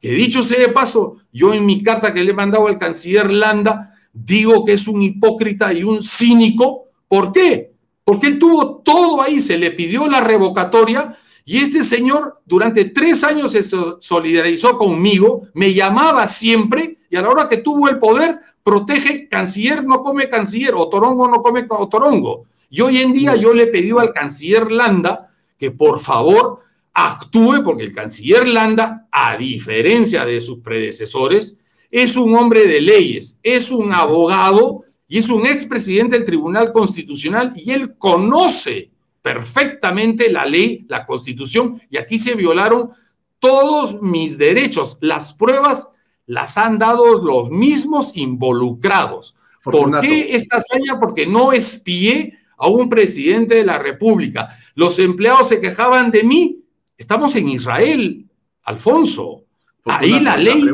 [0.00, 3.30] que dicho sea de paso, yo en mi carta que le he mandado al canciller
[3.30, 6.84] Landa, digo que es un hipócrita y un cínico.
[7.08, 7.74] ¿Por qué?
[8.04, 11.14] Porque él tuvo todo ahí, se le pidió la revocatoria
[11.48, 17.30] y este señor durante tres años se solidarizó conmigo, me llamaba siempre y a la
[17.30, 22.44] hora que tuvo el poder, protege, canciller no come canciller, o torongo no come torongo.
[22.68, 26.60] Y hoy en día yo le pedí al canciller Landa que por favor
[26.92, 33.40] actúe, porque el canciller Landa, a diferencia de sus predecesores, es un hombre de leyes,
[33.42, 38.90] es un abogado y es un expresidente del Tribunal Constitucional y él conoce
[39.28, 42.92] perfectamente la ley, la constitución, y aquí se violaron
[43.38, 44.96] todos mis derechos.
[45.02, 45.90] Las pruebas
[46.24, 49.36] las han dado los mismos involucrados.
[49.62, 50.98] ¿Por qué esta hazaña?
[50.98, 54.48] Porque no espié a un presidente de la República.
[54.74, 56.64] Los empleados se quejaban de mí.
[56.96, 58.24] Estamos en Israel,
[58.62, 59.44] Alfonso.
[59.84, 60.64] Ahí la ley.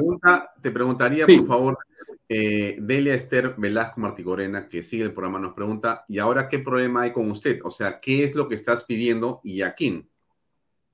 [0.63, 1.79] te preguntaría, por favor,
[2.29, 7.03] eh, Delia Esther Velasco Martigorena, que sigue el programa, nos pregunta, ¿y ahora qué problema
[7.03, 7.61] hay con usted?
[7.65, 10.09] O sea, ¿qué es lo que estás pidiendo y a quién?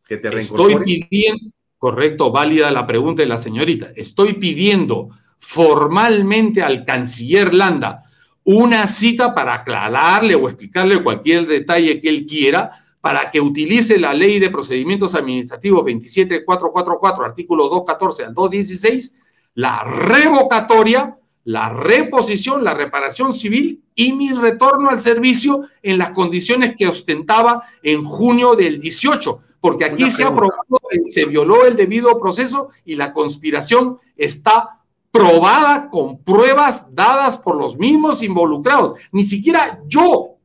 [0.05, 6.85] ¿Que te Estoy pidiendo, correcto, válida la pregunta de la señorita, estoy pidiendo formalmente al
[6.85, 8.03] canciller Landa
[8.45, 14.13] una cita para aclararle o explicarle cualquier detalle que él quiera para que utilice la
[14.13, 19.19] ley de procedimientos administrativos 27444, artículo 214 al 216,
[19.55, 21.17] la revocatoria
[21.51, 27.65] la reposición, la reparación civil y mi retorno al servicio en las condiciones que ostentaba
[27.83, 33.13] en junio del 18, porque aquí se aprobado, se violó el debido proceso y la
[33.13, 38.95] conspiración está probada con pruebas dadas por los mismos involucrados.
[39.11, 40.37] Ni siquiera yo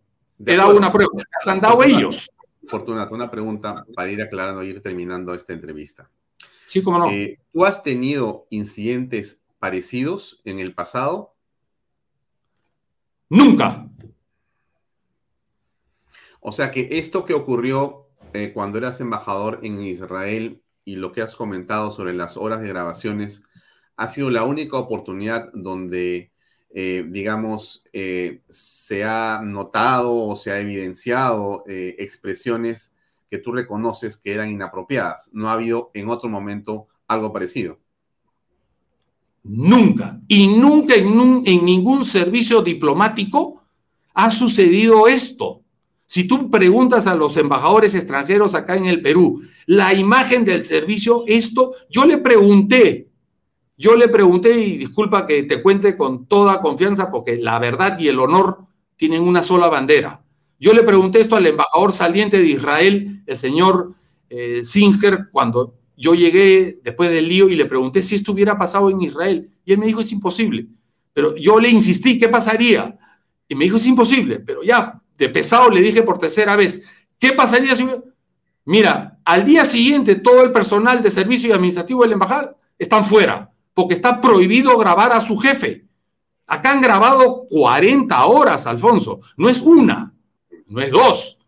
[0.43, 2.31] he dado una prueba, las han dado ellos.
[2.67, 6.09] Fortunato, una pregunta para ir aclarando, ir terminando esta entrevista.
[6.67, 7.11] Sí, cómo no.
[7.11, 11.33] Eh, ¿Tú has tenido incidentes parecidos en el pasado?
[13.29, 13.89] Nunca.
[16.39, 21.23] O sea que esto que ocurrió eh, cuando eras embajador en Israel y lo que
[21.23, 23.41] has comentado sobre las horas de grabaciones,
[23.97, 26.31] ha sido la única oportunidad donde,
[26.69, 32.93] eh, digamos, eh, se ha notado o se ha evidenciado expresiones
[33.31, 35.31] que tú reconoces que eran inapropiadas.
[35.33, 37.79] No ha habido en otro momento algo parecido.
[39.47, 43.61] Nunca, y nunca en, ningún servicio diplomático
[44.15, 45.61] ha sucedido esto.
[46.07, 51.23] Si tú preguntas a los embajadores extranjeros acá en el Perú, la imagen del servicio,
[51.27, 53.07] esto, yo le pregunté,
[53.77, 58.07] yo le pregunté, y disculpa que te cuente con toda confianza, porque la verdad y
[58.07, 58.65] el honor
[58.95, 60.23] tienen una sola bandera.
[60.59, 63.93] Yo le pregunté esto al embajador saliente de Israel, el señor
[64.31, 68.89] eh, Singer, cuando yo llegué después del lío y le pregunté si esto hubiera pasado
[68.89, 69.49] en Israel.
[69.63, 70.67] Y él me dijo, es imposible.
[71.13, 72.97] Pero yo le insistí, ¿qué pasaría?
[73.47, 74.39] Y me dijo, es imposible.
[74.39, 76.83] Pero ya, de pesado le dije por tercera vez,
[77.19, 77.87] ¿qué pasaría si...
[78.65, 83.05] Mira, al día siguiente todo el personal de servicio y administrativo de la embajada están
[83.05, 85.85] fuera, porque está prohibido grabar a su jefe.
[86.47, 89.19] Acá han grabado 40 horas, Alfonso.
[89.37, 90.13] No es una,
[90.67, 91.39] no es dos.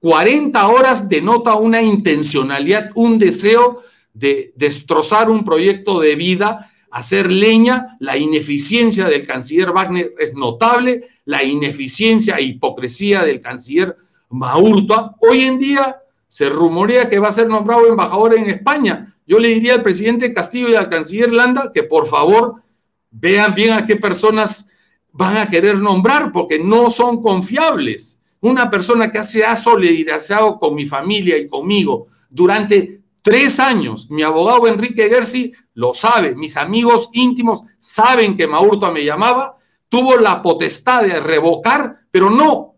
[0.00, 3.82] 40 horas denota una intencionalidad, un deseo
[4.14, 7.96] de destrozar un proyecto de vida, hacer leña.
[8.00, 13.96] La ineficiencia del canciller Wagner es notable la ineficiencia e hipocresía del canciller
[14.30, 15.16] Maurtua.
[15.20, 15.96] Hoy en día
[16.28, 19.14] se rumorea que va a ser nombrado embajador en España.
[19.26, 22.62] Yo le diría al presidente Castillo y al canciller Landa que por favor
[23.10, 24.68] vean bien a qué personas
[25.12, 28.20] van a querer nombrar, porque no son confiables.
[28.40, 34.22] Una persona que se ha solidarizado con mi familia y conmigo durante tres años, mi
[34.22, 39.56] abogado Enrique Gersi lo sabe, mis amigos íntimos saben que Maurtua me llamaba,
[39.88, 42.74] tuvo la potestad de revocar, pero no,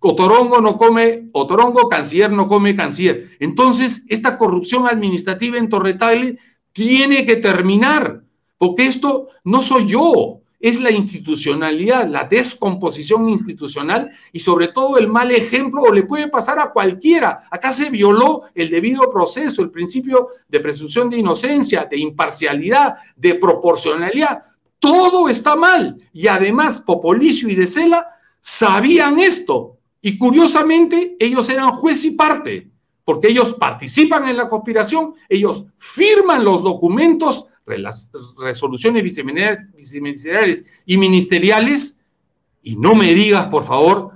[0.00, 3.30] Otorongo no come, Otorongo, canciller no come canciller.
[3.40, 6.38] Entonces, esta corrupción administrativa en Torretale
[6.72, 8.22] tiene que terminar,
[8.58, 15.08] porque esto no soy yo, es la institucionalidad, la descomposición institucional y sobre todo el
[15.08, 17.46] mal ejemplo, o le puede pasar a cualquiera.
[17.50, 23.36] Acá se violó el debido proceso, el principio de presunción de inocencia, de imparcialidad, de
[23.36, 24.42] proporcionalidad.
[24.80, 25.96] Todo está mal.
[26.12, 28.08] Y además, Popolicio y De Sela
[28.40, 29.76] sabían esto.
[30.00, 32.70] Y curiosamente, ellos eran juez y parte,
[33.04, 42.00] porque ellos participan en la conspiración, ellos firman los documentos, las resoluciones viceministeriales y ministeriales.
[42.62, 44.12] Y no me digas, por favor,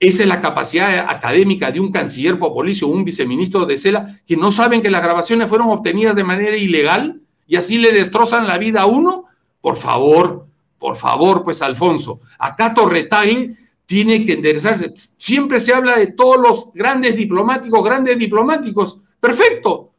[0.00, 4.50] esa es la capacidad académica de un canciller Popolicio, un viceministro de Sela, que no
[4.50, 8.82] saben que las grabaciones fueron obtenidas de manera ilegal y así le destrozan la vida
[8.82, 9.26] a uno.
[9.60, 10.46] Por favor,
[10.78, 13.56] por favor, pues Alfonso, acá Torretagui
[13.86, 14.92] tiene que enderezarse.
[15.16, 19.00] Siempre se habla de todos los grandes diplomáticos, grandes diplomáticos.
[19.18, 19.90] Perfecto.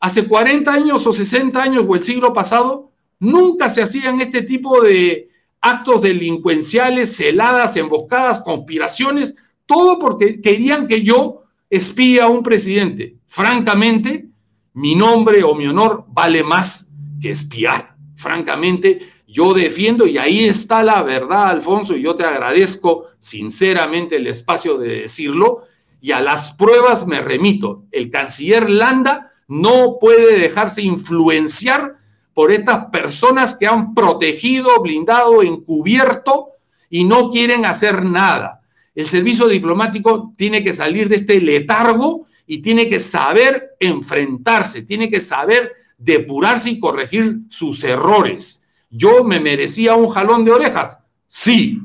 [0.00, 4.82] Hace 40 años o 60 años o el siglo pasado, nunca se hacían este tipo
[4.82, 5.28] de
[5.60, 13.16] actos delincuenciales, celadas, emboscadas, conspiraciones, todo porque querían que yo espía a un presidente.
[13.26, 14.28] Francamente,
[14.74, 16.88] mi nombre o mi honor vale más
[17.20, 23.04] que espiar francamente, yo defiendo, y ahí está la verdad, Alfonso, y yo te agradezco
[23.18, 25.62] sinceramente el espacio de decirlo,
[26.00, 27.84] y a las pruebas me remito.
[27.92, 31.96] El canciller Landa no puede dejarse influenciar
[32.34, 36.50] por estas personas que han protegido, blindado, encubierto
[36.88, 38.60] y no quieren hacer nada.
[38.94, 45.08] El servicio diplomático tiene que salir de este letargo y tiene que saber enfrentarse, tiene
[45.08, 48.66] que saber depurarse y corregir sus errores.
[48.90, 51.00] ¿Yo me merecía un jalón de orejas?
[51.26, 51.80] Sí,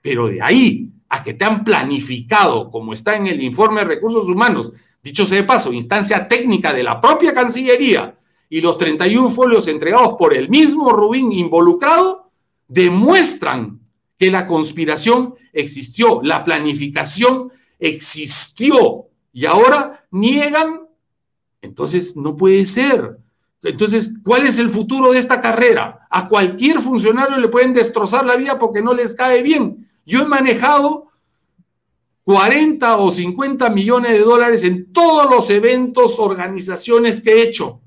[0.00, 4.28] pero de ahí a que te han planificado, como está en el informe de recursos
[4.28, 4.72] humanos,
[5.02, 8.14] dicho sea de paso, instancia técnica de la propia Cancillería
[8.48, 12.30] y los 31 folios entregados por el mismo Rubín involucrado,
[12.68, 13.80] demuestran
[14.18, 20.80] que la conspiración existió, la planificación existió y ahora niegan.
[21.62, 23.18] Entonces, no puede ser.
[23.62, 26.06] Entonces, ¿cuál es el futuro de esta carrera?
[26.10, 29.88] A cualquier funcionario le pueden destrozar la vida porque no les cae bien.
[30.06, 31.09] Yo he manejado
[32.24, 37.80] 40 o 50 millones de dólares en todos los eventos, organizaciones que he hecho.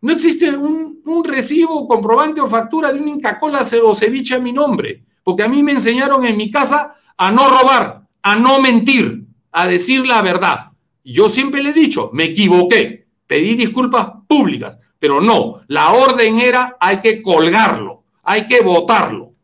[0.00, 5.02] No existe un, recibo, comprobante o factura de un Inca-Cola o ceviche a mi nombre,
[5.24, 9.66] porque a mí me enseñaron en mi casa a no robar, a no mentir, a
[9.66, 10.72] decir la verdad.
[11.02, 16.76] Yo siempre le he dicho, me equivoqué pedí disculpas públicas, pero no, la orden era
[16.80, 19.34] hay que colgarlo, hay que votarlo.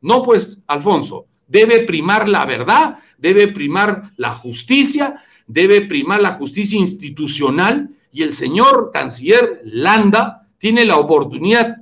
[0.00, 6.80] No, pues, Alfonso, Debe primar la verdad, debe primar la justicia, debe primar la justicia
[6.80, 11.76] institucional y el señor canciller Landa tiene la oportunidad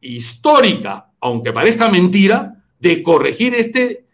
[0.00, 4.06] histórica, aunque parezca mentira, de corregir este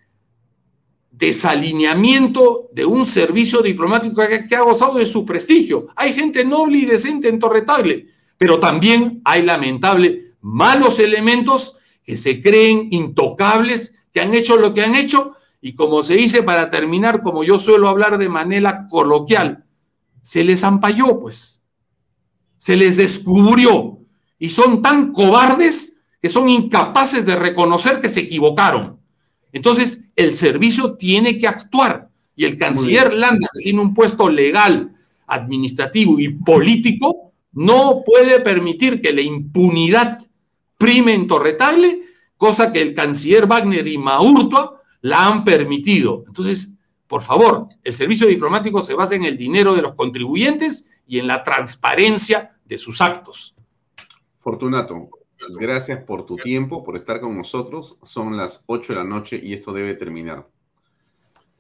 [1.11, 5.87] desalineamiento de un servicio diplomático que, ha gozado de su prestigio.
[5.97, 12.43] Hay gente noble y decente en Torretable, pero también hay lamentable malos elementos que se
[12.43, 17.21] creen intocables, que han hecho lo que han hecho y como se dice para terminar,
[17.21, 19.65] como yo suelo hablar de manera coloquial,
[20.21, 21.65] se les ampalló, pues,
[22.57, 23.99] se les descubrió.
[24.41, 28.99] Y son tan cobardes que son incapaces de reconocer que se equivocaron.
[29.53, 32.09] Entonces, el servicio tiene que actuar.
[32.35, 34.97] Y el canciller Landa, que tiene un puesto legal,
[35.29, 40.19] administrativo y político, no puede permitir que la impunidad
[40.77, 42.03] prime en Torretale,
[42.43, 46.25] cosa que el canciller Wagner y Maurtua la han permitido.
[46.27, 46.75] Entonces,
[47.07, 51.29] por favor, el servicio diplomático se basa en el dinero de los contribuyentes y en
[51.29, 53.55] la transparencia de sus actos.
[54.41, 55.09] Fortunato,
[55.61, 57.97] gracias por tu tiempo, por estar con nosotros.
[58.03, 60.43] Son las 8 de la noche y esto debe terminar.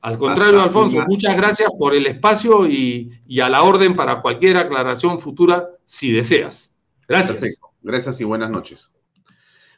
[0.01, 5.21] Al contrario, Alfonso, muchas gracias por el espacio y, a la orden para cualquier aclaración
[5.21, 6.75] futura si deseas.
[7.07, 7.39] Gracias.
[7.39, 7.71] Perfecto.
[7.83, 8.91] Gracias y buenas noches.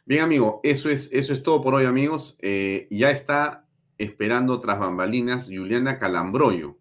[0.07, 2.37] Bien, amigo, eso es, eso es todo por hoy, amigos.
[2.43, 3.65] Eh, ya está
[3.97, 6.77] esperando tras bambalinas Juliana Calambroyo.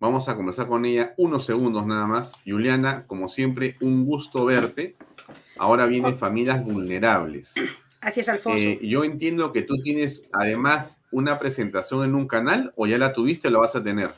[0.00, 2.34] Vamos a conversar con ella unos segundos nada más.
[2.44, 4.96] Juliana, como siempre, un gusto verte.
[5.56, 6.18] Ahora vienen oh.
[6.18, 7.54] familias vulnerables.
[8.02, 8.58] Así es, Alfonso.
[8.58, 13.14] Eh, yo entiendo que tú tienes además una presentación en un canal o ya la
[13.14, 14.10] tuviste o la vas a tener.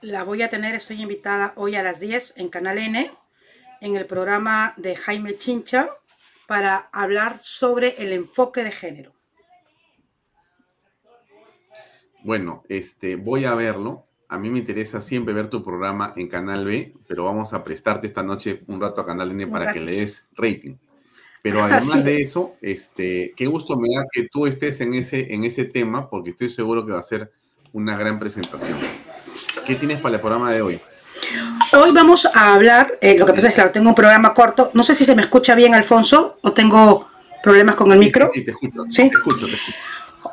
[0.00, 3.10] La voy a tener, estoy invitada hoy a las 10 en Canal N,
[3.80, 5.88] en el programa de Jaime Chincha,
[6.46, 9.12] para hablar sobre el enfoque de género.
[12.22, 14.06] Bueno, este, voy a verlo.
[14.28, 18.06] A mí me interesa siempre ver tu programa en Canal B, pero vamos a prestarte
[18.06, 20.76] esta noche un rato a Canal N para que le des rating.
[21.42, 25.44] Pero además de eso, este, qué gusto me da que tú estés en ese, en
[25.44, 27.30] ese tema, porque estoy seguro que va a ser
[27.72, 28.78] una gran presentación.
[29.66, 30.80] ¿Qué tienes para el programa de hoy?
[31.72, 34.70] Hoy vamos a hablar, eh, lo que pasa es que claro, tengo un programa corto,
[34.74, 37.08] no sé si se me escucha bien, Alfonso, o tengo
[37.42, 38.30] problemas con el micro.
[38.32, 38.84] Sí, te escucho.
[38.88, 39.08] ¿Sí?
[39.08, 39.78] Te escucho, te escucho.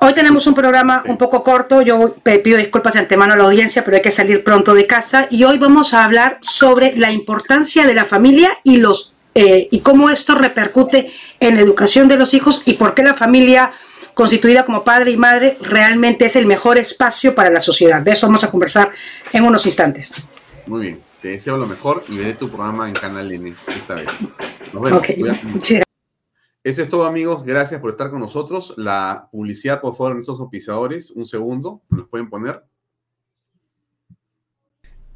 [0.04, 3.84] Hoy tenemos un programa un poco corto, yo pido disculpas de antemano a la audiencia,
[3.86, 7.86] pero hay que salir pronto de casa y hoy vamos a hablar sobre la importancia
[7.86, 12.34] de la familia y los eh, y cómo esto repercute en la educación de los
[12.34, 13.72] hijos y por qué la familia
[14.14, 18.02] constituida como padre y madre realmente es el mejor espacio para la sociedad.
[18.02, 18.92] De eso vamos a conversar
[19.32, 20.16] en unos instantes.
[20.68, 24.08] Muy bien, te deseo lo mejor y veré tu programa en Canal N esta vez.
[24.74, 25.00] Nos vemos.
[25.00, 25.82] Okay.
[26.64, 27.44] Eso es todo, amigos.
[27.44, 28.76] Gracias por estar con nosotros.
[28.78, 31.10] La publicidad, por favor, nuestros oficiadores.
[31.10, 32.64] Un segundo, ¿nos pueden poner?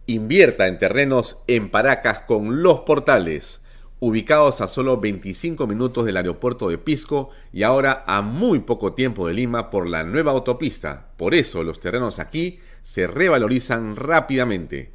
[0.08, 3.62] Invierta en terrenos en Paracas con los portales,
[4.00, 9.28] ubicados a solo 25 minutos del aeropuerto de Pisco y ahora a muy poco tiempo
[9.28, 11.12] de Lima por la nueva autopista.
[11.16, 14.95] Por eso los terrenos aquí se revalorizan rápidamente.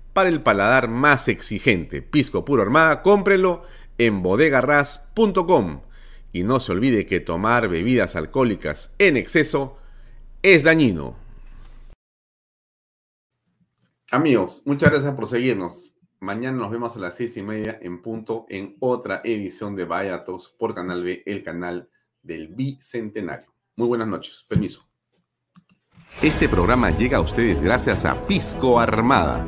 [0.13, 2.01] para el paladar más exigente.
[2.01, 3.63] Pisco Puro Armada, cómprelo
[3.97, 5.81] en bodegarras.com.
[6.33, 9.77] Y no se olvide que tomar bebidas alcohólicas en exceso
[10.41, 11.15] es dañino.
[14.11, 15.97] Amigos, muchas gracias por seguirnos.
[16.19, 20.55] Mañana nos vemos a las seis y media en punto en otra edición de Vayatos
[20.59, 21.89] por Canal B, el canal
[22.21, 23.53] del Bicentenario.
[23.75, 24.45] Muy buenas noches.
[24.47, 24.87] Permiso.
[26.21, 29.47] Este programa llega a ustedes gracias a Pisco Armada